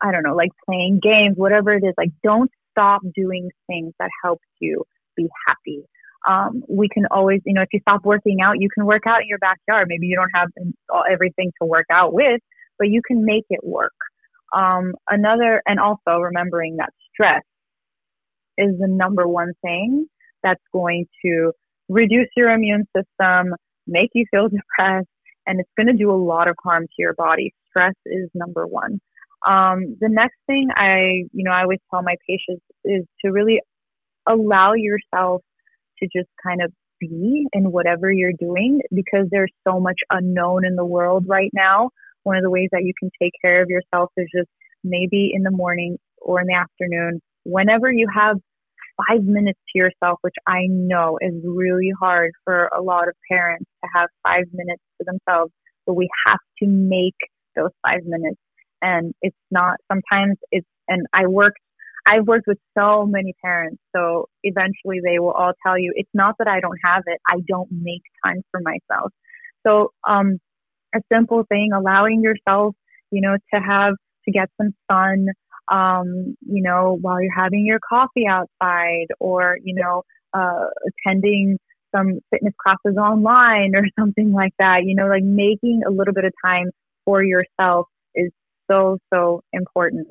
I 0.00 0.12
don't 0.12 0.22
know, 0.22 0.34
like 0.34 0.50
playing 0.66 1.00
games, 1.02 1.36
whatever 1.36 1.72
it 1.72 1.84
is. 1.84 1.94
Like, 1.96 2.10
don't 2.22 2.50
stop 2.70 3.02
doing 3.14 3.50
things 3.66 3.92
that 3.98 4.10
help 4.22 4.40
you 4.60 4.84
be 5.16 5.28
happy. 5.46 5.84
Um, 6.28 6.62
we 6.68 6.88
can 6.88 7.04
always, 7.10 7.40
you 7.44 7.54
know, 7.54 7.62
if 7.62 7.68
you 7.72 7.80
stop 7.80 8.04
working 8.04 8.40
out, 8.40 8.54
you 8.58 8.68
can 8.74 8.86
work 8.86 9.06
out 9.06 9.22
in 9.22 9.28
your 9.28 9.38
backyard. 9.38 9.88
Maybe 9.88 10.06
you 10.06 10.16
don't 10.16 10.30
have 10.34 10.48
everything 11.10 11.52
to 11.60 11.66
work 11.66 11.86
out 11.90 12.12
with, 12.12 12.40
but 12.78 12.88
you 12.88 13.02
can 13.06 13.24
make 13.24 13.44
it 13.50 13.60
work. 13.62 13.92
Um, 14.54 14.94
another, 15.08 15.62
and 15.66 15.78
also 15.78 16.18
remembering 16.18 16.76
that 16.76 16.90
stress 17.12 17.42
is 18.56 18.78
the 18.78 18.88
number 18.88 19.26
one 19.26 19.52
thing 19.62 20.06
that's 20.42 20.62
going 20.72 21.06
to 21.24 21.52
reduce 21.88 22.28
your 22.36 22.50
immune 22.50 22.86
system, 22.96 23.54
make 23.86 24.10
you 24.14 24.24
feel 24.30 24.48
depressed, 24.78 25.08
and 25.46 25.60
it's 25.60 25.70
going 25.76 25.88
to 25.88 25.92
do 25.92 26.10
a 26.10 26.16
lot 26.16 26.48
of 26.48 26.56
harm 26.62 26.84
to 26.84 26.94
your 26.98 27.14
body. 27.14 27.52
Stress 27.74 27.94
is 28.06 28.30
number 28.34 28.66
one. 28.66 29.00
Um, 29.46 29.96
the 30.00 30.08
next 30.08 30.36
thing 30.46 30.68
I, 30.74 31.26
you 31.32 31.44
know, 31.44 31.50
I 31.50 31.62
always 31.62 31.80
tell 31.90 32.02
my 32.02 32.16
patients 32.28 32.64
is 32.84 33.04
to 33.24 33.30
really 33.30 33.60
allow 34.26 34.72
yourself 34.72 35.42
to 35.98 36.08
just 36.16 36.28
kind 36.42 36.62
of 36.62 36.72
be 37.00 37.46
in 37.52 37.70
whatever 37.72 38.12
you're 38.12 38.32
doing 38.38 38.80
because 38.94 39.26
there's 39.30 39.52
so 39.66 39.80
much 39.80 39.98
unknown 40.10 40.64
in 40.64 40.76
the 40.76 40.84
world 40.84 41.24
right 41.28 41.50
now. 41.52 41.90
One 42.22 42.36
of 42.36 42.42
the 42.42 42.50
ways 42.50 42.68
that 42.72 42.84
you 42.84 42.92
can 42.98 43.10
take 43.20 43.32
care 43.42 43.62
of 43.62 43.68
yourself 43.68 44.10
is 44.16 44.28
just 44.34 44.48
maybe 44.82 45.32
in 45.34 45.42
the 45.42 45.50
morning 45.50 45.98
or 46.18 46.40
in 46.40 46.46
the 46.46 46.54
afternoon, 46.54 47.20
whenever 47.44 47.92
you 47.92 48.06
have 48.14 48.36
five 49.08 49.24
minutes 49.24 49.58
to 49.72 49.78
yourself, 49.78 50.18
which 50.22 50.34
I 50.46 50.66
know 50.68 51.18
is 51.20 51.34
really 51.44 51.92
hard 51.98 52.32
for 52.44 52.70
a 52.76 52.80
lot 52.80 53.08
of 53.08 53.14
parents 53.30 53.66
to 53.82 53.90
have 53.94 54.08
five 54.22 54.44
minutes 54.52 54.82
to 54.98 55.04
themselves, 55.04 55.52
but 55.86 55.94
we 55.94 56.08
have 56.28 56.38
to 56.60 56.66
make 56.66 57.16
those 57.56 57.70
five 57.86 58.00
minutes. 58.04 58.38
And 58.82 59.14
it's 59.22 59.36
not, 59.50 59.76
sometimes 59.90 60.36
it's, 60.50 60.66
and 60.88 61.06
I 61.12 61.26
worked, 61.26 61.58
I've 62.06 62.26
worked 62.26 62.46
with 62.46 62.58
so 62.76 63.06
many 63.06 63.34
parents. 63.42 63.78
So 63.96 64.26
eventually 64.42 65.00
they 65.02 65.18
will 65.18 65.32
all 65.32 65.52
tell 65.66 65.78
you, 65.78 65.92
it's 65.96 66.10
not 66.12 66.36
that 66.38 66.48
I 66.48 66.60
don't 66.60 66.78
have 66.84 67.02
it. 67.06 67.18
I 67.28 67.38
don't 67.48 67.68
make 67.70 68.02
time 68.24 68.42
for 68.50 68.60
myself. 68.60 69.10
So, 69.66 69.92
um, 70.06 70.38
a 70.94 71.00
simple 71.12 71.44
thing, 71.48 71.70
allowing 71.74 72.22
yourself, 72.22 72.74
you 73.10 73.20
know, 73.20 73.36
to 73.52 73.60
have, 73.60 73.94
to 74.26 74.30
get 74.30 74.48
some 74.60 74.74
sun, 74.90 75.28
um, 75.70 76.36
you 76.46 76.62
know, 76.62 76.98
while 77.00 77.20
you're 77.20 77.34
having 77.34 77.66
your 77.66 77.80
coffee 77.86 78.26
outside 78.28 79.06
or, 79.18 79.58
you 79.62 79.74
know, 79.74 80.02
uh, 80.34 80.66
attending 81.06 81.58
some 81.94 82.20
fitness 82.30 82.54
classes 82.62 82.96
online 82.98 83.74
or 83.74 83.84
something 83.98 84.32
like 84.32 84.52
that, 84.58 84.84
you 84.84 84.94
know, 84.94 85.06
like 85.06 85.22
making 85.24 85.82
a 85.86 85.90
little 85.90 86.14
bit 86.14 86.24
of 86.24 86.32
time 86.44 86.70
for 87.04 87.22
yourself 87.22 87.86
is 88.14 88.30
so, 88.70 88.98
so 89.12 89.42
important. 89.52 90.08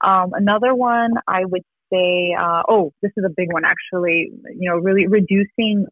Um, 0.00 0.32
another 0.32 0.74
one 0.74 1.12
I 1.26 1.44
would 1.44 1.62
say, 1.92 2.34
uh, 2.38 2.62
oh, 2.68 2.92
this 3.02 3.12
is 3.16 3.24
a 3.24 3.32
big 3.34 3.52
one 3.52 3.62
actually, 3.64 4.32
you 4.58 4.70
know, 4.70 4.76
really 4.76 5.06
reducing 5.06 5.86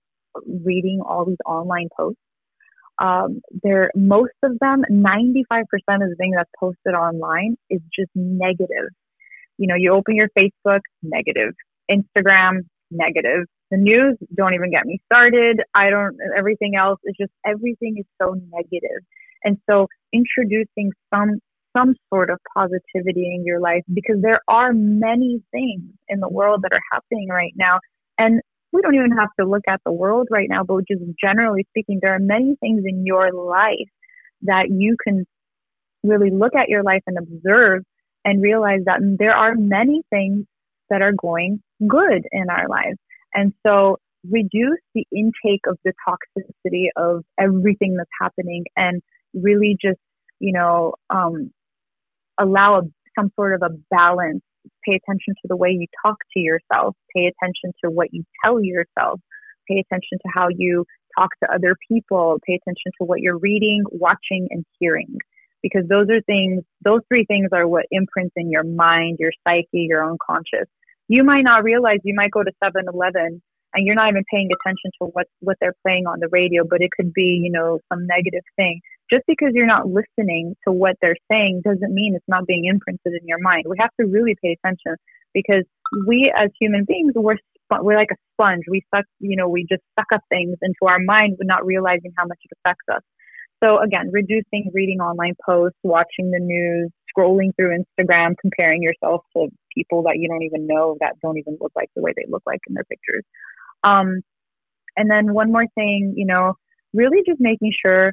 reading 0.64 1.00
all 1.06 1.26
these 1.26 1.36
online 1.46 1.88
posts 1.96 2.18
um, 2.98 3.40
they're 3.62 3.90
most 3.94 4.32
of 4.42 4.58
them, 4.60 4.84
95% 4.90 5.42
of 5.42 6.10
the 6.10 6.14
thing 6.16 6.32
that's 6.36 6.50
posted 6.58 6.94
online 6.94 7.56
is 7.70 7.80
just 7.94 8.10
negative. 8.14 8.90
You 9.58 9.66
know, 9.66 9.74
you 9.74 9.92
open 9.92 10.14
your 10.16 10.28
Facebook, 10.38 10.80
negative. 11.02 11.54
Instagram, 11.90 12.60
negative. 12.90 13.46
The 13.70 13.78
news, 13.78 14.18
don't 14.34 14.54
even 14.54 14.70
get 14.70 14.86
me 14.86 15.00
started. 15.06 15.60
I 15.74 15.90
don't, 15.90 16.16
everything 16.36 16.76
else 16.76 17.00
is 17.04 17.14
just, 17.18 17.32
everything 17.44 17.96
is 17.98 18.06
so 18.20 18.36
negative. 18.52 19.02
And 19.44 19.58
so 19.68 19.86
introducing 20.12 20.92
some, 21.12 21.38
some 21.76 21.94
sort 22.12 22.30
of 22.30 22.38
positivity 22.56 23.34
in 23.34 23.44
your 23.44 23.60
life 23.60 23.82
because 23.92 24.16
there 24.20 24.40
are 24.48 24.72
many 24.72 25.42
things 25.50 25.82
in 26.08 26.20
the 26.20 26.28
world 26.28 26.62
that 26.62 26.72
are 26.72 26.82
happening 26.92 27.28
right 27.28 27.54
now. 27.56 27.78
And 28.18 28.40
we 28.72 28.80
don't 28.82 28.94
even 28.94 29.12
have 29.12 29.28
to 29.38 29.46
look 29.46 29.62
at 29.68 29.80
the 29.84 29.92
world 29.92 30.28
right 30.30 30.48
now, 30.48 30.64
but 30.64 30.86
just 30.88 31.02
generally 31.22 31.66
speaking, 31.70 31.98
there 32.00 32.14
are 32.14 32.20
many 32.20 32.56
things 32.60 32.82
in 32.86 33.04
your 33.04 33.32
life 33.32 33.90
that 34.42 34.68
you 34.70 34.96
can 35.02 35.24
really 36.02 36.30
look 36.30 36.54
at 36.54 36.68
your 36.68 36.82
life 36.82 37.02
and 37.06 37.18
observe 37.18 37.82
and 38.24 38.42
realize 38.42 38.80
that 38.86 39.00
there 39.18 39.34
are 39.34 39.54
many 39.54 40.02
things 40.10 40.46
that 40.90 41.02
are 41.02 41.12
going 41.12 41.60
good 41.86 42.22
in 42.32 42.48
our 42.50 42.68
lives. 42.68 42.98
And 43.34 43.52
so 43.66 43.98
reduce 44.28 44.80
the 44.94 45.04
intake 45.12 45.62
of 45.66 45.78
the 45.84 45.92
toxicity 46.08 46.86
of 46.96 47.24
everything 47.40 47.96
that's 47.96 48.10
happening 48.20 48.64
and 48.76 49.02
really 49.34 49.76
just, 49.80 50.00
you 50.40 50.52
know, 50.52 50.94
um, 51.10 51.50
allow 52.38 52.78
a, 52.78 52.82
some 53.18 53.30
sort 53.36 53.54
of 53.54 53.62
a 53.62 53.74
balance. 53.90 54.42
Pay 54.86 54.94
attention 54.94 55.34
to 55.42 55.48
the 55.48 55.56
way 55.56 55.70
you 55.70 55.86
talk 56.04 56.16
to 56.34 56.40
yourself, 56.40 56.94
pay 57.14 57.26
attention 57.26 57.72
to 57.84 57.90
what 57.90 58.08
you 58.12 58.24
tell 58.44 58.62
yourself, 58.62 59.20
pay 59.68 59.78
attention 59.80 60.18
to 60.18 60.28
how 60.32 60.48
you 60.48 60.84
talk 61.18 61.30
to 61.42 61.52
other 61.52 61.76
people, 61.88 62.38
pay 62.46 62.54
attention 62.54 62.92
to 63.00 63.04
what 63.04 63.20
you're 63.20 63.38
reading, 63.38 63.82
watching, 63.90 64.48
and 64.50 64.64
hearing. 64.78 65.16
Because 65.62 65.82
those 65.88 66.08
are 66.10 66.20
things, 66.22 66.62
those 66.84 67.00
three 67.08 67.24
things 67.24 67.48
are 67.52 67.66
what 67.68 67.86
imprints 67.90 68.32
in 68.36 68.50
your 68.50 68.64
mind, 68.64 69.18
your 69.20 69.32
psyche, 69.46 69.66
your 69.72 70.08
unconscious. 70.08 70.68
You 71.08 71.24
might 71.24 71.42
not 71.42 71.64
realize 71.64 71.98
you 72.04 72.14
might 72.14 72.30
go 72.30 72.42
to 72.42 72.50
7 72.62 72.84
Eleven 72.92 73.42
and 73.74 73.86
you're 73.86 73.94
not 73.94 74.10
even 74.10 74.24
paying 74.30 74.48
attention 74.52 74.90
to 75.00 75.08
what, 75.12 75.26
what 75.40 75.56
they're 75.60 75.74
playing 75.82 76.06
on 76.06 76.20
the 76.20 76.28
radio, 76.28 76.64
but 76.68 76.80
it 76.80 76.90
could 76.96 77.12
be, 77.12 77.40
you 77.42 77.50
know, 77.50 77.78
some 77.92 78.06
negative 78.06 78.42
thing 78.56 78.80
just 79.12 79.24
because 79.26 79.50
you're 79.52 79.66
not 79.66 79.86
listening 79.86 80.56
to 80.66 80.72
what 80.72 80.96
they're 81.02 81.16
saying 81.30 81.60
doesn't 81.64 81.92
mean 81.92 82.14
it's 82.14 82.24
not 82.28 82.46
being 82.46 82.64
imprinted 82.66 83.12
in 83.20 83.26
your 83.26 83.40
mind. 83.40 83.64
We 83.68 83.76
have 83.78 83.90
to 84.00 84.06
really 84.06 84.36
pay 84.42 84.56
attention 84.58 84.96
because 85.34 85.64
we 86.06 86.32
as 86.34 86.50
human 86.58 86.84
beings, 86.86 87.12
we're, 87.14 87.36
we're 87.82 87.96
like 87.96 88.10
a 88.10 88.16
sponge. 88.32 88.64
We 88.70 88.82
suck, 88.94 89.04
you 89.20 89.36
know, 89.36 89.48
we 89.48 89.66
just 89.68 89.82
suck 89.98 90.06
up 90.14 90.22
things 90.30 90.56
into 90.62 90.86
our 90.86 90.98
mind 90.98 91.36
not 91.42 91.64
realizing 91.66 92.12
how 92.16 92.24
much 92.24 92.38
it 92.44 92.56
affects 92.58 92.84
us. 92.90 93.02
So 93.62 93.80
again, 93.80 94.10
reducing 94.10 94.70
reading 94.72 95.00
online 95.00 95.34
posts, 95.44 95.78
watching 95.82 96.30
the 96.30 96.40
news, 96.40 96.90
scrolling 97.14 97.54
through 97.54 97.76
Instagram, 97.76 98.34
comparing 98.40 98.82
yourself 98.82 99.24
to 99.36 99.48
people 99.74 100.02
that 100.04 100.16
you 100.18 100.28
don't 100.28 100.42
even 100.42 100.66
know 100.66 100.96
that 101.00 101.14
don't 101.22 101.38
even 101.38 101.58
look 101.60 101.72
like 101.76 101.90
the 101.94 102.02
way 102.02 102.12
they 102.16 102.24
look 102.28 102.42
like 102.46 102.60
in 102.66 102.74
their 102.74 102.84
pictures. 102.84 103.24
Um, 103.84 104.22
and 104.96 105.10
then 105.10 105.32
one 105.32 105.52
more 105.52 105.66
thing, 105.74 106.14
you 106.16 106.26
know, 106.26 106.54
really 106.92 107.18
just 107.26 107.40
making 107.40 107.72
sure 107.84 108.12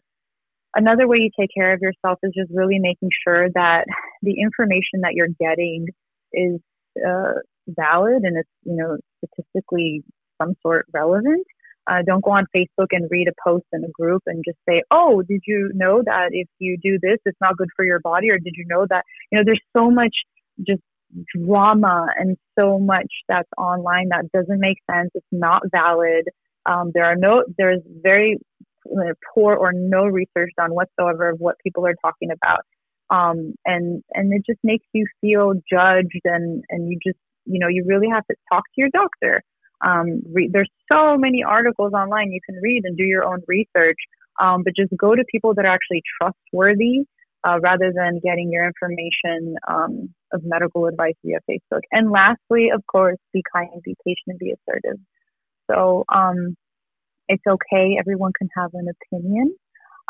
another 0.75 1.07
way 1.07 1.17
you 1.17 1.29
take 1.39 1.49
care 1.55 1.73
of 1.73 1.81
yourself 1.81 2.19
is 2.23 2.33
just 2.35 2.51
really 2.53 2.79
making 2.79 3.09
sure 3.25 3.49
that 3.51 3.85
the 4.21 4.35
information 4.41 5.01
that 5.01 5.13
you're 5.13 5.27
getting 5.39 5.87
is 6.33 6.59
uh, 7.05 7.39
valid 7.67 8.23
and 8.23 8.37
it's 8.37 8.49
you 8.63 8.75
know 8.75 8.97
statistically 9.17 10.03
some 10.41 10.55
sort 10.61 10.85
relevant. 10.93 11.45
Uh, 11.87 12.03
don't 12.05 12.23
go 12.23 12.31
on 12.31 12.45
Facebook 12.55 12.87
and 12.91 13.09
read 13.09 13.27
a 13.27 13.33
post 13.43 13.65
in 13.73 13.83
a 13.83 13.89
group 13.89 14.21
and 14.27 14.43
just 14.47 14.59
say, 14.67 14.83
"Oh, 14.91 15.23
did 15.23 15.41
you 15.47 15.71
know 15.73 16.03
that 16.05 16.29
if 16.31 16.47
you 16.59 16.77
do 16.81 16.99
this, 17.01 17.17
it's 17.25 17.37
not 17.41 17.57
good 17.57 17.69
for 17.75 17.83
your 17.83 17.99
body?" 17.99 18.29
Or 18.29 18.37
did 18.37 18.53
you 18.55 18.65
know 18.67 18.85
that 18.89 19.05
you 19.31 19.37
know 19.37 19.43
there's 19.43 19.61
so 19.75 19.89
much 19.89 20.15
just 20.67 20.81
drama 21.35 22.07
and 22.17 22.37
so 22.57 22.79
much 22.79 23.07
that's 23.27 23.49
online 23.57 24.09
that 24.09 24.31
doesn't 24.31 24.59
make 24.59 24.77
sense. 24.89 25.09
It's 25.15 25.25
not 25.31 25.63
valid. 25.71 26.25
Um, 26.65 26.91
there 26.93 27.05
are 27.05 27.15
no, 27.15 27.43
there's 27.57 27.81
very 28.03 28.37
poor 29.33 29.55
or 29.55 29.71
no 29.73 30.05
research 30.05 30.51
done 30.57 30.73
whatsoever 30.73 31.29
of 31.29 31.39
what 31.39 31.55
people 31.63 31.85
are 31.85 31.95
talking 32.01 32.29
about. 32.31 32.61
Um, 33.09 33.53
and, 33.65 34.03
and 34.13 34.33
it 34.33 34.43
just 34.45 34.59
makes 34.63 34.85
you 34.93 35.05
feel 35.21 35.53
judged 35.71 36.21
and, 36.25 36.63
and 36.69 36.91
you 36.91 36.99
just, 37.05 37.17
you 37.45 37.59
know, 37.59 37.67
you 37.67 37.83
really 37.87 38.07
have 38.09 38.25
to 38.27 38.35
talk 38.51 38.63
to 38.63 38.81
your 38.81 38.89
doctor. 38.93 39.41
Um, 39.85 40.21
re- 40.31 40.49
there's 40.51 40.69
so 40.91 41.17
many 41.17 41.43
articles 41.43 41.93
online 41.93 42.31
you 42.31 42.41
can 42.45 42.59
read 42.61 42.81
and 42.83 42.97
do 42.97 43.03
your 43.03 43.23
own 43.23 43.41
research. 43.47 43.97
Um, 44.39 44.63
but 44.63 44.73
just 44.75 44.91
go 44.97 45.15
to 45.15 45.23
people 45.31 45.53
that 45.55 45.65
are 45.65 45.73
actually 45.73 46.01
trustworthy 46.21 47.05
uh, 47.45 47.59
rather 47.61 47.91
than 47.93 48.19
getting 48.23 48.51
your 48.51 48.65
information 48.65 49.55
um, 49.67 50.13
of 50.33 50.41
medical 50.43 50.85
advice 50.85 51.15
via 51.25 51.39
Facebook. 51.49 51.81
And 51.91 52.11
lastly, 52.11 52.69
of 52.73 52.85
course, 52.87 53.17
be 53.33 53.43
kind, 53.53 53.69
be 53.83 53.95
patient, 54.05 54.27
and 54.27 54.39
be 54.39 54.53
assertive. 54.53 54.99
So 55.69 56.05
um, 56.13 56.55
it's 57.29 57.43
okay. 57.47 57.95
Everyone 57.97 58.33
can 58.37 58.49
have 58.57 58.71
an 58.73 58.87
opinion. 58.89 59.55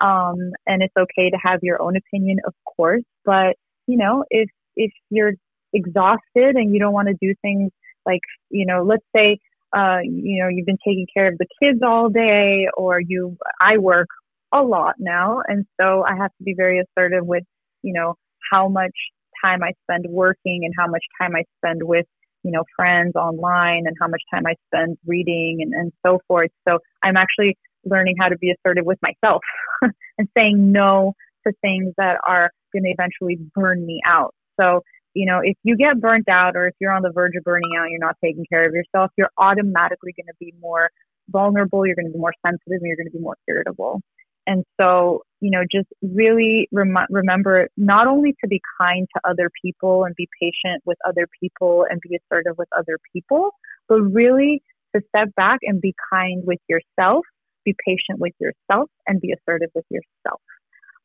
Um, 0.02 0.54
and 0.66 0.82
it's 0.82 0.96
okay 0.98 1.30
to 1.30 1.38
have 1.44 1.60
your 1.62 1.82
own 1.82 1.96
opinion, 1.98 2.40
of 2.48 2.54
course. 2.66 3.04
But, 3.26 3.58
you 3.86 3.98
know, 3.98 4.24
if, 4.30 4.50
if 4.76 4.92
you're 5.10 5.34
exhausted 5.74 6.56
and 6.56 6.74
you 6.74 6.80
don't 6.80 6.94
want 6.94 7.10
to 7.10 7.16
do 7.22 7.36
things 7.42 7.72
like, 8.06 8.22
you 8.50 8.66
know, 8.66 8.84
let's 8.84 9.06
say, 9.16 9.38
uh, 9.76 10.00
you 10.04 10.42
know, 10.42 10.48
you've 10.48 10.66
been 10.66 10.80
taking 10.88 11.06
care 11.14 11.28
of 11.28 11.38
the 11.38 11.46
kids 11.62 11.80
all 11.86 12.10
day 12.10 12.68
or 12.76 13.00
you, 13.00 13.38
I 13.62 13.78
work 13.78 14.08
a 14.54 14.62
lot 14.62 14.96
now. 14.98 15.42
And 15.48 15.66
so 15.80 16.04
I 16.08 16.16
have 16.16 16.32
to 16.38 16.44
be 16.44 16.56
very 16.56 16.80
assertive 16.82 17.26
with, 17.26 17.44
you 17.84 17.94
know, 17.94 18.16
how 18.52 18.70
much 18.70 18.96
time 19.44 19.64
I 19.64 19.74
spend 19.84 20.06
working 20.10 20.62
and 20.64 20.74
how 20.78 20.88
much 20.90 21.04
time 21.22 21.36
I 21.36 21.44
spend 21.58 21.82
with, 21.84 22.06
you 22.44 22.52
know, 22.52 22.64
friends 22.76 23.16
online 23.16 23.84
and 23.86 23.96
how 24.00 24.08
much 24.08 24.22
time 24.34 24.44
I 24.48 24.56
spend 24.68 24.98
reading 25.06 25.60
and, 25.62 25.74
and 25.74 25.92
so 26.06 26.20
forth. 26.28 26.52
So 26.68 26.80
I'm 27.04 27.18
actually 27.18 27.58
learning 27.86 28.16
how 28.20 28.30
to 28.30 28.38
be 28.38 28.52
assertive 28.52 28.86
with 28.86 29.00
myself 29.02 29.42
and 30.18 30.28
saying 30.38 30.72
no 30.72 31.14
to 31.48 31.54
things 31.62 31.94
that 31.98 32.18
are 32.26 32.52
going 32.74 32.84
to 32.84 32.90
eventually 32.90 33.38
burn 33.56 33.86
me 33.86 34.02
out. 34.06 34.34
So, 34.60 34.82
you 35.14 35.26
know, 35.26 35.40
if 35.44 35.58
you 35.64 35.76
get 35.76 36.00
burnt 36.00 36.30
out 36.30 36.56
or 36.56 36.68
if 36.68 36.76
you're 36.80 36.92
on 36.92 37.02
the 37.02 37.12
verge 37.12 37.36
of 37.36 37.44
burning 37.44 37.72
out, 37.78 37.88
you're 37.90 38.00
not 38.00 38.16
taking 38.24 38.46
care 38.52 38.66
of 38.68 38.74
yourself, 38.74 39.12
you're 39.18 39.32
automatically 39.38 40.14
going 40.16 40.28
to 40.28 40.34
be 40.40 40.54
more 40.62 40.90
vulnerable, 41.30 41.86
you're 41.86 41.96
going 41.96 42.08
to 42.08 42.14
be 42.14 42.20
more 42.20 42.34
sensitive, 42.46 42.80
and 42.82 42.88
you're 42.88 42.98
going 42.98 43.08
to 43.08 43.18
be 43.18 43.20
more 43.20 43.38
irritable. 43.48 44.02
And 44.50 44.66
so, 44.82 45.22
you 45.42 45.52
know, 45.52 45.62
just 45.72 45.88
really 46.02 46.68
rem- 46.72 47.06
remember 47.12 47.70
not 47.78 48.08
only 48.08 48.34
to 48.42 48.48
be 48.48 48.60
kind 48.82 49.08
to 49.16 49.30
other 49.30 49.52
people 49.64 50.06
and 50.06 50.16
be 50.16 50.28
patient 50.42 50.82
with 50.86 50.98
other 51.08 51.28
people 51.40 51.86
and 51.88 52.02
be 52.02 52.18
assertive 52.18 52.58
with 52.58 52.68
other 52.76 52.98
people, 53.14 53.52
but 53.88 54.02
really 54.02 54.64
to 54.96 55.04
step 55.10 55.28
back 55.36 55.60
and 55.62 55.80
be 55.80 55.94
kind 56.12 56.42
with 56.48 56.58
yourself, 56.68 57.24
be 57.64 57.76
patient 57.86 58.20
with 58.20 58.34
yourself, 58.40 58.90
and 59.06 59.22
be 59.22 59.32
assertive 59.32 59.70
with 59.76 59.86
yourself. 59.92 60.42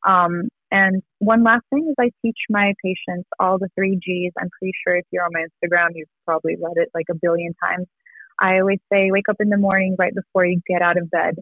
Um, 0.07 0.49
and 0.71 1.03
one 1.19 1.43
last 1.43 1.65
thing 1.69 1.85
is 1.87 1.95
I 1.99 2.09
teach 2.23 2.39
my 2.49 2.73
patients 2.83 3.29
all 3.39 3.59
the 3.59 3.69
three 3.75 3.99
G's. 4.03 4.33
I'm 4.39 4.49
pretty 4.57 4.73
sure 4.83 4.97
if 4.97 5.05
you're 5.11 5.23
on 5.23 5.29
my 5.33 5.41
Instagram, 5.41 5.89
you've 5.93 6.09
probably 6.25 6.55
read 6.55 6.77
it 6.77 6.89
like 6.95 7.05
a 7.11 7.15
billion 7.21 7.53
times. 7.63 7.85
I 8.41 8.57
always 8.57 8.79
say, 8.91 9.11
wake 9.11 9.29
up 9.29 9.37
in 9.39 9.49
the 9.49 9.57
morning 9.57 9.95
right 9.99 10.15
before 10.15 10.45
you 10.45 10.59
get 10.67 10.81
out 10.81 10.97
of 10.97 11.11
bed 11.11 11.35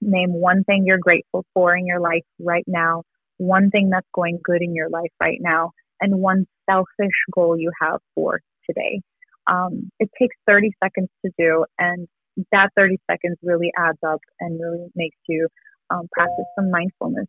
name 0.00 0.32
one 0.32 0.64
thing 0.64 0.84
you're 0.86 0.98
grateful 0.98 1.44
for 1.54 1.76
in 1.76 1.86
your 1.86 2.00
life 2.00 2.24
right 2.38 2.64
now, 2.66 3.02
one 3.38 3.70
thing 3.70 3.90
that's 3.90 4.06
going 4.14 4.38
good 4.42 4.62
in 4.62 4.74
your 4.74 4.88
life 4.88 5.12
right 5.20 5.38
now, 5.40 5.72
and 6.00 6.20
one 6.20 6.46
selfish 6.68 7.14
goal 7.32 7.58
you 7.58 7.70
have 7.80 8.00
for 8.14 8.40
today. 8.66 9.00
Um, 9.46 9.90
it 9.98 10.10
takes 10.18 10.36
30 10.46 10.72
seconds 10.82 11.08
to 11.24 11.32
do, 11.38 11.64
and 11.78 12.06
that 12.52 12.70
30 12.76 12.98
seconds 13.10 13.36
really 13.42 13.72
adds 13.76 13.98
up 14.06 14.20
and 14.38 14.60
really 14.60 14.86
makes 14.94 15.16
you 15.28 15.48
um, 15.90 16.08
practice 16.12 16.44
some 16.56 16.70
mindfulness. 16.70 17.26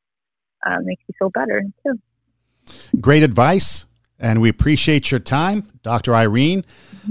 Uh, 0.66 0.78
makes 0.84 1.04
you 1.08 1.16
feel 1.18 1.32
better 1.32 1.64
too. 1.84 2.00
Great 3.00 3.24
advice. 3.24 3.88
And 4.22 4.40
we 4.40 4.50
appreciate 4.50 5.10
your 5.10 5.20
time, 5.20 5.64
Dr. 5.82 6.14
Irene, 6.14 6.64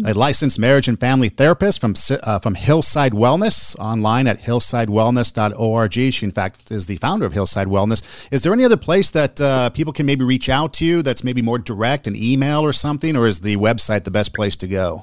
a 0.07 0.15
licensed 0.15 0.61
marriage 0.61 0.87
and 0.87 0.99
family 0.99 1.29
therapist 1.29 1.81
from 1.81 1.95
uh, 2.23 2.39
from 2.39 2.55
Hillside 2.55 3.13
Wellness, 3.13 3.77
online 3.81 4.29
at 4.29 4.41
hillsidewellness.org. 4.41 5.93
She, 5.93 6.25
in 6.25 6.31
fact, 6.31 6.71
is 6.71 6.87
the 6.87 6.97
founder 6.97 7.27
of 7.27 7.33
Hillside 7.33 7.67
Wellness. 7.67 8.29
Is 8.31 8.43
there 8.43 8.53
any 8.53 8.65
other 8.65 8.77
place 8.77 9.11
that 9.11 9.41
uh, 9.41 9.71
people 9.71 9.93
can 9.93 10.07
maybe 10.07 10.25
reach 10.25 10.49
out 10.49 10.73
to 10.75 10.85
you 10.85 11.03
that's 11.03 11.25
maybe 11.25 11.43
more 11.43 11.59
direct, 11.59 12.07
an 12.07 12.15
email 12.15 12.61
or 12.61 12.73
something, 12.73 13.17
or 13.17 13.27
is 13.27 13.41
the 13.41 13.57
website 13.57 14.05
the 14.05 14.13
best 14.13 14.33
place 14.33 14.55
to 14.57 14.69
go? 14.69 15.03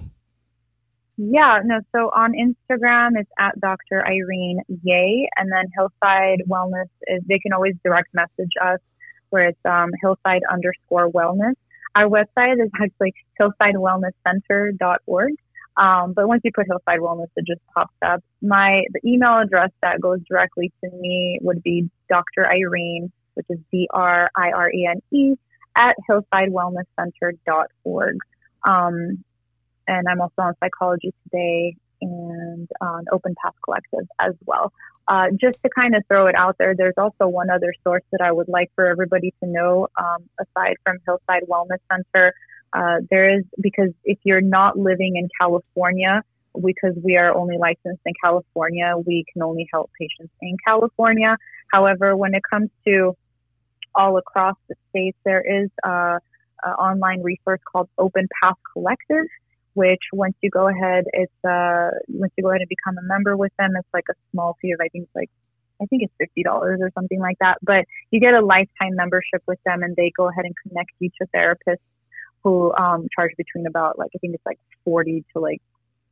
Yeah, 1.18 1.60
no. 1.66 1.80
So 1.94 2.10
on 2.16 2.34
Instagram, 2.34 3.20
it's 3.20 3.30
at 3.40 3.60
Dr. 3.60 4.06
Irene 4.06 4.62
Yeh, 4.84 5.28
and 5.36 5.52
then 5.52 5.66
Hillside 5.76 6.44
Wellness 6.48 6.90
is 7.08 7.22
they 7.28 7.40
can 7.40 7.52
always 7.52 7.74
direct 7.84 8.14
message 8.14 8.52
us 8.64 8.80
where 9.30 9.48
it's 9.50 9.60
um, 9.66 9.90
Hillside 10.02 10.44
underscore 10.50 11.10
Wellness. 11.10 11.56
Our 11.98 12.08
website 12.08 12.64
is 12.64 12.70
actually 12.80 13.16
hillsidewellnesscenter.org. 13.42 15.34
Um, 15.78 16.14
but 16.14 16.28
once 16.28 16.42
you 16.44 16.52
put 16.54 16.68
Hillside 16.68 17.00
Wellness, 17.00 17.32
it 17.36 17.46
just 17.48 17.62
pops 17.74 17.96
up. 18.06 18.24
My 18.42 18.84
the 18.94 19.00
email 19.04 19.40
address 19.40 19.72
that 19.82 20.00
goes 20.00 20.20
directly 20.30 20.72
to 20.84 20.92
me 20.92 21.40
would 21.42 21.64
be 21.64 21.90
Dr. 22.08 22.46
Irene, 22.46 23.12
which 23.34 23.48
is 23.50 23.58
D 23.72 23.88
R 23.92 24.30
I 24.36 24.52
R 24.52 24.72
E 24.72 24.86
N 24.88 25.02
E, 25.12 25.34
at 25.76 25.96
hillsidewellnesscenter.org. 26.08 28.18
Um, 28.64 29.24
and 29.88 30.08
I'm 30.08 30.22
also 30.22 30.40
on 30.40 30.54
Psychology 30.60 31.16
Today 31.24 31.76
and 32.02 32.70
on 32.80 33.06
Open 33.12 33.34
Path 33.44 33.56
Collective 33.64 34.08
as 34.20 34.36
well. 34.46 34.72
Uh, 35.08 35.28
just 35.40 35.62
to 35.64 35.70
kind 35.70 35.96
of 35.96 36.04
throw 36.08 36.28
it 36.28 36.36
out 36.36 36.56
there, 36.60 36.76
there's 36.76 36.98
also 36.98 37.28
one 37.28 37.50
other 37.50 37.74
source 37.84 38.04
that 38.12 38.20
I 38.22 38.32
would 38.32 38.50
like 38.50 38.70
for 38.76 38.88
everybody 38.88 39.34
to 39.42 39.50
know, 39.50 39.88
um, 39.98 40.30
aside 40.40 40.76
from 40.84 40.98
Hillside 41.06 41.44
Wellness 41.48 41.80
Center. 41.90 42.34
Uh, 42.74 42.98
there 43.10 43.40
is, 43.40 43.46
because 43.62 43.92
if 44.04 44.18
you're 44.24 44.42
not 44.42 44.78
living 44.78 45.16
in 45.16 45.30
California, 45.40 46.24
because 46.62 46.96
we 47.02 47.16
are 47.16 47.34
only 47.34 47.58
licensed 47.58 48.02
in 48.06 48.14
California, 48.22 48.96
we 49.06 49.24
can 49.32 49.44
only 49.44 49.68
help 49.72 49.90
patients 49.98 50.34
in 50.42 50.58
California. 50.66 51.38
However, 51.72 52.18
when 52.18 52.34
it 52.34 52.42
comes 52.50 52.70
to 52.86 53.16
all 53.96 54.18
across 54.18 54.56
the 54.68 54.76
states, 54.90 55.18
there 55.24 55.42
is 55.42 55.70
an 55.84 56.20
online 56.64 57.22
resource 57.24 57.62
called 57.72 57.90
Open 57.98 58.28
Path 58.42 58.58
Collective 58.74 59.28
which 59.78 60.02
once 60.12 60.36
you 60.42 60.50
go 60.50 60.68
ahead, 60.68 61.06
it's 61.14 61.46
uh 61.46 61.92
once 62.10 62.34
you 62.36 62.44
go 62.44 62.50
ahead 62.50 62.62
and 62.62 62.70
become 62.70 62.98
a 62.98 63.04
member 63.04 63.38
with 63.38 63.52
them, 63.60 63.74
it's 63.78 63.88
like 63.94 64.10
a 64.10 64.16
small 64.32 64.58
fee 64.60 64.72
of 64.72 64.80
I 64.82 64.88
think 64.88 65.04
it's 65.04 65.16
like 65.16 65.30
I 65.80 65.86
think 65.86 66.02
it's 66.02 66.14
fifty 66.18 66.42
dollars 66.42 66.80
or 66.82 66.90
something 66.96 67.20
like 67.20 67.38
that. 67.42 67.60
But 67.62 67.86
you 68.10 68.20
get 68.20 68.34
a 68.34 68.42
lifetime 68.42 68.96
membership 68.96 69.44
with 69.48 69.60
them, 69.66 69.84
and 69.84 69.96
they 69.96 70.12
go 70.18 70.30
ahead 70.30 70.46
and 70.46 70.56
connect 70.64 70.92
you 70.98 71.12
to 71.22 71.28
therapists 71.28 71.86
who 72.44 72.74
um, 72.74 73.08
charge 73.16 73.34
between 73.38 73.68
about 73.68 74.00
like 74.00 74.10
I 74.16 74.18
think 74.18 74.34
it's 74.34 74.46
like 74.48 74.60
forty 74.84 75.24
to 75.34 75.40
like 75.40 75.62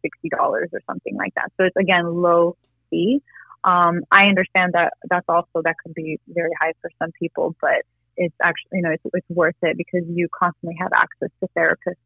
sixty 0.04 0.30
dollars 0.30 0.70
or 0.72 0.82
something 0.86 1.16
like 1.16 1.34
that. 1.34 1.52
So 1.58 1.64
it's 1.64 1.76
again 1.76 2.06
low 2.06 2.56
fee. 2.92 3.24
Um, 3.64 4.02
I 4.12 4.26
understand 4.28 4.74
that 4.74 4.94
that's 5.10 5.28
also 5.28 5.64
that 5.64 5.76
could 5.84 5.96
be 5.96 6.20
very 6.28 6.52
high 6.62 6.74
for 6.82 6.92
some 7.00 7.12
people, 7.20 7.56
but 7.60 7.82
it's 8.16 8.36
actually 8.44 8.78
you 8.78 8.84
know 8.84 8.92
it's, 8.92 9.04
it's 9.12 9.30
worth 9.30 9.56
it 9.64 9.76
because 9.76 10.04
you 10.08 10.28
constantly 10.32 10.78
have 10.80 10.94
access 10.94 11.32
to 11.42 11.50
therapists 11.58 12.06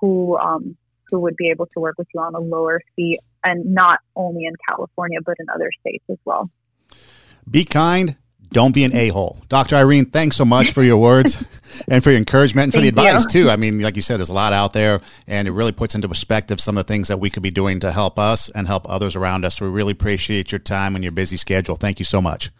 who 0.00 0.38
um, 0.38 0.76
who 1.04 1.20
would 1.20 1.36
be 1.36 1.50
able 1.50 1.66
to 1.66 1.80
work 1.80 1.96
with 1.98 2.08
you 2.14 2.20
on 2.20 2.34
a 2.34 2.38
lower 2.38 2.80
fee, 2.96 3.18
and 3.44 3.64
not 3.74 4.00
only 4.16 4.44
in 4.44 4.54
California 4.68 5.18
but 5.24 5.36
in 5.38 5.46
other 5.50 5.70
states 5.80 6.04
as 6.10 6.18
well. 6.24 6.48
Be 7.50 7.64
kind. 7.64 8.16
Don't 8.52 8.74
be 8.74 8.82
an 8.82 8.92
a 8.94 9.08
hole. 9.10 9.40
Dr. 9.48 9.76
Irene, 9.76 10.06
thanks 10.06 10.34
so 10.34 10.44
much 10.44 10.72
for 10.72 10.82
your 10.82 10.96
words 10.96 11.44
and 11.88 12.02
for 12.02 12.10
your 12.10 12.18
encouragement 12.18 12.64
and 12.64 12.74
for 12.74 12.80
the 12.80 12.88
advice, 12.88 13.22
you. 13.32 13.44
too. 13.44 13.50
I 13.50 13.54
mean, 13.54 13.78
like 13.78 13.94
you 13.94 14.02
said, 14.02 14.18
there's 14.18 14.28
a 14.28 14.34
lot 14.34 14.52
out 14.52 14.72
there, 14.72 14.98
and 15.28 15.46
it 15.46 15.52
really 15.52 15.70
puts 15.70 15.94
into 15.94 16.08
perspective 16.08 16.60
some 16.60 16.76
of 16.76 16.84
the 16.84 16.92
things 16.92 17.06
that 17.08 17.20
we 17.20 17.30
could 17.30 17.44
be 17.44 17.52
doing 17.52 17.78
to 17.80 17.92
help 17.92 18.18
us 18.18 18.50
and 18.50 18.66
help 18.66 18.90
others 18.90 19.14
around 19.14 19.44
us. 19.44 19.56
So 19.56 19.66
we 19.66 19.70
really 19.70 19.92
appreciate 19.92 20.50
your 20.50 20.58
time 20.58 20.96
and 20.96 21.04
your 21.04 21.12
busy 21.12 21.36
schedule. 21.36 21.76
Thank 21.76 22.00
you 22.00 22.04
so 22.04 22.20
much. 22.20 22.50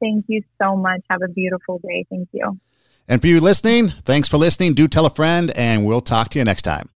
Thank 0.00 0.24
you 0.28 0.42
so 0.60 0.74
much. 0.74 1.02
Have 1.10 1.20
a 1.22 1.28
beautiful 1.28 1.80
day. 1.80 2.06
Thank 2.08 2.28
you. 2.32 2.58
And 3.08 3.20
for 3.20 3.26
you 3.26 3.40
listening, 3.40 3.88
thanks 3.88 4.28
for 4.28 4.36
listening. 4.36 4.74
Do 4.74 4.86
tell 4.86 5.06
a 5.06 5.10
friend, 5.10 5.50
and 5.52 5.86
we'll 5.86 6.02
talk 6.02 6.28
to 6.30 6.38
you 6.38 6.44
next 6.44 6.62
time. 6.62 6.84